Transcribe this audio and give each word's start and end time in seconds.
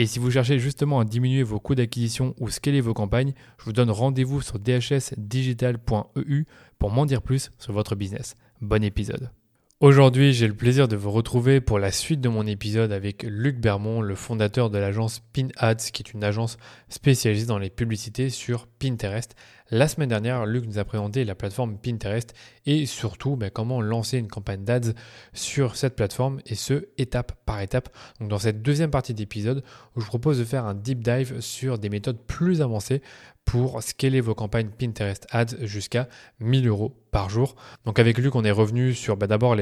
Et 0.00 0.06
si 0.06 0.20
vous 0.20 0.30
cherchez 0.30 0.60
justement 0.60 1.00
à 1.00 1.04
diminuer 1.04 1.42
vos 1.42 1.58
coûts 1.58 1.74
d'acquisition 1.74 2.32
ou 2.38 2.50
scaler 2.50 2.80
vos 2.80 2.94
campagnes, 2.94 3.32
je 3.58 3.64
vous 3.64 3.72
donne 3.72 3.90
rendez-vous 3.90 4.40
sur 4.40 4.60
dhsdigital.eu 4.60 6.44
pour 6.78 6.92
m'en 6.92 7.04
dire 7.04 7.20
plus 7.20 7.50
sur 7.58 7.72
votre 7.72 7.96
business. 7.96 8.36
Bon 8.60 8.84
épisode. 8.84 9.32
Aujourd'hui, 9.80 10.32
j'ai 10.32 10.48
le 10.48 10.56
plaisir 10.56 10.88
de 10.88 10.96
vous 10.96 11.12
retrouver 11.12 11.60
pour 11.60 11.78
la 11.78 11.92
suite 11.92 12.20
de 12.20 12.28
mon 12.28 12.48
épisode 12.48 12.90
avec 12.90 13.22
Luc 13.22 13.60
Bermond, 13.60 14.00
le 14.00 14.16
fondateur 14.16 14.70
de 14.70 14.78
l'agence 14.78 15.20
PinAds, 15.32 15.92
qui 15.92 16.02
est 16.02 16.12
une 16.12 16.24
agence 16.24 16.58
spécialisée 16.88 17.46
dans 17.46 17.58
les 17.58 17.70
publicités 17.70 18.28
sur 18.28 18.66
Pinterest. 18.66 19.36
La 19.70 19.86
semaine 19.86 20.08
dernière, 20.08 20.46
Luc 20.46 20.66
nous 20.66 20.80
a 20.80 20.84
présenté 20.84 21.24
la 21.24 21.36
plateforme 21.36 21.78
Pinterest 21.78 22.34
et 22.66 22.86
surtout 22.86 23.36
ben, 23.36 23.50
comment 23.50 23.80
lancer 23.80 24.18
une 24.18 24.26
campagne 24.26 24.64
d'ads 24.64 24.94
sur 25.32 25.76
cette 25.76 25.94
plateforme 25.94 26.40
et 26.44 26.56
ce, 26.56 26.88
étape 26.98 27.38
par 27.46 27.60
étape. 27.60 27.88
Donc 28.18 28.30
dans 28.30 28.38
cette 28.38 28.62
deuxième 28.62 28.90
partie 28.90 29.14
d'épisode, 29.14 29.62
je 29.94 30.00
vous 30.00 30.08
propose 30.08 30.40
de 30.40 30.44
faire 30.44 30.64
un 30.64 30.74
deep 30.74 31.04
dive 31.04 31.38
sur 31.38 31.78
des 31.78 31.88
méthodes 31.88 32.18
plus 32.26 32.62
avancées 32.62 33.00
pour 33.48 33.82
scaler 33.82 34.20
vos 34.20 34.34
campagnes 34.34 34.68
Pinterest 34.68 35.26
Ads 35.30 35.56
jusqu'à 35.62 36.06
1000 36.40 36.68
euros 36.68 36.94
par 37.10 37.30
jour. 37.30 37.56
Donc 37.86 37.98
avec 37.98 38.18
Luc, 38.18 38.34
on 38.34 38.44
est 38.44 38.50
revenu 38.50 38.92
sur 38.92 39.16
ben, 39.16 39.26
d'abord 39.26 39.56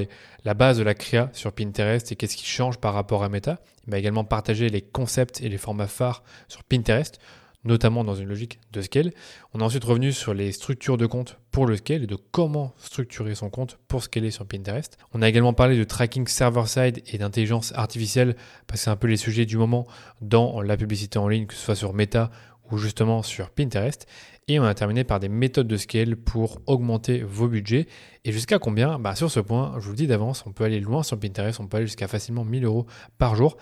la 0.45 0.55
base 0.55 0.79
de 0.79 0.83
la 0.83 0.95
créa 0.95 1.31
sur 1.33 1.53
Pinterest 1.53 2.11
et 2.11 2.17
qu'est-ce 2.17 2.37
qui 2.37 2.47
change 2.47 2.79
par 2.79 2.95
rapport 2.95 3.23
à 3.23 3.29
Meta. 3.29 3.61
Il 3.87 3.91
m'a 3.93 3.99
également 3.99 4.25
partagé 4.25 4.69
les 4.71 4.83
concepts 4.83 5.41
et 5.41 5.49
les 5.49 5.57
formats 5.57 5.87
phares 5.87 6.25
sur 6.49 6.65
Pinterest 6.65 7.21
notamment 7.67 8.05
dans 8.05 8.15
une 8.15 8.29
logique 8.29 8.61
de 8.73 8.81
scale. 8.81 9.13
On 9.53 9.61
est 9.61 9.63
ensuite 9.63 9.85
revenu 9.85 10.13
sur 10.13 10.35
les 10.35 10.53
structures 10.53 10.97
de 10.97 11.07
compte 11.07 11.39
pour 11.51 11.67
le 11.67 11.77
scale 11.77 12.05
et 12.05 12.07
de 12.07 12.17
comment 12.17 12.75
structurer 12.79 13.35
son 13.35 13.51
compte 13.51 13.79
pour 13.89 14.03
scaler 14.03 14.31
sur 14.31 14.47
Pinterest. 14.47 14.97
On 15.13 15.23
a 15.23 15.29
également 15.29 15.53
parlé 15.53 15.77
de 15.77 15.85
tracking 15.85 16.27
server-side 16.27 17.03
et 17.07 17.19
d'intelligence 17.19 17.73
artificielle 17.75 18.37
parce 18.67 18.81
que 18.81 18.85
c'est 18.85 18.91
un 18.91 18.97
peu 18.97 19.09
les 19.09 19.17
sujets 19.17 19.47
du 19.47 19.57
moment 19.57 19.87
dans 20.21 20.61
la 20.63 20.77
publicité 20.77 21.19
en 21.19 21.29
ligne, 21.29 21.47
que 21.47 21.55
ce 21.55 21.61
soit 21.61 21.75
sur 21.75 21.93
Meta 21.93 22.31
ou 22.73 22.79
justement 22.79 23.23
sur 23.23 23.51
Pinterest. 23.51 24.07
Et 24.49 24.61
on 24.61 24.65
a 24.65 24.75
terminé 24.75 25.03
par 25.03 25.19
des 25.19 25.29
méthodes 25.29 25.67
de 25.67 25.77
scale 25.77 26.17
pour 26.17 26.61
augmenter 26.67 27.23
vos 27.23 27.49
budgets. 27.49 27.87
Et 28.25 28.33
jusqu'à 28.33 28.59
combien? 28.59 28.99
Bah 28.99 29.17
Sur 29.17 29.31
ce 29.31 29.41
point, 29.41 29.75
je 29.79 29.85
vous 29.85 29.91
le 29.91 29.97
dis 29.97 30.07
d'avance, 30.07 30.45
on 30.47 30.53
peut 30.53 30.65
aller 30.65 30.81
loin 30.81 31.03
sur 31.03 31.19
Pinterest, 31.19 31.59
on 31.59 31.67
peut 31.67 31.79
aller 31.79 31.87
jusqu'à 31.87 32.07
facilement 32.09 32.45
1000 32.45 32.65
euros 32.65 32.87
par 33.19 33.35
jour. 33.35 33.57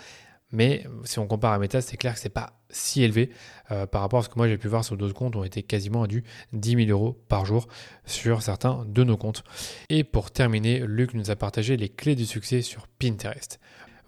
Mais 0.54 0.86
si 1.02 1.18
on 1.18 1.26
compare 1.26 1.52
à 1.52 1.58
Meta, 1.58 1.80
c'est 1.80 1.96
clair 1.96 2.14
que 2.14 2.20
c'est 2.20 2.28
pas 2.28 2.60
si 2.70 3.02
élevé 3.02 3.30
euh, 3.72 3.86
par 3.86 4.02
rapport 4.02 4.20
à 4.20 4.22
ce 4.22 4.28
que 4.28 4.34
moi 4.36 4.46
j'ai 4.46 4.56
pu 4.56 4.68
voir 4.68 4.84
sur 4.84 4.96
d'autres 4.96 5.14
comptes, 5.14 5.34
ont 5.34 5.42
été 5.42 5.64
quasiment 5.64 6.04
à 6.04 6.06
du 6.06 6.22
10 6.52 6.86
000 6.86 6.90
euros 6.90 7.18
par 7.28 7.44
jour 7.44 7.66
sur 8.04 8.40
certains 8.40 8.84
de 8.86 9.02
nos 9.02 9.16
comptes. 9.16 9.42
Et 9.88 10.04
pour 10.04 10.30
terminer, 10.30 10.80
Luc 10.86 11.14
nous 11.14 11.30
a 11.30 11.36
partagé 11.36 11.76
les 11.76 11.88
clés 11.88 12.14
du 12.14 12.24
succès 12.24 12.62
sur 12.62 12.86
Pinterest. 12.86 13.58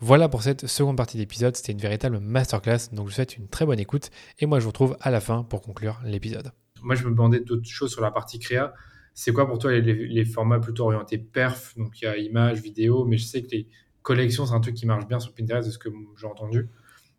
Voilà 0.01 0.29
pour 0.29 0.43
cette 0.43 0.67
seconde 0.67 0.97
partie 0.97 1.17
d'épisode, 1.17 1.57
c'était 1.57 1.73
une 1.73 1.79
véritable 1.79 2.19
masterclass, 2.21 2.91
donc 2.93 3.07
je 3.07 3.11
vous 3.11 3.15
souhaite 3.15 3.37
une 3.37 3.49
très 3.49 3.65
bonne 3.65 3.81
écoute 3.81 4.11
et 4.39 4.47
moi 4.47 4.59
je 4.59 4.65
vous 4.65 4.71
retrouve 4.71 4.97
à 5.01 5.11
la 5.11 5.21
fin 5.21 5.43
pour 5.43 5.63
conclure 5.63 6.01
l'épisode. 6.05 6.53
Moi 6.83 6.95
je 6.95 7.05
me 7.05 7.11
demandais 7.11 7.41
d'autres 7.41 7.69
choses 7.69 7.93
sur 7.93 8.03
la 8.03 8.11
partie 8.11 8.39
créa. 8.39 8.75
C'est 9.15 9.33
quoi 9.33 9.47
pour 9.47 9.59
toi 9.59 9.73
les, 9.73 9.81
les, 9.81 10.25
formats 10.27 10.61
plutôt 10.61 10.85
orientés 10.85 11.17
perf? 11.17 11.75
Donc 11.79 12.03
il 12.03 12.05
y 12.05 12.09
a 12.09 12.19
image, 12.19 12.61
vidéo, 12.61 13.07
mais 13.07 13.17
je 13.17 13.25
sais 13.25 13.43
que 13.43 13.49
les, 13.53 13.67
collection, 14.07 14.47
c'est 14.47 14.55
un 14.55 14.61
truc 14.61 14.77
qui 14.77 14.87
marche 14.87 15.09
bien 15.09 15.19
sur 15.19 15.35
Pinterest, 15.35 15.67
de 15.67 15.73
ce 15.73 15.79
que 15.79 15.89
j'ai 16.17 16.29
entendu. 16.29 16.69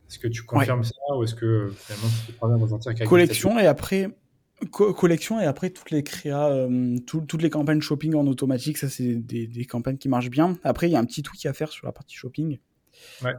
Est-ce 0.09 0.19
que 0.19 0.29
tu 0.29 0.43
confirmes 0.43 0.85
ça 0.85 0.95
ou 1.17 1.23
est-ce 1.23 1.35
que 1.35 1.69
finalement 1.75 2.07
tu 2.07 2.31
peux 2.31 2.39
pas 2.39 2.47
bien 2.47 2.57
ressentir 2.57 2.93
Collection 3.07 3.59
et 3.59 3.67
après. 3.67 4.09
Collection 4.71 5.39
et 5.39 5.45
après 5.45 5.69
toutes 5.69 5.91
les 5.91 6.03
créas, 6.03 6.49
euh, 6.49 6.97
toutes 7.05 7.41
les 7.41 7.49
campagnes 7.49 7.81
shopping 7.81 8.15
en 8.15 8.25
automatique, 8.27 8.77
ça 8.77 8.89
c'est 8.89 9.15
des, 9.15 9.65
campagnes 9.65 9.97
qui 9.97 10.09
marchent 10.09 10.29
bien. 10.29 10.57
Après 10.63 10.89
il 10.89 10.93
y 10.93 10.95
a 10.95 10.99
un 10.99 11.05
petit 11.05 11.23
tweak 11.23 11.45
à 11.45 11.53
faire 11.53 11.69
sur 11.69 11.85
la 11.85 11.91
partie 11.91 12.15
shopping. 12.15 12.57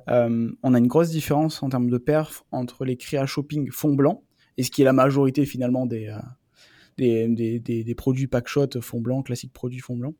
Euh, 0.08 0.52
on 0.62 0.74
a 0.74 0.78
une 0.78 0.86
grosse 0.86 1.10
différence 1.10 1.62
en 1.64 1.68
termes 1.68 1.90
de 1.90 1.98
perf 1.98 2.44
entre 2.52 2.84
les 2.84 2.96
créas 2.96 3.26
shopping 3.26 3.70
fond 3.72 3.94
blanc 3.94 4.22
et 4.56 4.62
ce 4.62 4.70
qui 4.70 4.82
est 4.82 4.84
la 4.84 4.92
majorité 4.92 5.46
finalement 5.46 5.86
des, 5.86 6.06
euh, 6.06 6.18
des, 6.98 7.60
des, 7.60 7.84
des, 7.84 7.94
produits 7.94 8.26
packshot 8.26 8.80
fond 8.80 9.00
blanc, 9.00 9.22
classique 9.22 9.52
produit 9.52 9.78
fond 9.78 9.96
blanc, 9.96 10.14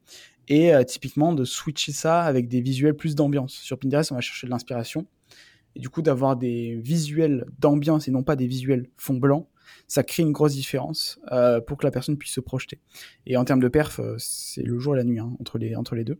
et 0.46 0.74
euh, 0.74 0.84
typiquement 0.84 1.32
de 1.32 1.44
switcher 1.44 1.92
ça 1.92 2.22
avec 2.22 2.48
des 2.48 2.60
visuels 2.60 2.94
plus 2.94 3.14
d'ambiance. 3.14 3.54
Sur 3.54 3.78
Pinterest, 3.78 4.12
on 4.12 4.14
va 4.14 4.20
chercher 4.20 4.46
de 4.46 4.52
l'inspiration, 4.52 5.06
et 5.74 5.80
du 5.80 5.88
coup 5.90 6.02
d'avoir 6.02 6.36
des 6.36 6.76
visuels 6.76 7.46
d'ambiance 7.58 8.08
et 8.08 8.10
non 8.10 8.22
pas 8.22 8.36
des 8.36 8.46
visuels 8.46 8.88
fond 8.96 9.16
blanc, 9.16 9.48
ça 9.86 10.02
crée 10.02 10.22
une 10.22 10.32
grosse 10.32 10.52
différence 10.52 11.18
euh, 11.32 11.60
pour 11.60 11.78
que 11.78 11.84
la 11.84 11.90
personne 11.90 12.16
puisse 12.16 12.32
se 12.32 12.40
projeter. 12.40 12.80
Et 13.26 13.36
en 13.36 13.44
termes 13.44 13.60
de 13.60 13.68
perf, 13.68 14.00
euh, 14.00 14.16
c'est 14.18 14.62
le 14.62 14.78
jour 14.78 14.94
et 14.94 14.98
la 14.98 15.04
nuit 15.04 15.18
hein, 15.18 15.32
entre, 15.40 15.58
les, 15.58 15.76
entre 15.76 15.94
les 15.94 16.04
deux. 16.04 16.18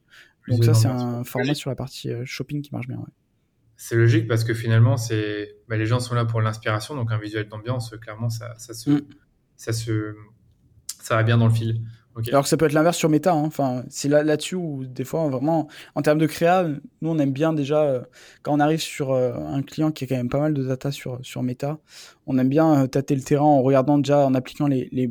Donc 0.49 0.65
ça, 0.65 0.73
c'est 0.73 0.89
un 0.89 1.25
format 1.25 1.55
sur 1.55 1.69
la 1.69 1.77
partie 1.77 2.11
shopping 2.25 2.63
qui 2.63 2.71
marche 2.73 2.89
bien. 2.89 3.05
C'est 3.77 3.97
logique 3.97 4.27
parce 4.27 4.45
que 4.45 4.55
finalement, 4.55 4.97
c'est 4.97 5.57
bah, 5.69 5.77
les 5.77 5.85
gens 5.85 6.01
sont 6.01 6.15
là 6.15 6.25
pour 6.25 6.41
l'inspiration, 6.41 6.97
donc 6.97 7.13
un 7.13 7.19
visuel 7.19 7.49
d'ambiance, 7.49 7.95
clairement, 8.01 8.31
ça, 8.31 8.55
ça, 8.57 8.73
se, 8.73 8.91
mm. 8.91 9.03
ça 9.57 9.73
se 9.73 10.17
ça 11.01 11.17
va 11.17 11.23
bien 11.23 11.39
dans 11.39 11.47
le 11.47 11.55
fil. 11.55 11.83
Alors 12.27 12.43
que 12.43 12.49
ça 12.49 12.57
peut 12.57 12.67
être 12.67 12.73
l'inverse 12.73 12.97
sur 12.97 13.09
Meta. 13.09 13.33
Hein. 13.33 13.45
Enfin, 13.45 13.85
c'est 13.89 14.09
là, 14.09 14.23
là-dessus 14.23 14.57
où 14.57 14.85
des 14.85 15.05
fois, 15.05 15.29
vraiment, 15.29 15.69
en 15.95 16.03
termes 16.03 16.19
de 16.19 16.27
créa, 16.27 16.67
nous, 17.01 17.11
on 17.11 17.19
aime 17.19 17.33
bien 17.33 17.53
déjà, 17.53 17.83
euh, 17.83 18.01
quand 18.43 18.53
on 18.55 18.61
arrive 18.61 18.81
sur 18.81 19.13
euh, 19.13 19.33
un 19.35 19.63
client 19.63 19.91
qui 19.91 20.05
a 20.05 20.07
quand 20.07 20.17
même 20.17 20.29
pas 20.29 20.41
mal 20.41 20.55
de 20.55 20.63
data 20.65 20.91
sur, 20.91 21.19
sur 21.23 21.43
Meta, 21.43 21.79
on 22.27 22.39
aime 22.39 22.49
bien 22.49 22.85
euh, 22.85 22.87
tâter 22.87 23.15
le 23.15 23.23
terrain 23.23 23.45
en 23.45 23.63
regardant 23.63 23.99
déjà, 23.99 24.27
en 24.27 24.35
appliquant 24.35 24.67
les, 24.67 24.89
les, 24.91 25.11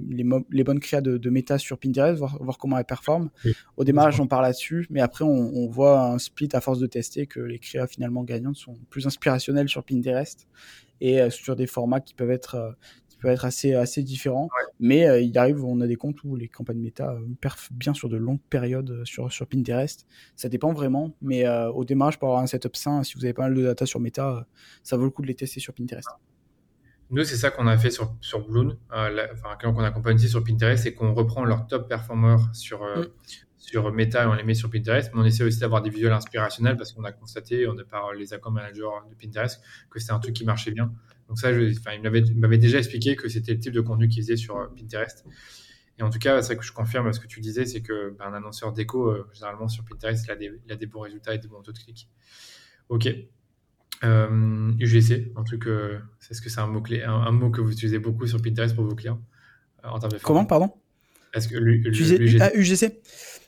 les, 0.50 0.64
bonnes 0.64 0.80
créas 0.80 1.02
de, 1.02 1.18
de, 1.18 1.30
Meta 1.30 1.58
sur 1.58 1.78
Pinterest, 1.78 2.18
voir, 2.18 2.38
voir 2.42 2.58
comment 2.58 2.78
elles 2.78 2.86
performent. 2.86 3.30
Au 3.78 3.84
démarrage, 3.84 4.20
on 4.20 4.28
parle 4.28 4.44
là-dessus, 4.44 4.88
mais 4.90 5.02
après, 5.02 5.24
on, 5.24 5.52
on, 5.56 5.68
voit 5.68 6.02
un 6.02 6.18
split 6.18 6.50
à 6.54 6.62
force 6.62 6.80
de 6.80 6.88
tester 6.88 7.28
que 7.28 7.40
les 7.40 7.60
créas 7.60 7.88
finalement 7.88 8.24
gagnantes 8.24 8.56
sont 8.56 8.76
plus 8.90 9.06
inspirationnelles 9.08 9.70
sur 9.70 9.84
Pinterest 9.84 10.48
et 11.00 11.30
sur 11.30 11.56
des 11.56 11.68
formats 11.68 12.00
qui 12.00 12.16
peuvent 12.16 12.32
être 12.32 12.76
peut 13.18 13.28
être 13.28 13.46
assez, 13.46 13.74
assez 13.74 14.04
différent. 14.04 14.50
Mais 14.80 15.08
euh, 15.08 15.20
il 15.20 15.38
arrive, 15.38 15.64
on 15.64 15.82
a 15.82 15.88
des 15.88 15.96
comptes 15.96 16.24
où 16.24 16.36
les 16.36 16.48
campagnes 16.48 16.80
méta 16.80 17.12
euh, 17.12 17.20
perfent 17.42 17.70
bien 17.72 17.94
sur 17.94 18.10
de 18.10 18.18
longues 18.18 18.42
périodes 18.50 18.90
euh, 18.92 19.06
sur, 19.06 19.32
sur 19.32 19.48
Pinterest. 19.48 20.06
Ça 20.36 20.50
dépend 20.50 20.74
vraiment, 20.74 21.16
mais 21.22 21.48
au 21.48 21.84
démarrage, 21.84 22.20
pour 22.20 22.30
avoir 22.30 22.44
un 22.44 22.48
setup 22.48 22.76
sain, 22.76 23.04
si 23.04 23.16
vous 23.16 23.26
avez 23.26 23.34
pas 23.34 23.44
mal 23.44 23.56
de 23.56 23.64
data 23.64 23.86
sur 23.86 24.00
méta, 24.00 24.46
ça 24.84 24.98
vaut 24.98 25.06
le 25.06 25.10
coup 25.10 25.22
de 25.22 25.28
les 25.28 25.36
tester 25.36 25.60
sur 25.60 25.74
Pinterest. 25.74 26.10
Nous, 27.10 27.24
c'est 27.24 27.38
ça 27.38 27.52
qu'on 27.52 27.68
a 27.68 27.78
fait 27.78 27.90
sur, 27.90 28.16
sur 28.20 28.46
Bloom, 28.48 28.76
enfin, 28.92 29.58
qu'on 29.62 29.84
accompagne 29.84 30.18
ici 30.18 30.30
sur 30.30 30.44
Pinterest, 30.44 30.84
c'est 30.84 30.94
qu'on 30.94 31.14
reprend 31.14 31.46
leurs 31.46 31.66
top 31.68 31.88
performers 31.88 32.54
sur, 32.54 32.84
mm. 32.84 33.08
sur 33.58 33.92
Meta 33.94 34.24
et 34.24 34.28
on 34.28 34.34
les 34.34 34.44
met 34.44 34.54
sur 34.54 34.70
Pinterest, 34.70 35.12
mais 35.14 35.22
on 35.22 35.26
essaie 35.26 35.44
aussi 35.44 35.60
d'avoir 35.60 35.82
des 35.82 35.90
visuels 35.90 36.12
inspirationnels 36.14 36.76
parce 36.76 36.92
qu'on 36.92 37.06
a 37.06 37.12
constaté, 37.12 37.68
on 37.68 37.78
a 37.78 37.84
par 37.84 38.14
les 38.14 38.34
account 38.34 38.52
managers 38.52 38.82
de 39.10 39.16
Pinterest, 39.16 39.62
que 39.90 40.00
c'était 40.00 40.14
un 40.14 40.20
truc 40.20 40.36
qui 40.36 40.46
marchait 40.46 40.72
bien. 40.72 40.92
Donc 41.28 41.40
ça, 41.40 41.54
je, 41.54 41.62
il 41.62 42.38
m'avait 42.40 42.58
déjà 42.58 42.78
expliqué 42.78 43.16
que 43.16 43.28
c'était 43.28 43.54
le 43.54 43.60
type 43.60 43.74
de 43.74 43.82
contenu 43.82 44.08
qu'il 44.08 44.24
faisait 44.24 44.38
sur 44.38 44.58
euh, 44.58 44.68
Pinterest. 44.76 45.26
Et 46.00 46.04
en 46.04 46.10
tout 46.10 46.20
cas, 46.20 46.42
c'est 46.42 46.56
que 46.56 46.64
je 46.64 46.72
confirme 46.72 47.12
ce 47.12 47.20
que 47.20 47.28
tu 47.28 47.40
disais, 47.40 47.66
c'est 47.66 47.82
que 47.82 48.16
ben, 48.18 48.26
un 48.26 48.34
annonceur 48.34 48.72
déco, 48.72 49.10
euh, 49.10 49.28
généralement 49.34 49.68
sur 49.68 49.84
Pinterest, 49.84 50.26
il 50.26 50.32
a, 50.32 50.36
des, 50.36 50.52
il 50.66 50.72
a, 50.72 50.76
des, 50.76 50.86
bons 50.86 51.02
résultats 51.02 51.34
et 51.34 51.40
des 51.40 51.48
bons 51.48 51.62
taux 51.62 51.72
de 51.72 51.80
clics. 51.80 52.08
Ok. 52.90 53.08
Euh, 54.04 54.72
UGC, 54.80 55.32
un 55.36 55.44
truc, 55.44 55.66
euh, 55.66 55.98
est-ce 56.30 56.42
que 56.42 56.50
c'est 56.50 56.60
un 56.60 56.68
mot 56.68 56.82
clé, 56.82 57.02
un, 57.02 57.32
mot 57.32 57.50
que 57.50 57.62
vous 57.62 57.72
utilisez 57.72 57.98
beaucoup 57.98 58.28
sur 58.28 58.40
Pinterest 58.40 58.76
pour 58.76 58.86
vos 58.86 58.94
clients 58.94 59.20
en 59.84 59.98
termes 59.98 60.12
de 60.12 60.20
Comment, 60.20 60.46
pardon? 60.46 60.72
Est-ce 61.34 61.48
que 61.48 61.58
UGC, 61.58 62.40
ah, 62.40 62.52
UGC 62.54 63.02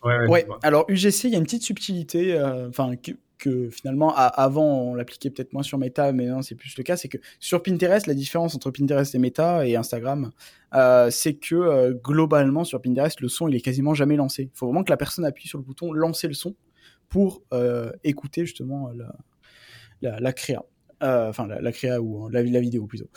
Ouais, 0.03 0.27
ouais, 0.27 0.47
Alors 0.63 0.85
UGC, 0.89 1.25
il 1.25 1.31
y 1.31 1.35
a 1.35 1.37
une 1.37 1.43
petite 1.43 1.63
subtilité, 1.63 2.39
enfin 2.67 2.95
que 3.39 3.69
finalement, 3.69 4.13
avant, 4.15 4.81
on 4.81 4.93
l'appliquait 4.93 5.31
peut-être 5.31 5.53
moins 5.53 5.63
sur 5.63 5.77
Meta, 5.77 6.11
mais 6.11 6.27
non, 6.27 6.41
c'est 6.41 6.55
plus 6.55 6.77
le 6.77 6.83
cas, 6.83 6.97
c'est 6.97 7.07
que 7.07 7.17
sur 7.39 7.63
Pinterest, 7.63 8.05
la 8.05 8.13
différence 8.13 8.53
entre 8.53 8.69
Pinterest 8.69 9.15
et 9.15 9.17
Meta 9.17 9.65
et 9.65 9.75
Instagram, 9.75 10.31
euh, 10.75 11.09
c'est 11.09 11.33
que 11.33 11.55
euh, 11.55 11.93
globalement, 11.93 12.63
sur 12.63 12.81
Pinterest, 12.81 13.19
le 13.21 13.29
son, 13.29 13.47
il 13.47 13.55
est 13.55 13.61
quasiment 13.61 13.95
jamais 13.95 14.17
lancé. 14.17 14.43
Il 14.53 14.57
faut 14.57 14.67
vraiment 14.67 14.83
que 14.83 14.91
la 14.91 14.97
personne 14.97 15.25
appuie 15.25 15.47
sur 15.47 15.57
le 15.57 15.63
bouton 15.63 15.91
lancer 15.93 16.27
le 16.27 16.33
son 16.33 16.55
pour 17.07 17.41
euh, 17.53 17.91
écouter 18.03 18.45
justement 18.45 18.91
la, 18.91 19.15
la, 20.01 20.19
la 20.19 20.33
créa. 20.33 20.63
enfin, 21.01 21.47
la, 21.47 21.61
la, 21.61 21.71
créa 21.71 21.99
ou 22.01 22.29
la, 22.29 22.43
vidéo 22.43 22.85
plutôt. 22.85 23.09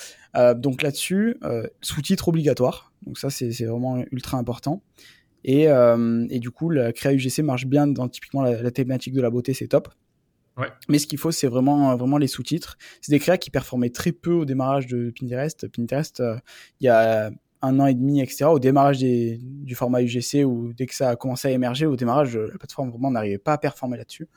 donc 0.55 0.83
là-dessus, 0.83 1.37
sous-titres 1.83 2.29
obligatoires. 2.29 2.93
Donc 3.05 3.19
ça, 3.19 3.29
c'est 3.29 3.51
vraiment 3.65 4.03
ultra 4.13 4.39
important. 4.39 4.83
Et, 5.45 5.65
et, 5.65 6.39
du 6.39 6.51
coup, 6.53 6.71
la 6.71 6.93
créa 6.93 7.13
UGC 7.13 7.41
marche 7.43 7.67
bien 7.67 7.89
dans 7.89 8.09
typiquement 8.09 8.43
la, 8.43 8.71
thématique 8.71 9.13
de 9.13 9.21
la 9.21 9.29
beauté, 9.29 9.53
c'est 9.53 9.67
top. 9.67 9.89
Mais 10.89 10.99
ce 10.99 11.07
qu'il 11.07 11.19
faut, 11.19 11.31
c'est 11.31 11.47
vraiment, 11.47 11.97
vraiment 11.97 12.19
les 12.19 12.27
sous-titres. 12.27 12.77
C'est 13.01 13.11
des 13.11 13.19
créas 13.19 13.39
qui 13.39 13.51
performaient 13.51 13.91
très 13.91 14.13
peu 14.13 14.33
au 14.33 14.45
démarrage 14.45 14.87
de 14.87 15.13
Pinterest. 15.19 15.67
Pinterest, 15.69 16.21
euh, 16.21 16.37
il 16.81 16.87
y 16.87 16.89
a 16.89 17.31
un 17.63 17.79
an 17.79 17.87
et 17.87 17.95
demi, 17.95 18.21
etc. 18.21 18.45
Au 18.47 18.59
démarrage 18.59 18.99
du 18.99 19.75
format 19.75 20.03
UGC, 20.03 20.45
ou 20.45 20.73
dès 20.75 20.87
que 20.87 20.95
ça 20.95 21.11
a 21.11 21.17
commencé 21.17 21.49
à 21.49 21.53
émerger, 21.53 21.87
au 21.87 21.97
démarrage, 21.97 22.37
la 22.37 22.59
plateforme 22.59 22.91
vraiment 22.91 23.11
n'arrivait 23.11 23.39
pas 23.39 23.53
à 23.53 23.59
performer 23.59 23.97
là-dessus. 23.97 24.29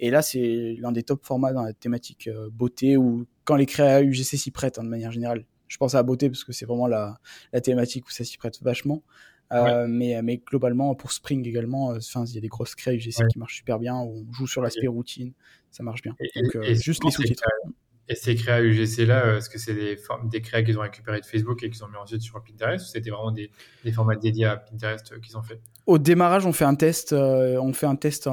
Et 0.00 0.10
là, 0.10 0.20
c'est 0.20 0.76
l'un 0.80 0.90
des 0.90 1.04
top 1.04 1.24
formats 1.24 1.52
dans 1.52 1.62
la 1.62 1.72
thématique 1.72 2.28
euh, 2.28 2.50
beauté, 2.50 2.96
ou 2.96 3.26
quand 3.44 3.54
les 3.56 3.66
créas 3.66 4.02
UGC 4.02 4.36
s'y 4.36 4.50
prêtent, 4.50 4.78
hein, 4.78 4.84
de 4.84 4.88
manière 4.88 5.12
générale. 5.12 5.46
Je 5.68 5.78
pense 5.78 5.94
à 5.94 5.98
la 5.98 6.02
beauté 6.02 6.28
parce 6.28 6.44
que 6.44 6.52
c'est 6.52 6.66
vraiment 6.66 6.86
la, 6.86 7.18
la 7.52 7.60
thématique 7.60 8.06
où 8.06 8.10
ça 8.10 8.24
s'y 8.24 8.36
prête 8.36 8.60
vachement. 8.62 9.02
Euh, 9.52 9.86
mais, 9.88 10.20
mais 10.22 10.38
globalement, 10.38 10.94
pour 10.94 11.12
Spring 11.12 11.46
également, 11.46 11.88
enfin, 11.88 12.24
il 12.26 12.34
y 12.34 12.38
a 12.38 12.40
des 12.40 12.48
grosses 12.48 12.74
créas 12.74 12.94
UGC 12.94 13.26
qui 13.30 13.38
marchent 13.38 13.56
super 13.56 13.78
bien, 13.78 13.98
où 14.00 14.24
on 14.28 14.32
joue 14.32 14.46
sur 14.46 14.62
l'aspect 14.62 14.86
routine 14.86 15.32
ça 15.72 15.82
marche 15.82 16.02
bien. 16.02 16.14
Donc, 16.36 16.56
euh, 16.56 16.74
juste 16.74 17.02
les 17.04 17.10
sous-titres. 17.10 17.44
Et 18.08 18.14
ces 18.14 18.34
créas 18.34 18.60
UGC 18.60 19.06
là, 19.06 19.24
euh, 19.24 19.38
est-ce 19.38 19.48
que 19.48 19.58
c'est 19.58 19.74
des, 19.74 19.96
des 20.24 20.40
créas 20.42 20.62
qu'ils 20.62 20.76
ont 20.76 20.82
récupérés 20.82 21.20
de 21.20 21.24
Facebook 21.24 21.62
et 21.62 21.70
qu'ils 21.70 21.82
ont 21.84 21.88
mis 21.88 21.96
ensuite 21.96 22.20
sur 22.20 22.42
Pinterest 22.42 22.84
ou 22.84 22.88
c'était 22.88 23.10
vraiment 23.10 23.30
des, 23.30 23.50
des, 23.84 23.92
formats 23.92 24.16
dédiés 24.16 24.46
à 24.46 24.56
Pinterest 24.56 25.12
euh, 25.12 25.18
qu'ils 25.20 25.36
ont 25.38 25.42
fait? 25.42 25.60
Au 25.86 25.98
démarrage, 25.98 26.44
on 26.44 26.52
fait 26.52 26.64
un 26.64 26.74
test, 26.74 27.12
on 27.12 27.72
fait 27.72 27.86
un 27.86 27.96
test 27.96 28.28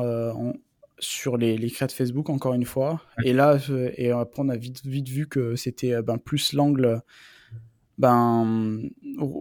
sur 0.98 1.38
les, 1.38 1.58
les 1.58 1.70
créas 1.70 1.88
de 1.88 1.92
Facebook 1.92 2.30
encore 2.30 2.54
une 2.54 2.66
fois. 2.66 3.02
Et 3.24 3.32
là, 3.32 3.58
et 3.96 4.12
après 4.12 4.42
on 4.42 4.50
a 4.50 4.58
vite, 4.58 4.86
vite 4.86 5.08
vu 5.08 5.28
que 5.28 5.56
c'était 5.56 6.02
ben, 6.02 6.18
plus 6.18 6.54
l'angle 6.54 7.02
ben 8.00 8.82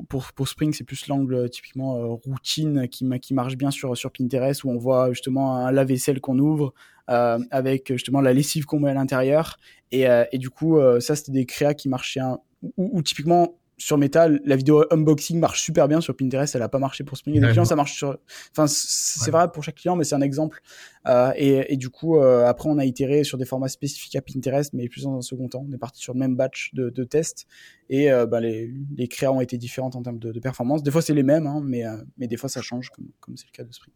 pour, 0.08 0.32
pour 0.32 0.48
Spring 0.48 0.72
c'est 0.72 0.84
plus 0.84 1.06
l'angle 1.06 1.48
typiquement 1.48 2.16
routine 2.16 2.88
qui, 2.88 3.08
qui 3.20 3.32
marche 3.32 3.56
bien 3.56 3.70
sur, 3.70 3.96
sur 3.96 4.10
Pinterest 4.10 4.64
où 4.64 4.70
on 4.70 4.76
voit 4.76 5.12
justement 5.12 5.56
un 5.56 5.70
lave-vaisselle 5.70 6.20
qu'on 6.20 6.38
ouvre 6.38 6.74
euh, 7.10 7.38
avec 7.50 7.90
justement 7.90 8.20
la 8.20 8.34
lessive 8.34 8.66
qu'on 8.66 8.80
met 8.80 8.90
à 8.90 8.94
l'intérieur. 8.94 9.56
Et, 9.92 10.06
euh, 10.06 10.24
et, 10.30 10.36
du 10.36 10.50
coup, 10.50 10.76
euh, 10.76 11.00
ça, 11.00 11.16
c'était 11.16 11.32
des 11.32 11.46
créas 11.46 11.72
qui 11.72 11.88
marchaient, 11.88 12.20
un... 12.20 12.38
ou, 12.76 13.00
typiquement 13.02 13.54
sur 13.78 13.96
Metal, 13.96 14.40
la 14.44 14.56
vidéo 14.56 14.84
unboxing 14.90 15.38
marche 15.38 15.62
super 15.62 15.88
bien 15.88 16.00
sur 16.00 16.16
Pinterest, 16.16 16.54
elle 16.54 16.62
a 16.62 16.68
pas 16.68 16.78
marché 16.78 17.04
pour 17.04 17.16
Spring. 17.16 17.36
Et 17.36 17.40
des 17.40 17.48
clients, 17.48 17.64
ça 17.64 17.76
marche 17.76 17.94
sur. 17.94 18.18
Enfin, 18.50 18.66
c'est 18.66 19.30
vrai 19.30 19.50
pour 19.50 19.62
chaque 19.62 19.76
client, 19.76 19.96
mais 19.96 20.04
c'est 20.04 20.14
un 20.14 20.20
exemple. 20.20 20.60
Euh, 21.06 21.32
et, 21.36 21.72
et, 21.72 21.76
du 21.76 21.88
coup, 21.88 22.18
euh, 22.18 22.44
après, 22.46 22.68
on 22.68 22.78
a 22.78 22.84
itéré 22.84 23.24
sur 23.24 23.38
des 23.38 23.44
formats 23.44 23.68
spécifiques 23.68 24.16
à 24.16 24.20
Pinterest, 24.20 24.72
mais 24.74 24.88
plus 24.88 25.04
dans 25.04 25.16
un 25.16 25.22
second 25.22 25.48
temps. 25.48 25.64
On 25.68 25.72
est 25.72 25.78
parti 25.78 26.02
sur 26.02 26.12
le 26.12 26.18
même 26.18 26.36
batch 26.36 26.74
de, 26.74 26.90
de 26.90 27.04
tests 27.04 27.46
et 27.88 28.12
euh, 28.12 28.26
bah, 28.26 28.40
les, 28.40 28.70
les 28.96 29.08
créas 29.08 29.32
ont 29.32 29.40
été 29.40 29.56
différentes 29.56 29.96
en 29.96 30.02
termes 30.02 30.18
de, 30.18 30.32
de 30.32 30.40
performance. 30.40 30.82
Des 30.82 30.90
fois, 30.90 31.00
c'est 31.00 31.14
les 31.14 31.22
mêmes, 31.22 31.46
hein, 31.46 31.62
mais, 31.64 31.84
mais 32.18 32.26
des 32.26 32.36
fois, 32.36 32.48
ça 32.48 32.60
change, 32.60 32.90
comme 32.90 33.06
comme 33.20 33.36
c'est 33.36 33.46
le 33.46 33.56
cas 33.56 33.64
de 33.64 33.72
Spring 33.72 33.94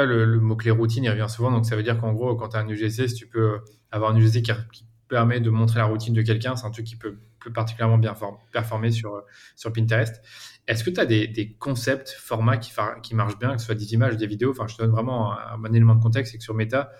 le, 0.00 0.40
mot-clé 0.40 0.70
routine, 0.70 1.04
il 1.04 1.10
revient 1.10 1.26
souvent. 1.28 1.50
Donc, 1.50 1.66
ça 1.66 1.76
veut 1.76 1.82
dire 1.82 1.98
qu'en 1.98 2.12
gros, 2.12 2.34
quand 2.34 2.48
tu 2.48 2.56
as 2.56 2.60
un 2.60 2.68
UGC, 2.68 3.08
si 3.08 3.14
tu 3.14 3.26
peux 3.26 3.60
avoir 3.90 4.12
un 4.12 4.16
UGC 4.16 4.42
qui, 4.42 4.86
permet 5.08 5.40
de 5.40 5.50
montrer 5.50 5.78
la 5.78 5.84
routine 5.84 6.14
de 6.14 6.22
quelqu'un, 6.22 6.56
c'est 6.56 6.64
un 6.64 6.70
truc 6.70 6.86
qui 6.86 6.96
peut 6.96 7.18
plus 7.42 7.52
particulièrement 7.52 7.98
bien 7.98 8.14
performer 8.52 8.92
sur, 8.92 9.22
sur 9.56 9.72
Pinterest. 9.72 10.22
Est-ce 10.68 10.84
que 10.84 10.90
tu 10.90 11.00
as 11.00 11.06
des, 11.06 11.56
concepts, 11.58 12.10
formats 12.10 12.56
qui, 12.56 12.72
qui 13.02 13.14
marchent 13.14 13.38
bien, 13.38 13.54
que 13.54 13.58
ce 13.58 13.66
soit 13.66 13.74
des 13.74 13.94
images, 13.94 14.16
des 14.16 14.28
vidéos? 14.28 14.52
Enfin, 14.52 14.66
je 14.68 14.76
te 14.76 14.82
donne 14.82 14.92
vraiment 14.92 15.36
un, 15.36 15.58
bon 15.58 15.74
élément 15.74 15.94
de 15.96 16.02
contexte, 16.02 16.32
c'est 16.32 16.38
que 16.38 16.44
sur 16.44 16.54
Meta, 16.54 16.92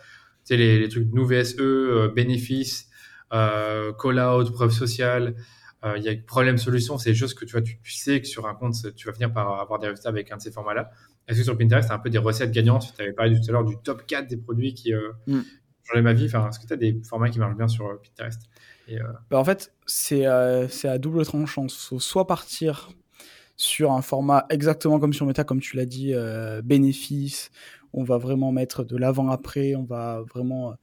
tu 0.44 0.54
sais, 0.54 0.56
les, 0.56 0.88
trucs 0.88 1.08
nous 1.12 1.24
VSE, 1.24 1.56
euh, 1.60 2.12
bénéfices, 2.14 2.88
euh, 3.32 3.92
call-out, 3.92 4.52
preuve 4.52 4.72
sociale, 4.72 5.36
euh, 5.84 5.94
il 5.96 6.04
y 6.04 6.08
a 6.08 6.14
problème-solution, 6.14 6.96
c'est 6.96 7.14
juste 7.14 7.36
que 7.36 7.44
tu, 7.44 7.52
vois, 7.52 7.62
tu, 7.62 7.78
sais 7.84 8.20
que 8.20 8.26
sur 8.26 8.46
un 8.46 8.54
compte, 8.54 8.74
tu 8.94 9.06
vas 9.06 9.12
finir 9.12 9.32
par 9.32 9.60
avoir 9.60 9.80
des 9.80 9.88
résultats 9.88 10.10
avec 10.10 10.30
un 10.30 10.36
de 10.36 10.42
ces 10.42 10.52
formats-là. 10.52 10.90
Est-ce 11.26 11.38
que 11.38 11.44
sur 11.44 11.58
Pinterest, 11.58 11.88
tu 11.88 11.92
as 11.92 11.96
un 11.96 11.98
peu 11.98 12.10
des 12.10 12.18
recettes 12.18 12.52
gagnantes? 12.52 12.92
Tu 12.94 13.02
avais 13.02 13.12
parlé 13.12 13.34
tout 13.34 13.48
à 13.48 13.52
l'heure 13.52 13.64
du 13.64 13.76
top 13.82 14.06
4 14.06 14.28
des 14.28 14.36
produits 14.36 14.74
qui 14.74 14.92
euh, 14.92 15.12
mm. 15.26 15.40
Changeaient 15.84 16.02
ma 16.02 16.12
vie. 16.12 16.26
Enfin, 16.26 16.48
Est-ce 16.48 16.58
que 16.58 16.66
tu 16.66 16.72
as 16.72 16.76
des 16.76 17.00
formats 17.04 17.28
qui 17.28 17.38
marchent 17.38 17.56
bien 17.56 17.68
sur 17.68 17.86
euh, 17.86 18.00
Pinterest? 18.02 18.42
Et, 18.88 19.00
euh, 19.00 19.04
bah, 19.30 19.38
En 19.38 19.44
fait, 19.44 19.72
c'est 19.86 20.24
à 20.26 20.98
double 20.98 21.24
tranchant. 21.24 21.66
faut 21.68 22.00
soit 22.00 22.26
partir 22.26 22.90
sur 23.56 23.92
un 23.92 24.02
format 24.02 24.46
exactement 24.50 24.98
comme 24.98 25.12
sur 25.12 25.26
Meta, 25.26 25.44
comme 25.44 25.60
tu 25.60 25.76
l'as 25.76 25.86
dit, 25.86 26.14
bénéfice, 26.64 27.50
on 27.92 28.04
va 28.04 28.18
vraiment 28.18 28.52
mettre 28.52 28.84
de 28.84 28.96
l'avant-après, 28.96 29.74
on 29.74 29.84
va 29.84 30.22
vraiment 30.34 30.74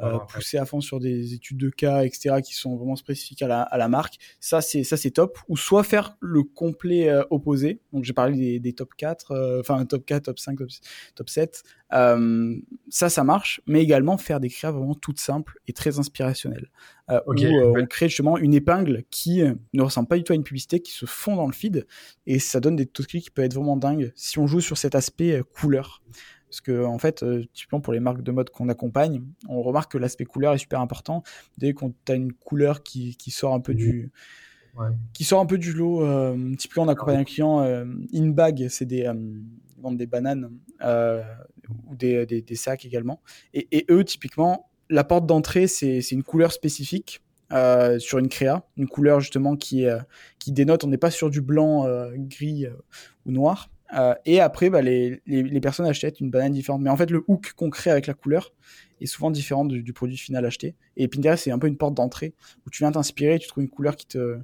euh, 0.00 0.18
pousser 0.28 0.58
à 0.58 0.64
fond 0.64 0.80
sur 0.80 1.00
des 1.00 1.34
études 1.34 1.58
de 1.58 1.70
cas, 1.70 2.04
etc., 2.04 2.36
qui 2.42 2.54
sont 2.54 2.76
vraiment 2.76 2.96
spécifiques 2.96 3.42
à 3.42 3.48
la, 3.48 3.62
à 3.62 3.78
la 3.78 3.88
marque. 3.88 4.18
Ça, 4.40 4.60
c'est 4.60 4.84
ça 4.84 4.96
c'est 4.96 5.12
top. 5.12 5.38
Ou 5.48 5.56
soit 5.56 5.82
faire 5.82 6.16
le 6.20 6.42
complet 6.42 7.08
euh, 7.08 7.22
opposé. 7.30 7.80
Donc, 7.92 8.04
j'ai 8.04 8.12
parlé 8.12 8.36
des, 8.36 8.60
des, 8.60 8.72
top 8.72 8.94
4, 8.96 9.32
euh, 9.32 9.60
enfin, 9.60 9.84
top 9.86 10.04
4, 10.04 10.24
top 10.24 10.38
5, 10.38 10.58
top, 11.14 11.28
7. 11.28 11.62
ça, 11.90 13.08
ça 13.08 13.24
marche. 13.24 13.60
Mais 13.66 13.82
également 13.82 14.16
faire 14.16 14.40
des 14.40 14.48
créas 14.48 14.72
vraiment 14.72 14.94
toutes 14.94 15.20
simples 15.20 15.58
et 15.66 15.72
très 15.72 15.98
inspirationnelles. 15.98 16.70
Où 17.26 17.34
on 17.34 17.86
crée 17.86 18.08
justement 18.08 18.38
une 18.38 18.54
épingle 18.54 19.04
qui 19.10 19.42
ne 19.74 19.82
ressemble 19.82 20.08
pas 20.08 20.16
du 20.16 20.24
tout 20.24 20.32
à 20.32 20.36
une 20.36 20.44
publicité, 20.44 20.80
qui 20.80 20.92
se 20.92 21.06
fond 21.06 21.36
dans 21.36 21.46
le 21.46 21.52
feed. 21.52 21.86
Et 22.26 22.38
ça 22.38 22.60
donne 22.60 22.76
des 22.76 22.86
taux 22.86 23.02
de 23.02 23.08
clics 23.08 23.24
qui 23.24 23.30
peuvent 23.30 23.44
être 23.44 23.54
vraiment 23.54 23.76
dingues 23.76 24.12
si 24.16 24.38
on 24.38 24.46
joue 24.46 24.60
sur 24.60 24.78
cet 24.78 24.94
aspect 24.94 25.42
couleur. 25.54 26.02
Parce 26.54 26.60
que, 26.60 26.84
en 26.84 26.98
fait, 26.98 27.24
euh, 27.24 27.42
typiquement 27.52 27.80
pour 27.80 27.92
les 27.92 27.98
marques 27.98 28.22
de 28.22 28.30
mode 28.30 28.48
qu'on 28.50 28.68
accompagne, 28.68 29.24
on 29.48 29.60
remarque 29.60 29.90
que 29.90 29.98
l'aspect 29.98 30.24
couleur 30.24 30.54
est 30.54 30.58
super 30.58 30.80
important. 30.80 31.24
Dès 31.58 31.72
qu'on 31.72 31.92
a 32.08 32.12
une 32.12 32.32
couleur 32.32 32.84
qui, 32.84 33.16
qui, 33.16 33.32
sort 33.32 33.54
un 33.54 33.60
peu 33.60 33.74
du. 33.74 34.12
qui 35.12 35.24
sort 35.24 35.40
un 35.40 35.46
peu 35.46 35.58
du 35.58 35.72
lot. 35.72 36.06
Euh, 36.06 36.54
typiquement, 36.54 36.84
on 36.84 36.88
accompagne 36.88 37.18
un 37.18 37.24
client 37.24 37.60
euh, 37.62 37.84
in 38.14 38.28
bag, 38.28 38.68
c'est 38.68 38.84
des 38.84 38.98
ils 38.98 39.82
vendent 39.82 39.96
des 39.96 40.06
bananes 40.06 40.48
ou 40.80 41.96
des, 41.96 42.24
des, 42.24 42.40
des, 42.40 42.54
sacs 42.54 42.84
également. 42.84 43.20
Et, 43.52 43.66
et 43.76 43.86
eux, 43.90 44.04
typiquement, 44.04 44.70
la 44.88 45.02
porte 45.02 45.26
d'entrée, 45.26 45.66
c'est 45.66 46.08
une 46.12 46.22
couleur 46.22 46.52
spécifique. 46.52 47.20
sur 47.98 48.18
une 48.18 48.28
créa, 48.28 48.64
une 48.76 48.86
couleur 48.86 49.18
justement 49.18 49.56
qui, 49.56 49.86
qui 50.38 50.52
dénote, 50.52 50.84
on 50.84 50.88
n'est 50.88 50.98
pas 50.98 51.10
sur 51.10 51.30
du 51.30 51.40
blanc, 51.40 51.84
gris 52.14 52.66
ou 53.26 53.32
noir, 53.32 53.70
euh, 53.94 54.14
et 54.24 54.40
après, 54.40 54.70
bah, 54.70 54.82
les, 54.82 55.20
les, 55.26 55.42
les, 55.42 55.60
personnes 55.60 55.86
achètent 55.86 56.20
une 56.20 56.30
banane 56.30 56.52
différente. 56.52 56.82
Mais 56.82 56.90
en 56.90 56.96
fait, 56.96 57.10
le 57.10 57.24
hook 57.28 57.52
qu'on 57.54 57.70
crée 57.70 57.90
avec 57.90 58.06
la 58.06 58.14
couleur 58.14 58.52
est 59.00 59.06
souvent 59.06 59.30
différent 59.30 59.64
du, 59.64 59.82
du 59.82 59.92
produit 59.92 60.16
final 60.16 60.44
acheté. 60.44 60.74
Et 60.96 61.06
Pinterest, 61.08 61.44
c'est 61.44 61.50
un 61.50 61.58
peu 61.58 61.66
une 61.66 61.76
porte 61.76 61.94
d'entrée 61.94 62.34
où 62.66 62.70
tu 62.70 62.82
viens 62.82 62.90
t'inspirer, 62.90 63.38
tu 63.38 63.46
trouves 63.48 63.62
une 63.62 63.70
couleur 63.70 63.96
qui, 63.96 64.06
te, 64.06 64.38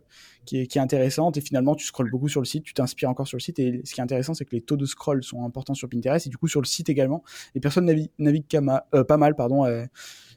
qui, 0.45 0.61
est, 0.61 0.67
qui 0.67 0.79
est 0.79 0.81
intéressante 0.81 1.37
et 1.37 1.41
finalement, 1.41 1.75
tu 1.75 1.85
scrolles 1.85 2.11
beaucoup 2.11 2.29
sur 2.29 2.41
le 2.41 2.47
site, 2.47 2.65
tu 2.65 2.75
t'inspires 2.75 3.11
encore 3.11 3.27
sur 3.27 3.37
le 3.37 3.43
site. 3.43 3.59
Et 3.59 3.81
ce 3.85 3.95
qui 3.95 4.01
est 4.01 4.05
intéressant, 4.05 4.35
c'est 4.35 4.45
que 4.45 4.55
les 4.55 4.63
taux 4.63 4.77
de 4.77 4.87
scroll 4.87 5.23
sont 5.25 5.45
importants 5.45 5.75
sur 5.75 5.89
Pinterest 5.89 6.27
et 6.27 6.31
du 6.31 6.37
coup, 6.37 6.49
sur 6.49 6.61
le 6.61 6.67
site 6.67 6.89
également, 6.89 7.25
les 7.55 7.61
personnes 7.61 7.87
naviguent, 8.19 8.47
euh, 8.95 9.05
pas 9.05 9.17
mal, 9.17 9.35
pardon. 9.35 9.65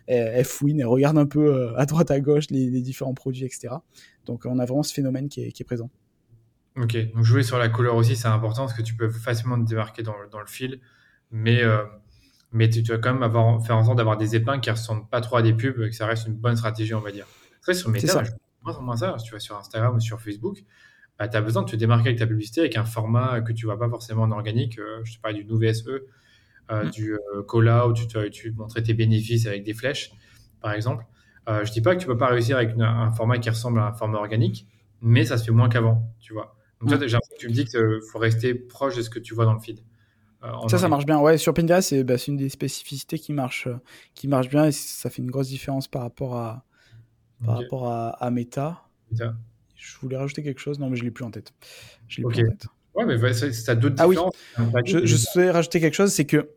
elles 0.08 0.46
fouinent, 0.46 0.80
elles 0.80 0.88
regardent 0.88 1.20
un 1.20 1.26
peu 1.28 1.54
euh, 1.54 1.78
à 1.78 1.86
droite, 1.86 2.10
à 2.12 2.20
gauche 2.20 2.46
les, 2.50 2.70
les, 2.70 2.82
différents 2.82 3.14
produits, 3.14 3.46
etc. 3.46 3.76
Donc, 4.26 4.46
on 4.46 4.60
a 4.60 4.66
vraiment 4.66 4.84
ce 4.84 4.94
phénomène 4.94 5.30
qui 5.30 5.42
est, 5.42 5.52
qui 5.52 5.64
est 5.64 5.66
présent. 5.66 5.90
Ok, 6.76 6.98
donc 7.14 7.24
jouer 7.24 7.44
sur 7.44 7.60
la 7.60 7.70
couleur 7.70 7.96
aussi, 7.96 8.16
c'est 8.16 8.28
important 8.28 8.64
parce 8.64 8.74
que 8.74 8.82
tu 8.82 8.96
peux 8.96 9.10
facilement 9.10 9.62
te 9.64 9.70
démarquer 9.70 10.02
dans, 10.02 10.16
dans 10.32 10.40
le 10.40 10.48
fil, 10.48 10.80
mais, 11.30 11.62
euh, 11.62 11.84
mais 12.52 12.68
tu, 12.68 12.82
dois 12.82 12.98
quand 12.98 13.14
même 13.14 13.22
avoir, 13.22 13.64
faire 13.64 13.78
en 13.78 13.84
sorte 13.84 13.98
d'avoir 13.98 14.18
des 14.18 14.36
épingles 14.36 14.60
qui 14.60 14.70
ne 14.70 14.76
ressemblent 14.76 15.08
pas 15.08 15.22
trop 15.22 15.38
à 15.38 15.44
des 15.44 15.54
pubs, 15.54 15.80
et 15.82 15.90
que 15.90 15.96
ça 15.96 16.08
reste 16.08 16.28
une 16.28 16.34
bonne 16.34 16.56
stratégie, 16.56 16.96
on 16.96 17.00
va 17.00 17.12
dire. 17.12 17.28
Après, 17.60 17.76
sur 17.76 17.90
Meta, 17.90 18.24
moi, 18.64 18.80
moins 18.82 18.98
ça, 18.98 19.16
si 19.20 19.26
tu 19.26 19.34
vas 19.34 19.40
sur 19.40 19.56
Instagram 19.56 19.96
ou 19.96 20.00
sur 20.00 20.20
Facebook, 20.20 20.64
bah, 21.20 21.28
tu 21.28 21.38
as 21.38 21.42
besoin 21.42 21.62
de 21.62 21.70
te 21.70 21.76
démarquer 21.76 22.10
avec 22.10 22.20
ta 22.20 22.26
publicité 22.26 22.62
avec 22.62 22.76
un 22.76 22.86
format 22.86 23.42
que 23.42 23.54
tu 23.54 23.66
ne 23.66 23.72
vois 23.72 23.80
pas 23.80 23.90
forcément 23.90 24.24
en 24.24 24.32
organique. 24.32 24.80
Euh, 24.80 25.02
je 25.04 25.16
te 25.16 25.22
parlais 25.22 25.38
du 25.38 25.46
nouveau 25.46 25.62
VSE, 25.62 25.88
euh, 25.88 26.86
mm. 26.86 26.90
du 26.90 27.16
Cola, 27.48 27.88
où 27.88 27.94
tu, 27.94 28.08
tu 28.32 28.52
montrer 28.54 28.82
tes 28.82 28.96
bénéfices 28.96 29.46
avec 29.46 29.64
des 29.64 29.76
flèches, 29.76 30.12
par 30.60 30.72
exemple. 30.72 31.06
je 31.48 31.54
ne 31.54 31.66
dis 31.66 31.82
pas 31.82 31.96
que 31.96 32.02
tu 32.02 32.08
ne 32.08 32.14
peux 32.14 32.18
pas 32.18 32.30
réussir 32.30 32.58
avec 32.58 32.76
un 32.80 33.12
format 33.12 33.38
qui 33.38 33.52
ressemble 33.52 33.80
à 33.80 33.88
un 33.88 33.94
format 33.94 34.18
organique, 34.18 34.66
mais 35.02 35.24
ça 35.26 35.38
se 35.38 35.44
fait 35.44 35.52
moins 35.52 35.70
qu'avant, 35.70 36.16
tu 36.20 36.34
vois. 36.34 36.56
Donc, 36.84 37.00
toi, 37.00 37.20
tu 37.38 37.48
me 37.48 37.54
dis 37.54 37.66
qu'il 37.66 38.00
faut 38.12 38.20
rester 38.20 38.54
proche 38.54 38.96
de 38.96 39.02
ce 39.02 39.10
que 39.10 39.20
tu 39.20 39.34
vois 39.34 39.46
dans 39.46 39.54
le 39.54 39.60
feed. 39.60 39.80
Euh, 40.44 40.68
ça, 40.68 40.78
ça 40.78 40.90
marche 40.90 41.06
bien. 41.06 41.20
Ouais, 41.20 41.38
sur 41.38 41.54
Pinterest, 41.54 42.04
bah, 42.04 42.18
c'est 42.18 42.28
une 42.28 42.38
des 42.38 42.50
spécificités 42.50 43.18
qui 43.18 43.32
marche, 43.32 43.68
euh, 43.68 43.78
qui 44.14 44.28
marche 44.28 44.50
bien 44.50 44.66
et 44.66 44.72
ça 44.72 45.10
fait 45.10 45.22
une 45.22 45.32
grosse 45.32 45.48
différence 45.48 45.88
par 45.88 46.02
rapport 46.02 46.36
à, 46.36 46.66
par 47.46 47.58
rapport 47.60 47.88
à, 47.88 48.10
à 48.10 48.30
Meta. 48.32 48.84
Je 49.12 49.98
voulais 50.02 50.18
rajouter 50.18 50.44
quelque 50.44 50.60
chose, 50.60 50.80
non, 50.80 50.90
mais 50.90 50.98
je 50.98 51.04
l'ai 51.04 51.12
plus 51.12 51.24
en 51.24 51.32
tête. 51.32 51.54
Je 52.08 52.22
l'ai 52.22 52.28
plus 52.28 52.46
en 52.46 52.52
tête. 52.52 52.68
Ouais, 52.96 53.06
mais 53.06 53.34
ça, 53.34 53.76
d'autres 53.76 53.96
ah, 54.00 54.08
différences? 54.08 54.36
Oui. 54.60 54.66
Je, 54.86 55.06
je 55.06 55.16
souhaitais 55.16 55.52
rajouter 55.52 55.80
quelque 55.80 55.96
chose, 55.96 56.14
c'est 56.14 56.26
que 56.26 56.50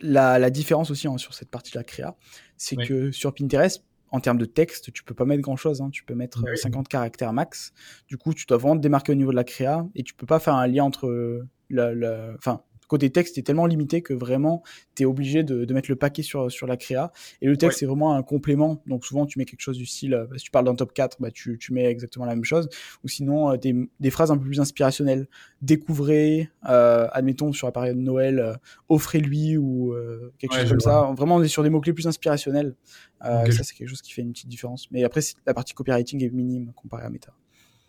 la, 0.00 0.50
différence 0.50 0.90
aussi 0.90 1.08
hein, 1.08 1.18
sur 1.18 1.34
cette 1.34 1.50
partie 1.50 1.72
de 1.72 1.78
la 1.78 1.84
créa, 1.84 2.16
c'est 2.56 2.76
que 2.76 3.10
sur 3.10 3.34
Pinterest, 3.34 3.84
en 4.10 4.20
termes 4.20 4.38
de 4.38 4.44
texte, 4.44 4.92
tu 4.92 5.04
peux 5.04 5.14
pas 5.14 5.24
mettre 5.24 5.42
grand 5.42 5.56
chose. 5.56 5.80
Hein. 5.80 5.90
Tu 5.90 6.04
peux 6.04 6.14
mettre 6.14 6.44
50 6.56 6.88
caractères 6.88 7.32
max. 7.32 7.72
Du 8.08 8.16
coup, 8.16 8.34
tu 8.34 8.46
dois 8.46 8.58
vraiment 8.58 8.76
te 8.76 8.82
démarquer 8.82 9.12
au 9.12 9.16
niveau 9.16 9.30
de 9.30 9.36
la 9.36 9.44
créa 9.44 9.86
et 9.94 10.02
tu 10.02 10.14
peux 10.14 10.26
pas 10.26 10.40
faire 10.40 10.54
un 10.54 10.66
lien 10.66 10.84
entre 10.84 11.46
la, 11.68 12.32
enfin, 12.36 12.62
côté 12.90 13.08
texte 13.10 13.38
est 13.38 13.42
tellement 13.42 13.66
limité 13.66 14.02
que 14.02 14.12
vraiment 14.12 14.64
tu 14.96 15.04
es 15.04 15.06
obligé 15.06 15.44
de, 15.44 15.72
mettre 15.72 15.90
le 15.90 15.96
paquet 15.96 16.22
sur, 16.22 16.50
sur 16.50 16.66
la 16.66 16.76
créa. 16.76 17.12
Et 17.40 17.46
le 17.46 17.56
texte, 17.56 17.78
c'est 17.78 17.86
vraiment 17.86 18.14
un 18.14 18.22
complément. 18.24 18.82
Donc 18.86 19.06
souvent, 19.06 19.26
tu 19.26 19.38
mets 19.38 19.44
quelque 19.44 19.60
chose 19.60 19.78
du 19.78 19.86
style, 19.86 20.12
euh, 20.14 20.26
si 20.36 20.44
tu 20.44 20.50
parles 20.50 20.64
d'un 20.64 20.74
top 20.74 20.92
4, 20.92 21.18
bah, 21.20 21.30
tu, 21.30 21.56
tu, 21.56 21.72
mets 21.72 21.84
exactement 21.84 22.24
la 22.24 22.34
même 22.34 22.44
chose. 22.44 22.68
Ou 23.04 23.08
sinon, 23.08 23.52
euh, 23.52 23.56
des, 23.56 23.76
des, 24.00 24.10
phrases 24.10 24.32
un 24.32 24.36
peu 24.36 24.44
plus 24.44 24.58
inspirationnelles. 24.58 25.28
Découvrez, 25.62 26.50
euh, 26.68 27.06
admettons, 27.12 27.52
sur 27.52 27.68
la 27.68 27.72
période 27.72 27.96
de 27.96 28.02
Noël, 28.02 28.58
offrez-lui 28.88 29.56
ou 29.56 29.94
quelque 30.38 30.56
chose 30.56 30.70
comme 30.70 30.80
ça. 30.80 31.12
Vraiment, 31.16 31.36
on 31.36 31.42
est 31.42 31.48
sur 31.48 31.62
des 31.62 31.70
mots-clés 31.70 31.92
plus 31.92 32.08
inspirationnels. 32.08 32.74
Ça, 33.22 33.62
c'est 33.62 33.74
quelque 33.74 33.88
chose 33.88 34.02
qui 34.02 34.12
fait 34.12 34.22
une 34.22 34.32
petite 34.32 34.48
différence. 34.48 34.90
Mais 34.90 35.04
après, 35.04 35.20
la 35.46 35.54
partie 35.54 35.74
copywriting 35.74 36.24
est 36.24 36.30
minime 36.30 36.72
comparée 36.74 37.04
à 37.04 37.10
Meta. 37.10 37.32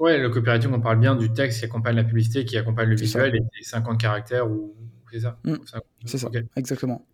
Ouais, 0.01 0.17
le 0.17 0.31
copywriting, 0.31 0.73
on 0.73 0.81
parle 0.81 0.99
bien 0.99 1.15
du 1.15 1.31
texte 1.31 1.59
qui 1.59 1.65
accompagne 1.65 1.95
la 1.95 2.03
publicité, 2.03 2.43
qui 2.43 2.57
accompagne 2.57 2.89
le 2.89 2.95
visuel 2.95 3.35
et 3.35 3.39
des 3.39 3.63
50 3.63 4.01
caractères 4.01 4.49
ou 4.49 4.75
c'est 5.11 5.19
ça 5.19 5.37
mm. 5.43 5.57
C'est 6.05 6.17
ça, 6.17 6.31
exactement. 6.55 7.05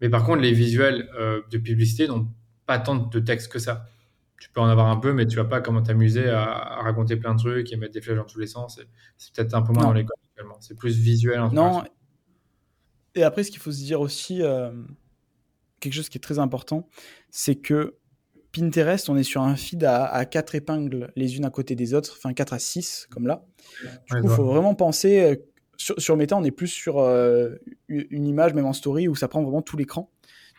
Mais 0.00 0.08
par 0.08 0.24
contre, 0.24 0.40
les 0.40 0.52
visuels 0.52 1.10
euh, 1.20 1.42
de 1.50 1.58
publicité 1.58 2.08
n'ont 2.08 2.26
pas 2.64 2.78
tant 2.78 2.96
de 2.96 3.20
texte 3.20 3.52
que 3.52 3.58
ça. 3.58 3.84
Tu 4.40 4.48
peux 4.48 4.62
en 4.62 4.68
avoir 4.68 4.86
un 4.86 4.96
peu, 4.96 5.12
mais 5.12 5.26
tu 5.26 5.36
vas 5.36 5.44
pas 5.44 5.60
comment 5.60 5.82
t'amuser 5.82 6.30
à, 6.30 6.80
raconter 6.80 7.16
plein 7.16 7.34
de 7.34 7.38
trucs 7.38 7.70
et 7.70 7.76
mettre 7.76 7.92
des 7.92 8.00
flèches 8.00 8.16
dans 8.16 8.24
tous 8.24 8.38
les 8.38 8.46
sens. 8.46 8.80
C'est 9.18 9.34
peut-être 9.34 9.52
un 9.52 9.60
peu 9.60 9.74
moins 9.74 9.84
dans 9.84 9.92
l'école 9.92 10.16
actuellement. 10.24 10.56
C'est 10.60 10.74
plus 10.74 10.96
visuel. 10.96 11.38
En 11.40 11.52
non. 11.52 11.84
Et 13.14 13.24
après, 13.24 13.42
ce 13.42 13.50
qu'il 13.50 13.60
faut 13.60 13.72
se 13.72 13.84
dire 13.84 14.00
aussi, 14.00 14.42
euh, 14.42 14.72
quelque 15.80 15.92
chose 15.92 16.08
qui 16.08 16.16
est 16.16 16.22
très 16.22 16.38
important, 16.38 16.88
c'est 17.28 17.56
que 17.56 17.94
Pinterest, 18.56 19.08
on 19.08 19.16
est 19.16 19.22
sur 19.22 19.42
un 19.42 19.56
feed 19.56 19.84
à, 19.84 20.06
à 20.06 20.24
4 20.24 20.54
épingles 20.54 21.12
les 21.16 21.36
unes 21.36 21.44
à 21.44 21.50
côté 21.50 21.74
des 21.74 21.94
autres, 21.94 22.14
enfin 22.16 22.32
4 22.32 22.54
à 22.54 22.58
6 22.58 23.06
comme 23.10 23.26
là. 23.26 23.44
Du 23.82 24.20
coup, 24.20 24.28
il 24.28 24.30
faut 24.30 24.44
vraiment 24.44 24.74
penser 24.74 25.20
euh, 25.20 25.36
sur, 25.76 26.16
Meta, 26.16 26.36
on 26.36 26.44
est 26.44 26.50
plus 26.50 26.68
sur 26.68 26.98
euh, 26.98 27.56
une 27.88 28.26
image, 28.26 28.54
même 28.54 28.66
en 28.66 28.72
story, 28.72 29.08
où 29.08 29.14
ça 29.14 29.28
prend 29.28 29.42
vraiment 29.42 29.62
tout 29.62 29.76
l'écran. 29.76 30.10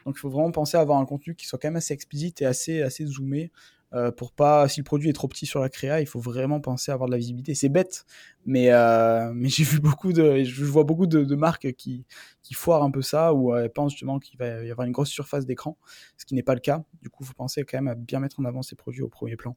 Donc 0.06 0.16
il 0.16 0.20
faut 0.20 0.30
vraiment 0.30 0.52
penser 0.52 0.78
à 0.78 0.82
avoir 0.82 1.00
un 1.00 1.06
contenu 1.06 1.36
qui 1.36 1.48
soit 1.48 1.60
quand 1.60 1.68
même 1.68 1.76
assez 1.76 1.94
explicite 1.94 2.42
et 2.42 2.46
assez, 2.46 2.82
assez 2.82 3.06
zoomé. 3.06 3.52
Euh, 3.94 4.12
pour 4.12 4.34
pas, 4.34 4.68
si 4.68 4.82
le 4.82 4.84
produit 4.84 5.10
est 5.10 5.14
trop 5.14 5.28
petit 5.30 5.46
sur 5.46 5.62
la 5.62 5.70
créa, 5.70 6.02
il 6.02 6.08
faut 6.08 6.20
vraiment 6.20 6.60
penser 6.60 6.92
à 6.92 6.94
avoir 6.94 7.08
de 7.08 7.14
la 7.14 7.18
visibilité. 7.18 7.56
C'est 7.56 7.70
bête, 7.70 8.06
mais, 8.46 8.72
euh, 8.72 9.32
mais 9.36 9.50
j'ai 9.50 9.64
vu 9.64 9.80
beaucoup 9.80 10.12
de, 10.14 10.44
je 10.44 10.66
vois 10.66 10.84
beaucoup 10.84 11.08
de, 11.08 11.36
marques 11.36 11.74
qui, 11.74 12.06
qui 12.44 12.54
foirent 12.54 12.84
un 12.84 12.92
peu 12.92 13.02
ça, 13.02 13.34
ou 13.34 13.56
elles 13.56 13.72
pensent 13.72 13.94
justement 13.94 14.20
qu'il 14.20 14.38
va 14.40 14.64
y 14.64 14.72
avoir 14.72 14.86
une 14.86 14.94
grosse 14.94 15.10
surface 15.10 15.46
d'écran, 15.46 15.78
ce 16.18 16.26
qui 16.26 16.36
n'est 16.36 16.44
pas 16.44 16.56
le 16.56 16.60
cas. 16.60 16.84
Du 17.02 17.10
coup, 17.10 17.24
il 17.24 17.28
faut 17.28 17.34
penser 17.34 17.64
quand 17.64 17.78
même 17.78 17.88
à 17.88 17.96
bien 17.96 18.20
mettre 18.20 18.40
en 18.40 18.46
avant 18.46 18.62
ces 18.62 18.76
produits 18.76 19.04
au 19.04 19.10
premier 19.10 19.36
plan. 19.36 19.56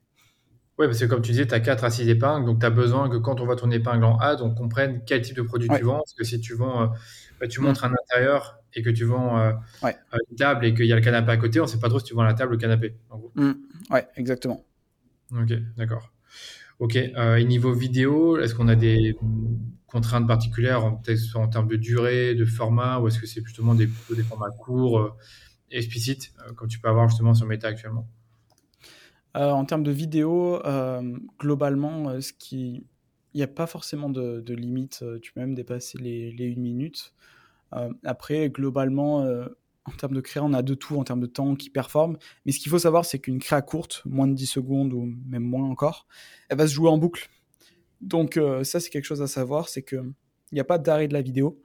Oui, 0.80 0.86
parce 0.86 0.98
que 0.98 1.04
comme 1.04 1.20
tu 1.20 1.32
disais, 1.32 1.46
tu 1.46 1.52
as 1.52 1.60
4 1.60 1.84
à 1.84 1.90
6 1.90 2.08
épingles, 2.08 2.46
donc 2.46 2.60
tu 2.60 2.64
as 2.64 2.70
besoin 2.70 3.10
que 3.10 3.18
quand 3.18 3.42
on 3.42 3.44
voit 3.44 3.56
ton 3.56 3.70
épingle 3.70 4.04
en 4.04 4.16
A, 4.18 4.40
on 4.40 4.54
comprenne 4.54 5.02
quel 5.04 5.20
type 5.20 5.36
de 5.36 5.42
produit 5.42 5.68
tu 5.68 5.82
vends. 5.82 5.98
Parce 5.98 6.14
que 6.14 6.24
si 6.24 6.40
tu 6.40 6.54
vends, 6.54 6.82
euh, 6.82 6.86
bah, 7.38 7.48
tu 7.48 7.60
montres 7.60 7.84
un 7.84 7.92
intérieur 7.92 8.59
et 8.74 8.82
que 8.82 8.90
tu 8.90 9.04
vends 9.04 9.38
euh, 9.38 9.52
euh, 9.84 9.92
une 10.30 10.36
table 10.36 10.64
et 10.64 10.74
qu'il 10.74 10.86
y 10.86 10.92
a 10.92 10.96
le 10.96 11.02
canapé 11.02 11.32
à 11.32 11.36
côté, 11.36 11.60
on 11.60 11.64
ne 11.64 11.68
sait 11.68 11.80
pas 11.80 11.88
trop 11.88 11.98
si 11.98 12.06
tu 12.06 12.14
vends 12.14 12.22
la 12.22 12.34
table 12.34 12.52
ou 12.52 12.56
le 12.56 12.60
canapé. 12.60 12.96
Mmh. 13.34 13.52
Ouais, 13.90 14.06
exactement. 14.16 14.64
Ok, 15.32 15.52
d'accord. 15.76 16.12
Ok, 16.78 16.96
et 16.96 17.44
niveau 17.44 17.74
vidéo, 17.74 18.38
est-ce 18.38 18.54
qu'on 18.54 18.68
a 18.68 18.74
des 18.74 19.14
contraintes 19.86 20.26
particulières 20.26 20.84
en, 20.84 21.02
en 21.34 21.48
termes 21.48 21.68
de 21.68 21.76
durée, 21.76 22.34
de 22.34 22.44
format, 22.46 22.98
ou 23.00 23.08
est-ce 23.08 23.18
que 23.18 23.26
c'est 23.26 23.44
justement 23.44 23.74
des, 23.74 23.88
des 24.16 24.22
formats 24.22 24.50
courts, 24.50 25.16
explicites, 25.70 26.32
comme 26.56 26.68
tu 26.68 26.80
peux 26.80 26.88
avoir 26.88 27.08
justement 27.08 27.34
sur 27.34 27.46
Meta 27.46 27.68
actuellement? 27.68 28.08
Euh, 29.36 29.50
en 29.50 29.64
termes 29.64 29.84
de 29.84 29.92
vidéo, 29.92 30.64
euh, 30.66 31.16
globalement, 31.38 32.08
euh, 32.08 32.20
ce 32.20 32.32
qui... 32.32 32.84
il 33.34 33.36
n'y 33.36 33.42
a 33.42 33.48
pas 33.48 33.66
forcément 33.66 34.10
de, 34.10 34.42
limite. 34.52 35.04
Tu 35.22 35.32
peux 35.32 35.40
même 35.40 35.54
dépasser 35.54 35.98
les, 35.98 36.32
les 36.32 36.52
1 36.52 36.60
minute. 36.60 37.12
Après, 38.04 38.50
globalement, 38.50 39.20
en 39.20 39.92
termes 39.98 40.14
de 40.14 40.20
créa, 40.20 40.42
on 40.42 40.52
a 40.52 40.62
de 40.62 40.74
tout 40.74 40.96
en 40.96 41.04
termes 41.04 41.20
de 41.20 41.26
temps 41.26 41.54
qui 41.54 41.70
performe. 41.70 42.18
Mais 42.44 42.52
ce 42.52 42.58
qu'il 42.58 42.70
faut 42.70 42.78
savoir, 42.78 43.04
c'est 43.04 43.18
qu'une 43.18 43.38
créa 43.38 43.62
courte, 43.62 44.02
moins 44.04 44.26
de 44.26 44.34
10 44.34 44.46
secondes 44.46 44.92
ou 44.92 45.08
même 45.26 45.44
moins 45.44 45.68
encore, 45.68 46.06
elle 46.48 46.58
va 46.58 46.66
se 46.66 46.74
jouer 46.74 46.88
en 46.88 46.98
boucle. 46.98 47.28
Donc 48.00 48.38
ça, 48.62 48.80
c'est 48.80 48.90
quelque 48.90 49.04
chose 49.04 49.22
à 49.22 49.26
savoir, 49.26 49.68
c'est 49.68 49.82
qu'il 49.82 50.12
n'y 50.52 50.60
a 50.60 50.64
pas 50.64 50.78
d'arrêt 50.78 51.08
de 51.08 51.14
la 51.14 51.22
vidéo. 51.22 51.62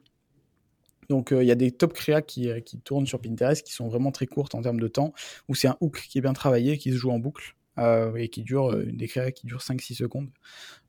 Donc 1.08 1.30
il 1.30 1.44
y 1.44 1.52
a 1.52 1.56
des 1.56 1.70
top 1.70 1.92
créas 1.92 2.22
qui, 2.22 2.48
qui, 2.64 2.80
tournent 2.80 3.06
sur 3.06 3.20
Pinterest 3.20 3.64
qui 3.64 3.72
sont 3.72 3.88
vraiment 3.88 4.10
très 4.10 4.26
courtes 4.26 4.54
en 4.54 4.62
termes 4.62 4.80
de 4.80 4.88
temps, 4.88 5.12
où 5.48 5.54
c'est 5.54 5.68
un 5.68 5.76
hook 5.80 6.06
qui 6.08 6.18
est 6.18 6.22
bien 6.22 6.32
travaillé, 6.32 6.78
qui 6.78 6.92
se 6.92 6.96
joue 6.96 7.10
en 7.10 7.18
boucle. 7.18 7.56
Euh, 7.78 8.14
et 8.14 8.30
qui 8.30 8.42
dure 8.42 8.72
euh, 8.72 8.86
des 8.86 9.06
créas 9.06 9.32
qui 9.32 9.46
dure 9.46 9.60
5-6 9.60 9.96
secondes. 9.96 10.30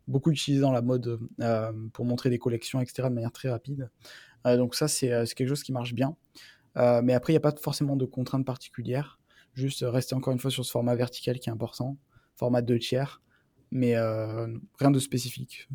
Beaucoup 0.07 0.31
utilisé 0.31 0.61
dans 0.61 0.71
la 0.71 0.81
mode 0.81 1.19
euh, 1.41 1.73
pour 1.91 2.05
montrer 2.05 2.29
des 2.29 2.39
collections, 2.39 2.79
etc. 2.79 3.09
de 3.09 3.13
manière 3.13 3.33
très 3.33 3.49
rapide. 3.49 3.89
Donc 4.55 4.75
ça, 4.75 4.87
c'est 4.87 5.09
quelque 5.35 5.47
chose 5.47 5.63
qui 5.63 5.73
marche 5.73 5.93
bien. 5.93 6.15
mais 6.75 7.13
après, 7.13 7.33
il 7.33 7.35
n'y 7.35 7.37
a 7.37 7.51
pas 7.51 7.55
forcément 7.59 7.95
de 7.95 8.05
contraintes 8.05 8.45
particulières. 8.45 9.19
Juste 9.53 9.83
rester 9.85 10.13
encore 10.13 10.33
une 10.33 10.39
fois 10.39 10.51
sur 10.51 10.63
ce 10.63 10.71
format 10.71 10.95
vertical 10.95 11.39
qui 11.39 11.49
est 11.49 11.51
important, 11.51 11.97
format 12.35 12.61
2 12.61 12.77
tiers, 12.77 13.21
mais 13.71 13.97
rien 13.97 14.91
de 14.91 14.99
spécifique. 14.99 15.67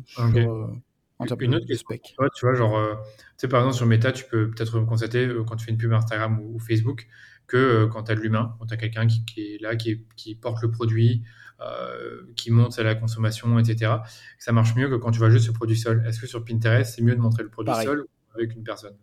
une 1.39 1.55
autre 1.55 1.67
question, 1.67 1.95
tu 2.35 2.45
vois, 2.45 2.55
genre, 2.55 2.97
tu 3.05 3.33
sais, 3.37 3.47
par 3.47 3.59
exemple, 3.61 3.75
sur 3.75 3.85
Meta, 3.85 4.11
tu 4.11 4.25
peux 4.25 4.49
peut-être 4.49 4.79
constater 4.81 5.29
quand 5.45 5.57
tu 5.57 5.65
fais 5.65 5.71
une 5.71 5.77
pub 5.77 5.93
Instagram 5.93 6.39
ou 6.41 6.59
Facebook, 6.59 7.07
que 7.47 7.57
euh, 7.57 7.87
quand 7.87 8.03
tu 8.03 8.11
as 8.11 8.15
de 8.15 8.21
l'humain, 8.21 8.55
quand 8.59 8.65
tu 8.65 8.73
as 8.73 8.77
quelqu'un 8.77 9.07
qui, 9.07 9.23
est 9.37 9.61
là, 9.61 9.75
qui, 9.75 10.35
porte 10.35 10.61
le 10.61 10.71
produit, 10.71 11.23
euh, 11.61 12.23
qui 12.35 12.51
monte 12.51 12.77
à 12.79 12.83
la 12.83 12.95
consommation, 12.95 13.57
etc. 13.59 13.93
Ça 14.39 14.51
marche 14.51 14.75
mieux 14.75 14.89
que 14.89 14.95
quand 14.95 15.11
tu 15.11 15.19
vois 15.19 15.29
juste 15.29 15.47
ce 15.47 15.51
produit 15.51 15.77
seul. 15.77 16.03
Est-ce 16.07 16.19
que 16.19 16.27
sur 16.27 16.43
Pinterest, 16.43 16.95
c'est 16.95 17.01
mieux 17.01 17.15
de 17.15 17.21
montrer 17.21 17.43
le 17.43 17.49
produit 17.49 17.73
seul 17.83 18.05
avec 18.35 18.55
une 18.55 18.63
personne 18.63 18.95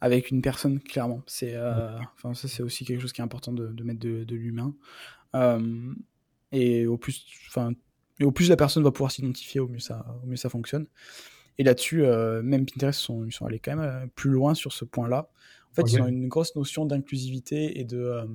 Avec 0.00 0.30
une 0.30 0.42
personne, 0.42 0.80
clairement. 0.80 1.22
C'est, 1.26 1.54
euh, 1.54 1.98
enfin, 2.14 2.34
ça, 2.34 2.48
c'est 2.48 2.62
aussi 2.62 2.84
quelque 2.84 3.00
chose 3.00 3.12
qui 3.12 3.20
est 3.20 3.24
important 3.24 3.52
de, 3.52 3.82
mettre 3.82 4.00
de, 4.00 4.34
l'humain. 4.34 4.74
et 6.52 6.86
au 6.86 6.96
plus, 6.96 7.26
enfin, 7.48 7.72
et 8.20 8.24
au 8.24 8.32
plus 8.32 8.48
la 8.48 8.56
personne 8.56 8.82
va 8.82 8.92
pouvoir 8.92 9.10
s'identifier, 9.10 9.60
au 9.60 9.68
mieux 9.68 9.78
ça, 9.78 10.04
au 10.22 10.26
mieux 10.26 10.36
ça 10.36 10.48
fonctionne. 10.48 10.86
Et 11.58 11.64
là-dessus, 11.64 12.02
même 12.42 12.66
Pinterest, 12.66 12.98
sont, 12.98 13.24
ils 13.24 13.32
sont 13.32 13.46
allés 13.46 13.58
quand 13.58 13.76
même 13.76 14.08
plus 14.10 14.30
loin 14.30 14.54
sur 14.54 14.72
ce 14.72 14.84
point-là. 14.84 15.30
En 15.72 15.74
fait, 15.74 15.92
ils 15.92 16.02
ont 16.02 16.06
une 16.06 16.28
grosse 16.28 16.54
notion 16.54 16.84
d'inclusivité 16.84 17.80
et 17.80 17.84
de 17.84 17.98
euh, 17.98 18.26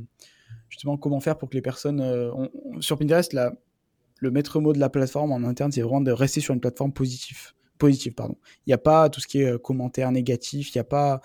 justement 0.69 0.97
comment 0.97 1.19
faire 1.19 1.37
pour 1.37 1.49
que 1.49 1.55
les 1.55 1.61
personnes. 1.61 2.01
Euh, 2.01 2.31
sur 2.79 2.97
Pinterest, 2.97 3.31
la, 3.33 3.53
le 4.19 4.31
maître 4.31 4.59
mot 4.59 4.73
de 4.73 4.79
la 4.79 4.89
plateforme 4.89 5.31
en 5.31 5.43
interne, 5.43 5.71
c'est 5.71 5.81
vraiment 5.81 6.01
de 6.01 6.11
rester 6.11 6.41
sur 6.41 6.55
une 6.55 6.59
plateforme 6.59 6.93
positive. 6.93 7.53
Positive, 7.77 8.13
pardon. 8.13 8.37
Il 8.65 8.69
n'y 8.69 8.73
a 8.73 8.77
pas 8.77 9.09
tout 9.09 9.19
ce 9.19 9.27
qui 9.27 9.41
est 9.41 9.51
euh, 9.51 9.57
commentaires 9.57 10.11
négatifs, 10.11 10.73
il 10.73 10.77
n'y 10.77 10.81
a 10.81 10.85
pas 10.85 11.21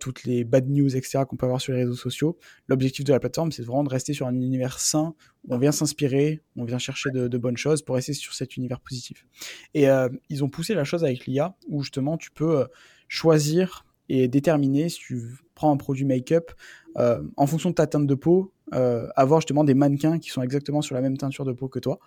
toutes 0.00 0.24
les 0.24 0.42
bad 0.44 0.70
news, 0.70 0.96
etc., 0.96 1.24
qu'on 1.28 1.36
peut 1.36 1.44
avoir 1.44 1.60
sur 1.60 1.74
les 1.74 1.80
réseaux 1.80 1.96
sociaux. 1.96 2.38
L'objectif 2.66 3.04
de 3.04 3.12
la 3.12 3.20
plateforme, 3.20 3.52
c'est 3.52 3.62
vraiment 3.62 3.84
de 3.84 3.90
rester 3.90 4.14
sur 4.14 4.26
un 4.26 4.34
univers 4.34 4.78
sain, 4.80 5.14
où 5.44 5.54
on 5.54 5.58
vient 5.58 5.70
s'inspirer, 5.70 6.40
on 6.56 6.64
vient 6.64 6.78
chercher 6.78 7.10
de, 7.10 7.36
bonnes 7.36 7.58
choses 7.58 7.82
pour 7.82 7.96
rester 7.96 8.14
sur 8.14 8.32
cet 8.32 8.56
univers 8.56 8.80
positif. 8.80 9.26
Et 9.74 9.86
ils 10.30 10.42
ont 10.42 10.48
poussé 10.48 10.72
la 10.72 10.84
chose 10.84 11.04
avec 11.04 11.26
l'IA, 11.26 11.54
où 11.68 11.82
justement, 11.82 12.16
tu 12.16 12.30
peux 12.30 12.66
choisir 13.08 13.84
et 14.08 14.28
déterminer 14.28 14.88
si 14.88 14.98
tu 14.98 15.38
prends 15.54 15.72
un 15.72 15.76
produit 15.76 16.04
make-up 16.04 16.52
euh, 16.98 17.22
en 17.36 17.46
fonction 17.46 17.70
de 17.70 17.74
ta 17.74 17.86
teinte 17.86 18.06
de 18.06 18.14
peau, 18.14 18.52
euh, 18.74 19.08
avoir 19.16 19.40
justement 19.40 19.64
des 19.64 19.74
mannequins 19.74 20.18
qui 20.18 20.30
sont 20.30 20.42
exactement 20.42 20.82
sur 20.82 20.94
la 20.94 21.00
même 21.00 21.16
teinture 21.16 21.44
de 21.44 21.52
peau 21.52 21.68
que 21.68 21.78
toi. 21.78 21.98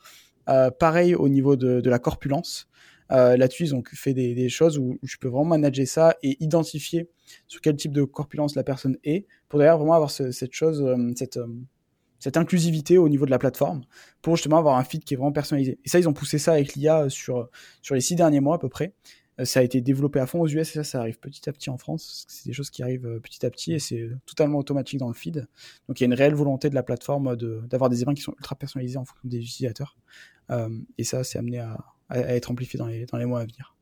Euh, 0.47 0.71
pareil 0.71 1.15
au 1.15 1.29
niveau 1.29 1.55
de, 1.55 1.87
la 1.87 1.99
corpulence. 1.99 2.67
Là-dessus, 3.09 3.63
ils 3.63 3.75
ont 3.75 3.83
fait 3.93 4.13
des, 4.13 4.49
choses 4.49 4.77
où 4.77 4.99
je 5.03 5.17
peux 5.17 5.27
vraiment 5.27 5.45
manager 5.45 5.87
ça 5.87 6.15
et 6.21 6.37
identifier 6.43 7.09
sur 7.47 7.61
quel 7.61 7.75
type 7.75 7.91
de 7.91 8.03
corpulence 8.03 8.55
la 8.55 8.63
personne 8.63 8.97
est, 9.03 9.25
pour 9.47 9.59
d'ailleurs 9.59 9.77
vraiment 9.77 9.93
avoir 9.93 10.11
cette 10.11 10.53
chose, 10.53 10.85
cette, 11.15 11.39
cette 12.19 12.37
inclusivité 12.37 12.97
au 12.97 13.09
niveau 13.09 13.25
de 13.25 13.31
la 13.31 13.39
plateforme, 13.39 13.81
pour 14.21 14.35
justement 14.35 14.57
avoir 14.57 14.77
un 14.77 14.83
feed 14.83 15.03
qui 15.03 15.15
est 15.15 15.17
vraiment 15.17 15.31
personnalisé. 15.31 15.79
Et 15.85 15.89
ça, 15.89 15.99
ils 15.99 16.07
ont 16.07 16.13
poussé 16.13 16.37
ça 16.37 16.53
avec 16.53 16.75
l'IA 16.75 17.09
sur, 17.09 17.49
sur 17.81 17.95
les 17.95 18.01
six 18.01 18.15
derniers 18.15 18.41
mois 18.41 18.55
à 18.55 18.59
peu 18.59 18.69
près. 18.69 18.93
Euh, 19.39 19.45
ça 19.45 19.61
a 19.61 19.63
été 19.63 19.81
développé 19.81 20.19
à 20.19 20.27
fond 20.27 20.41
aux 20.41 20.47
US 20.47 20.69
et 20.69 20.73
ça, 20.73 20.83
ça 20.83 20.99
arrive 20.99 21.19
petit 21.19 21.49
à 21.49 21.53
petit 21.53 21.69
en 21.69 21.77
France. 21.77 22.25
C'est 22.27 22.47
des 22.47 22.53
choses 22.53 22.69
qui 22.69 22.83
arrivent 22.83 23.07
euh, 23.07 23.19
petit 23.19 23.45
à 23.45 23.49
petit 23.49 23.73
et 23.73 23.79
c'est 23.79 24.09
totalement 24.25 24.59
automatique 24.59 24.99
dans 24.99 25.07
le 25.07 25.13
feed. 25.13 25.47
Donc 25.87 25.99
il 25.99 26.03
y 26.03 26.05
a 26.05 26.07
une 26.07 26.13
réelle 26.13 26.35
volonté 26.35 26.69
de 26.69 26.75
la 26.75 26.83
plateforme 26.83 27.35
d'avoir 27.67 27.89
des 27.89 27.97
événements 27.97 28.15
qui 28.15 28.21
sont 28.21 28.33
ultra 28.33 28.55
personnalisés 28.55 28.97
en 28.97 29.05
fonction 29.05 29.27
des 29.27 29.37
utilisateurs. 29.37 29.97
Euh, 30.51 30.69
et 30.97 31.03
ça, 31.03 31.23
c'est 31.23 31.39
amené 31.39 31.59
à, 31.59 31.77
être 32.09 32.51
amplifié 32.51 32.77
dans 32.77 32.87
les, 32.87 33.05
dans 33.05 33.17
les 33.17 33.25
mois 33.25 33.41
à 33.41 33.43
venir. 33.43 33.75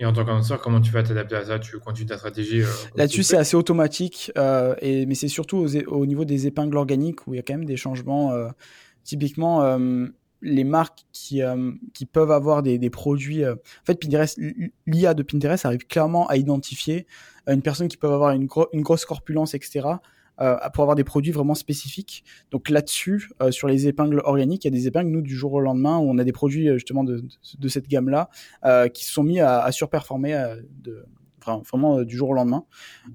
Et 0.00 0.04
en 0.04 0.12
tant 0.12 0.24
qu'annonceur, 0.24 0.60
comment 0.60 0.80
tu 0.80 0.90
vas 0.90 1.02
t'adapter 1.02 1.36
à 1.36 1.44
ça? 1.44 1.58
Tu 1.58 1.78
continues 1.78 2.08
ta 2.08 2.18
stratégie 2.18 2.62
Là-dessus, 2.96 3.22
c'est 3.22 3.36
assez 3.36 3.56
automatique, 3.56 4.32
et, 4.80 5.06
mais 5.06 5.14
c'est 5.14 5.28
surtout 5.28 5.68
au, 5.86 6.06
niveau 6.06 6.24
des 6.24 6.46
épingles 6.48 6.76
organiques 6.76 7.26
où 7.26 7.34
il 7.34 7.36
y 7.36 7.40
a 7.40 7.42
quand 7.42 7.54
même 7.54 7.64
des 7.64 7.76
changements. 7.76 8.32
typiquement, 9.04 9.78
les 10.42 10.64
marques 10.64 11.04
qui, 11.12 11.40
qui 11.92 12.06
peuvent 12.06 12.32
avoir 12.32 12.64
des, 12.64 12.78
des 12.78 12.90
produits. 12.90 13.46
en 13.46 13.54
fait, 13.84 13.94
Pinterest, 14.00 14.40
l'IA 14.86 15.14
de 15.14 15.22
Pinterest 15.22 15.64
arrive 15.64 15.86
clairement 15.86 16.26
à 16.26 16.36
identifier 16.36 17.06
une 17.46 17.62
personne 17.62 17.86
qui 17.86 17.96
peut 17.96 18.08
avoir 18.08 18.32
une, 18.32 18.48
une 18.72 18.82
grosse 18.82 19.04
corpulence, 19.04 19.54
etc. 19.54 19.86
Euh, 20.40 20.56
pour 20.72 20.82
avoir 20.82 20.96
des 20.96 21.04
produits 21.04 21.30
vraiment 21.30 21.54
spécifiques. 21.54 22.24
Donc 22.50 22.68
là-dessus, 22.68 23.30
euh, 23.40 23.52
sur 23.52 23.68
les 23.68 23.86
épingles 23.86 24.20
organiques, 24.24 24.64
il 24.64 24.68
y 24.68 24.74
a 24.74 24.76
des 24.76 24.88
épingles, 24.88 25.10
nous, 25.10 25.22
du 25.22 25.36
jour 25.36 25.52
au 25.52 25.60
lendemain, 25.60 25.98
où 25.98 26.10
on 26.10 26.18
a 26.18 26.24
des 26.24 26.32
produits 26.32 26.68
justement 26.74 27.04
de, 27.04 27.22
de 27.58 27.68
cette 27.68 27.86
gamme-là 27.86 28.28
qui 28.88 29.04
se 29.04 29.12
sont 29.12 29.22
mis 29.22 29.40
à, 29.40 29.60
à 29.60 29.70
surperformer 29.70 30.56
de, 30.82 31.04
vraiment 31.46 31.98
euh, 31.98 32.04
du 32.04 32.16
jour 32.16 32.30
au 32.30 32.34
lendemain. 32.34 32.64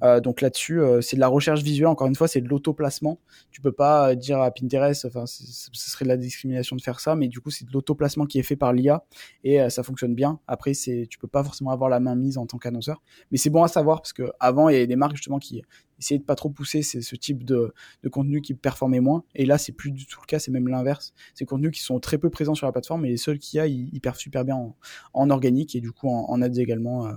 Euh, 0.03 0.19
donc 0.19 0.41
là-dessus, 0.41 0.81
euh, 0.81 1.01
c'est 1.01 1.15
de 1.15 1.21
la 1.21 1.27
recherche 1.27 1.61
visuelle. 1.61 1.87
Encore 1.87 2.07
une 2.07 2.15
fois, 2.15 2.27
c'est 2.27 2.41
de 2.41 2.47
l'auto-placement. 2.47 3.19
Tu 3.51 3.61
peux 3.61 3.71
pas 3.71 4.15
dire 4.15 4.39
à 4.39 4.51
Pinterest, 4.51 5.05
enfin, 5.05 5.25
ce 5.25 5.69
serait 5.71 6.05
de 6.05 6.09
la 6.09 6.17
discrimination 6.17 6.75
de 6.75 6.81
faire 6.81 6.99
ça, 6.99 7.15
mais 7.15 7.27
du 7.27 7.39
coup, 7.39 7.49
c'est 7.49 7.65
de 7.65 7.71
l'auto-placement 7.71 8.25
qui 8.25 8.39
est 8.39 8.43
fait 8.43 8.55
par 8.55 8.73
l'IA 8.73 9.03
et 9.43 9.69
ça 9.69 9.83
fonctionne 9.83 10.15
bien. 10.15 10.39
Après, 10.47 10.73
c'est, 10.73 11.07
tu 11.09 11.17
peux 11.17 11.27
pas 11.27 11.43
forcément 11.43 11.71
avoir 11.71 11.89
la 11.89 11.99
main 11.99 12.15
mise 12.15 12.37
en 12.37 12.45
tant 12.45 12.57
qu'annonceur, 12.57 13.01
mais 13.31 13.37
c'est 13.37 13.49
bon 13.49 13.63
à 13.63 13.67
savoir 13.67 14.01
parce 14.01 14.13
que 14.13 14.31
avant, 14.39 14.69
il 14.69 14.73
y 14.73 14.75
avait 14.75 14.87
des 14.87 14.95
marques 14.95 15.15
justement 15.15 15.39
qui 15.39 15.61
essayaient 15.99 16.19
de 16.19 16.23
pas 16.23 16.35
trop 16.35 16.49
pousser 16.49 16.81
ce 16.81 17.15
type 17.15 17.43
de, 17.43 17.73
contenu 18.11 18.41
qui 18.41 18.53
performait 18.53 18.99
moins. 18.99 19.23
Et 19.35 19.45
là, 19.45 19.57
c'est 19.57 19.71
plus 19.71 19.91
du 19.91 20.05
tout 20.05 20.19
le 20.21 20.25
cas, 20.25 20.39
c'est 20.39 20.51
même 20.51 20.67
l'inverse. 20.67 21.13
Ces 21.33 21.45
contenus 21.45 21.71
qui 21.71 21.81
sont 21.81 21.99
très 21.99 22.17
peu 22.17 22.29
présents 22.29 22.55
sur 22.55 22.65
la 22.65 22.71
plateforme 22.71 23.05
et 23.05 23.09
les 23.09 23.17
seuls 23.17 23.39
qu'il 23.39 23.57
y 23.57 23.61
a, 23.61 23.67
ils, 23.67 23.89
ils 23.93 24.01
super 24.15 24.45
bien 24.45 24.73
en, 25.13 25.29
organique 25.29 25.75
et 25.75 25.81
du 25.81 25.91
coup 25.91 26.09
en, 26.09 26.25
en 26.29 26.41
ads 26.41 26.59
également. 26.59 27.07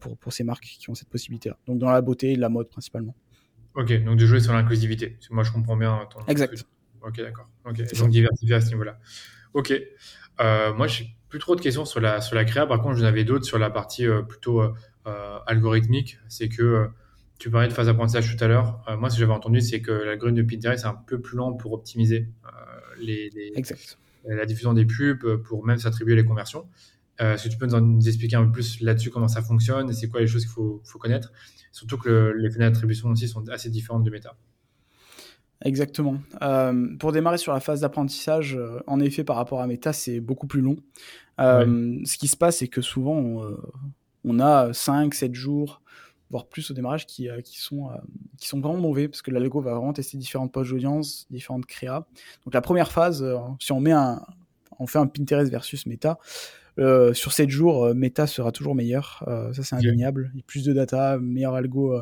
Pour, 0.00 0.16
pour 0.16 0.32
ces 0.32 0.44
marques 0.44 0.64
qui 0.64 0.90
ont 0.90 0.94
cette 0.94 1.08
possibilité-là. 1.08 1.58
Donc 1.66 1.78
dans 1.78 1.90
la 1.90 2.00
beauté 2.00 2.32
et 2.32 2.36
la 2.36 2.48
mode 2.48 2.68
principalement. 2.68 3.14
Ok, 3.74 3.92
donc 4.04 4.18
de 4.18 4.26
jouer 4.26 4.40
sur 4.40 4.52
l'inclusivité. 4.52 5.16
Moi, 5.30 5.44
je 5.44 5.52
comprends 5.52 5.76
bien 5.76 6.00
ton. 6.10 6.20
Exact. 6.26 6.64
Ok, 7.02 7.18
d'accord. 7.18 7.48
Ok, 7.64 7.80
donc 7.96 8.10
diversifier 8.10 8.56
à 8.56 8.60
ce 8.60 8.68
niveau-là. 8.70 8.98
Ok. 9.54 9.72
Euh, 10.40 10.74
moi, 10.74 10.86
j'ai 10.86 11.14
plus 11.28 11.38
trop 11.38 11.54
de 11.54 11.60
questions 11.60 11.84
sur 11.84 12.00
la, 12.00 12.20
sur 12.20 12.34
la 12.34 12.44
créa. 12.44 12.66
Par 12.66 12.80
contre, 12.80 12.96
j'en 12.96 13.04
avais 13.04 13.24
d'autres 13.24 13.44
sur 13.44 13.58
la 13.58 13.70
partie 13.70 14.06
euh, 14.06 14.22
plutôt 14.22 14.62
euh, 14.62 15.38
algorithmique. 15.46 16.18
C'est 16.28 16.48
que 16.48 16.88
tu 17.38 17.50
parlais 17.50 17.68
de 17.68 17.72
phase 17.72 17.86
d'apprentissage 17.86 18.36
tout 18.36 18.42
à 18.42 18.48
l'heure. 18.48 18.82
moi, 18.98 19.10
ce 19.10 19.14
que 19.14 19.20
j'avais 19.20 19.32
entendu, 19.32 19.60
c'est 19.60 19.80
que 19.80 19.92
l'algorithme 19.92 20.38
de 20.38 20.42
Pinterest 20.42 20.84
est 20.84 20.88
un 20.88 20.94
peu 20.94 21.20
plus 21.20 21.36
lent 21.36 21.52
pour 21.52 21.72
optimiser 21.72 22.28
les, 22.98 23.30
les, 23.30 23.52
la 24.24 24.44
diffusion 24.44 24.72
des 24.72 24.84
pubs, 24.84 25.36
pour 25.42 25.64
même 25.64 25.78
s'attribuer 25.78 26.16
les 26.16 26.24
conversions. 26.24 26.68
Euh, 27.20 27.34
Est-ce 27.34 27.44
que 27.44 27.48
tu 27.48 27.58
peux 27.58 27.66
nous, 27.66 28.08
expliquer 28.08 28.36
un 28.36 28.44
peu 28.44 28.52
plus 28.52 28.80
là-dessus 28.80 29.10
comment 29.10 29.28
ça 29.28 29.42
fonctionne 29.42 29.90
et 29.90 29.92
c'est 29.92 30.08
quoi 30.08 30.20
les 30.20 30.26
choses 30.26 30.44
qu'il 30.44 30.52
faut, 30.52 30.80
faut, 30.84 30.98
connaître? 30.98 31.32
Surtout 31.72 31.98
que 31.98 32.34
les 32.36 32.50
fenêtres 32.50 32.72
d'attribution 32.72 33.08
aussi 33.08 33.28
sont 33.28 33.48
assez 33.48 33.70
différentes 33.70 34.04
de 34.04 34.10
Meta. 34.10 34.36
Exactement. 35.64 36.18
Euh, 36.42 36.96
pour 36.98 37.10
démarrer 37.10 37.38
sur 37.38 37.52
la 37.52 37.58
phase 37.58 37.80
d'apprentissage, 37.80 38.56
euh, 38.56 38.78
en 38.86 39.00
effet, 39.00 39.24
par 39.24 39.36
rapport 39.36 39.60
à 39.60 39.66
Meta, 39.66 39.92
c'est 39.92 40.20
beaucoup 40.20 40.46
plus 40.46 40.60
long. 40.60 40.76
Ce 41.38 42.16
qui 42.16 42.28
se 42.28 42.36
passe, 42.36 42.58
c'est 42.58 42.68
que 42.68 42.80
souvent, 42.80 43.16
on, 43.16 43.56
on 44.24 44.40
a 44.40 44.72
5, 44.72 45.12
7 45.14 45.34
jours, 45.34 45.82
voire 46.30 46.46
plus 46.46 46.70
au 46.70 46.74
démarrage, 46.74 47.06
qui, 47.06 47.28
qui, 47.44 47.58
sont, 47.58 47.90
qui 48.38 48.46
sont 48.46 48.60
vraiment 48.60 48.78
mauvais, 48.78 49.08
parce 49.08 49.22
que 49.22 49.30
l'algo 49.30 49.60
va 49.60 49.74
vraiment 49.74 49.92
tester 49.92 50.16
différentes 50.16 50.52
pages 50.52 50.70
d'audience, 50.70 51.26
différentes 51.30 51.66
créas. 51.66 52.06
Donc 52.44 52.54
la 52.54 52.60
première 52.60 52.92
phase, 52.92 53.24
si 53.60 53.72
on 53.72 53.80
met 53.80 53.92
un, 53.92 54.20
on 54.78 54.86
fait 54.86 54.98
un 54.98 55.06
Pinterest 55.06 55.50
versus 55.50 55.86
Meta, 55.86 56.18
euh, 56.78 57.12
sur 57.12 57.32
7 57.32 57.50
jours, 57.50 57.84
euh, 57.84 57.94
Meta 57.94 58.26
sera 58.26 58.52
toujours 58.52 58.74
meilleur. 58.74 59.24
Euh, 59.26 59.52
ça, 59.52 59.62
c'est 59.62 59.76
indéniable. 59.76 60.30
Il 60.34 60.38
y 60.38 60.40
a 60.40 60.44
plus 60.46 60.64
de 60.64 60.72
data, 60.72 61.18
meilleur 61.18 61.54
algo 61.54 62.00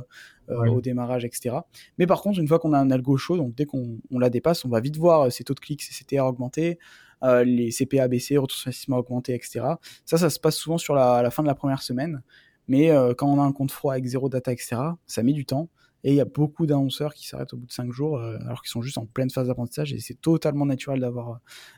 au 0.49 0.81
démarrage, 0.81 1.25
etc. 1.25 1.57
Mais 1.99 2.07
par 2.07 2.23
contre, 2.23 2.39
une 2.39 2.47
fois 2.47 2.59
qu'on 2.59 2.73
a 2.73 2.79
un 2.79 2.91
algo 2.91 3.17
chaud, 3.17 3.37
donc 3.37 3.55
dès 3.55 3.65
qu'on 3.65 3.99
la 4.13 4.31
dépasse, 4.31 4.65
on 4.65 4.69
va 4.69 4.81
vite 4.81 4.97
voir 4.97 5.33
ses 5.33 5.45
taux 5.45 5.55
de 5.55 5.61
clics, 5.61 5.83
ses 5.83 6.05
CTR 6.05 6.25
augmenter, 6.25 6.79
les 7.23 7.71
CPA 7.71 8.07
baisser, 8.07 8.37
retour 8.37 8.57
sur 8.57 8.69
investissement 8.69 8.99
augmenter, 8.99 9.35
etc. 9.35 9.61
Ça, 10.05 10.19
ça 10.19 10.31
se 10.31 10.39
passe 10.39 10.57
souvent 10.57 10.79
sur 10.79 10.95
la, 10.95 11.23
la 11.23 11.31
fin 11.31 11.43
de 11.43 11.49
la 11.49 11.55
première 11.55 11.83
semaine. 11.83 12.23
Mais 12.69 12.91
quand 13.17 13.27
on 13.27 13.41
a 13.41 13.45
un 13.45 13.53
compte 13.53 13.73
froid 13.73 13.93
avec 13.93 14.05
zéro 14.05 14.29
data, 14.29 14.53
etc., 14.53 14.77
ça 15.07 15.23
met 15.23 15.33
du 15.33 15.47
temps. 15.47 15.69
Et 16.05 16.11
il 16.11 16.15
y 16.15 16.21
a 16.21 16.25
beaucoup 16.25 16.67
d'annonceurs 16.67 17.15
qui 17.15 17.27
s'arrêtent 17.27 17.53
au 17.53 17.57
bout 17.57 17.67
de 17.67 17.73
5 17.73 17.91
jours, 17.91 18.19
euh, 18.19 18.39
alors 18.43 18.63
qu'ils 18.63 18.71
sont 18.71 18.83
juste 18.83 18.99
en 18.99 19.07
pleine 19.07 19.31
phase 19.31 19.49
d'apprentissage. 19.49 19.93
Et 19.93 19.99
c'est 19.99 20.21
totalement 20.21 20.67
naturel 20.67 21.01
d'avoir 21.01 21.31
euh, 21.31 21.35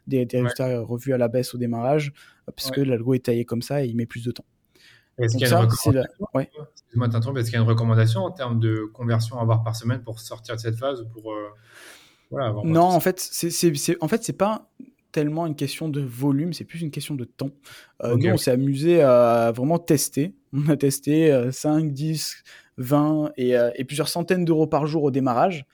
des, 0.07 0.27
résultats 0.31 0.69
euh, 0.69 0.83
revus 0.83 1.15
à 1.15 1.19
la 1.19 1.29
baisse 1.29 1.55
au 1.55 1.59
démarrage, 1.59 2.13
parce 2.45 2.71
que 2.71 2.81
l'algo 2.81 3.15
est 3.15 3.25
taillé 3.25 3.45
comme 3.45 3.63
ça 3.63 3.85
et 3.85 3.89
il 3.89 3.97
met 3.97 4.07
plus 4.07 4.25
de 4.25 4.33
temps. 4.33 4.45
Est-ce 5.19 5.37
qu'il 5.37 5.49
y, 5.49 5.53
a 5.53 5.61
une 7.59 7.67
recommandation 7.67 8.21
en 8.21 8.31
termes 8.31 8.61
de 8.61 8.89
conversion 8.93 9.39
à 9.39 9.43
avoir 9.43 9.65
par 9.65 9.75
semaine 9.75 10.03
pour 10.03 10.21
sortir 10.21 10.55
de 10.55 10.61
cette 10.61 10.77
phase 10.77 11.05
pour, 11.13 11.35
Non, 12.65 12.83
en 12.85 13.01
fait, 13.01 13.19
c'est 13.19 13.97
en 14.01 14.09
fait, 14.09 14.33
pas 14.37 14.71
tellement 15.11 15.47
une 15.47 15.57
question 15.57 15.89
de 15.89 16.03
volume, 16.03 16.53
c'est 16.53 16.65
plus 16.65 16.83
une 16.83 16.93
question 16.93 17.15
de 17.17 17.25
temps. 17.25 17.51
Nous, 18.05 18.29
on 18.29 18.37
s'est 18.37 18.53
amusé 18.53 19.01
à 19.01 19.53
vraiment 19.53 19.79
tester. 19.79 20.35
On 20.53 20.69
a 20.69 20.77
testé 20.77 21.51
5, 21.51 21.93
10, 21.93 22.45
20 22.79 23.33
euh, 23.39 23.71
et, 23.75 23.85
plusieurs 23.85 24.09
centaines 24.09 24.45
d'euros 24.45 24.67
par 24.67 24.87
jour 24.87 25.03
au 25.03 25.11
démarrage. 25.11 25.67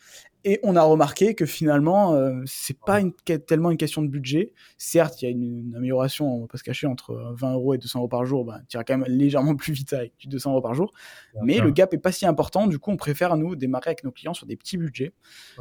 Et 0.47 0.61
on 0.63 0.77
a 0.77 0.83
remarqué 0.83 1.35
que 1.35 1.47
finalement, 1.47 2.15
euh, 2.15 2.43
c'est 2.45 2.79
pas 2.79 3.01
une, 3.01 3.13
tellement 3.47 3.71
une 3.71 3.79
question 3.79 4.03
de 4.03 4.09
budget. 4.09 4.53
Certes, 4.77 5.23
il 5.23 5.25
y 5.25 5.29
a 5.29 5.31
une, 5.31 5.73
amélioration, 5.75 6.37
on 6.37 6.41
va 6.43 6.47
pas 6.49 6.59
se 6.59 6.63
cacher, 6.63 6.87
entre 6.87 7.33
20 7.39 7.55
euros 7.55 7.73
et 7.73 7.79
200 7.79 8.01
euros 8.01 8.09
par 8.09 8.27
jour. 8.27 8.45
Ben, 8.45 8.61
tu 8.69 8.77
iras 8.77 8.85
quand 8.85 8.99
même 8.99 9.09
légèrement 9.09 9.57
plus 9.57 9.73
vite 9.73 9.95
avec 9.95 10.13
200 10.27 10.53
euros 10.53 10.61
par 10.61 10.75
jour. 10.75 10.93
mais 11.43 11.61
le 11.61 11.71
gap 11.71 11.95
est 11.95 11.99
pas 11.99 12.13
si 12.13 12.27
important. 12.27 12.67
Du 12.67 12.79
coup, 12.79 12.91
on 12.91 12.99
préfère 12.99 13.37
nous 13.39 13.57
démarrer 13.57 13.89
avec 13.89 14.05
nos 14.05 14.11
clients 14.11 14.35
sur 14.35 14.47
des 14.47 14.57
petits 14.57 14.77
budgets. 14.77 15.15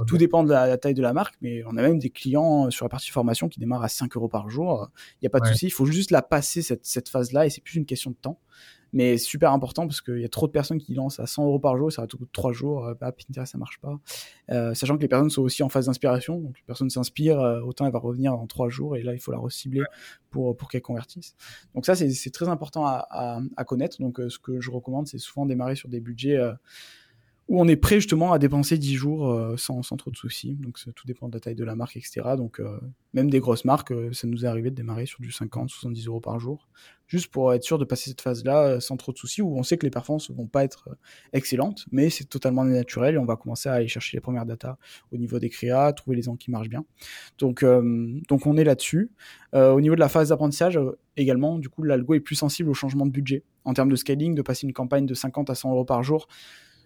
Tout 0.05 0.17
dépend 0.17 0.43
de 0.43 0.49
la, 0.49 0.77
taille 0.77 0.93
de 0.93 1.01
la 1.01 1.13
marque, 1.13 1.35
mais 1.41 1.63
on 1.65 1.77
a 1.77 1.81
même 1.81 1.99
des 1.99 2.09
clients 2.09 2.69
sur 2.69 2.83
la 2.83 2.89
partie 2.89 3.11
formation 3.11 3.47
qui 3.47 3.61
démarrent 3.61 3.83
à 3.83 3.89
5 3.89 4.15
euros 4.17 4.27
par 4.27 4.49
jour. 4.49 4.89
Il 5.15 5.23
n'y 5.23 5.27
a 5.27 5.29
pas 5.29 5.39
de 5.39 5.47
souci. 5.47 5.67
Il 5.67 5.71
faut 5.71 5.85
juste 5.85 6.11
la 6.11 6.21
passer 6.21 6.61
cette, 6.61 6.85
cette 6.85 7.07
phase-là 7.07 7.45
et 7.45 7.49
c'est 7.49 7.61
plus 7.61 7.75
une 7.75 7.85
question 7.85 8.11
de 8.11 8.17
temps. 8.17 8.39
Mais 8.93 9.17
super 9.17 9.51
important 9.51 9.87
parce 9.87 10.01
qu'il 10.01 10.19
y 10.19 10.25
a 10.25 10.29
trop 10.29 10.47
de 10.47 10.51
personnes 10.51 10.77
qui 10.77 10.93
lancent 10.93 11.19
à 11.19 11.25
100 11.25 11.45
euros 11.45 11.59
par 11.59 11.77
jour, 11.77 11.91
ça 11.91 12.03
va 12.03 12.07
tout 12.07 12.17
bout 12.17 12.25
de 12.25 12.31
3 12.31 12.53
jours, 12.53 12.85
euh, 12.85 12.93
ah, 13.01 13.11
Pinterest 13.11 13.51
ça 13.51 13.57
marche 13.57 13.79
pas. 13.79 13.99
Euh, 14.51 14.73
sachant 14.73 14.95
que 14.95 15.01
les 15.01 15.07
personnes 15.07 15.29
sont 15.29 15.41
aussi 15.41 15.63
en 15.63 15.69
phase 15.69 15.87
d'inspiration, 15.87 16.39
donc 16.39 16.57
les 16.57 16.63
personnes 16.65 16.89
s'inspirent, 16.89 17.41
euh, 17.41 17.61
autant 17.61 17.85
elle 17.85 17.91
va 17.91 17.99
revenir 17.99 18.31
dans 18.31 18.47
3 18.47 18.69
jours 18.69 18.95
et 18.95 19.03
là 19.03 19.13
il 19.13 19.19
faut 19.19 19.31
la 19.31 19.39
recibler 19.39 19.81
pour, 20.29 20.55
pour 20.55 20.69
qu'elle 20.69 20.81
convertisse. 20.81 21.35
Donc 21.75 21.85
ça 21.85 21.95
c'est 21.95 22.31
très 22.31 22.47
important 22.47 22.85
à, 22.85 23.05
à, 23.09 23.39
à 23.57 23.63
connaître. 23.65 23.99
Donc 23.99 24.21
ce 24.29 24.39
que 24.39 24.61
je 24.61 24.71
recommande 24.71 25.07
c'est 25.07 25.17
souvent 25.17 25.45
démarrer 25.45 25.75
sur 25.75 25.89
des 25.89 25.99
budgets 25.99 26.39
où 27.49 27.59
on 27.59 27.67
est 27.67 27.75
prêt 27.75 27.95
justement 27.95 28.31
à 28.31 28.39
dépenser 28.39 28.77
10 28.77 28.95
jours 28.95 29.29
euh, 29.29 29.57
sans, 29.57 29.81
trop 29.81 30.11
de 30.11 30.15
soucis. 30.15 30.55
Donc 30.55 30.77
tout 30.95 31.05
dépend 31.05 31.27
de 31.27 31.33
la 31.33 31.39
taille 31.39 31.55
de 31.55 31.63
la 31.65 31.75
marque, 31.75 31.97
etc. 31.97 32.21
Donc 32.37 32.59
euh, 32.59 32.79
même 33.13 33.29
des 33.29 33.39
grosses 33.39 33.65
marques, 33.65 33.91
euh, 33.91 34.13
ça 34.13 34.27
nous 34.27 34.45
est 34.45 34.47
arrivé 34.47 34.69
de 34.69 34.75
démarrer 34.75 35.05
sur 35.05 35.19
du 35.19 35.31
50, 35.31 35.69
70 35.69 36.07
euros 36.07 36.21
par 36.21 36.39
jour, 36.39 36.69
juste 37.07 37.31
pour 37.31 37.53
être 37.53 37.63
sûr 37.63 37.77
de 37.77 37.85
passer 37.85 38.09
cette 38.09 38.21
phase-là 38.21 38.79
sans 38.79 38.95
trop 38.95 39.11
de 39.11 39.17
soucis, 39.17 39.41
où 39.41 39.57
on 39.57 39.63
sait 39.63 39.77
que 39.77 39.85
les 39.85 39.89
performances 39.89 40.31
vont 40.31 40.47
pas 40.47 40.63
être 40.63 40.89
excellentes, 41.33 41.85
mais 41.91 42.09
c'est 42.09 42.25
totalement 42.25 42.63
naturel 42.63 43.15
et 43.15 43.17
on 43.17 43.25
va 43.25 43.35
commencer 43.35 43.67
à 43.67 43.73
aller 43.73 43.89
chercher 43.89 44.15
les 44.15 44.21
premières 44.21 44.45
datas 44.45 44.77
au 45.11 45.17
niveau 45.17 45.37
des 45.37 45.49
créas, 45.49 45.91
trouver 45.91 46.15
les 46.15 46.29
angles 46.29 46.37
qui 46.37 46.49
marchent 46.49 46.69
bien. 46.69 46.85
Donc, 47.39 47.65
donc 48.29 48.47
on 48.47 48.55
est 48.57 48.63
là-dessus. 48.63 49.11
au 49.53 49.81
niveau 49.81 49.95
de 49.95 49.99
la 49.99 50.09
phase 50.09 50.29
d'apprentissage, 50.29 50.79
également, 51.17 51.59
du 51.59 51.69
coup, 51.69 51.83
l'algo 51.83 52.13
est 52.13 52.19
plus 52.19 52.35
sensible 52.35 52.69
au 52.69 52.73
changement 52.73 53.05
de 53.05 53.11
budget. 53.11 53.43
En 53.65 53.73
termes 53.73 53.89
de 53.89 53.95
scaling, 53.95 54.35
de 54.35 54.41
passer 54.41 54.65
une 54.65 54.73
campagne 54.73 55.05
de 55.05 55.13
50 55.13 55.49
à 55.49 55.55
100 55.55 55.71
euros 55.71 55.85
par 55.85 56.03
jour, 56.03 56.27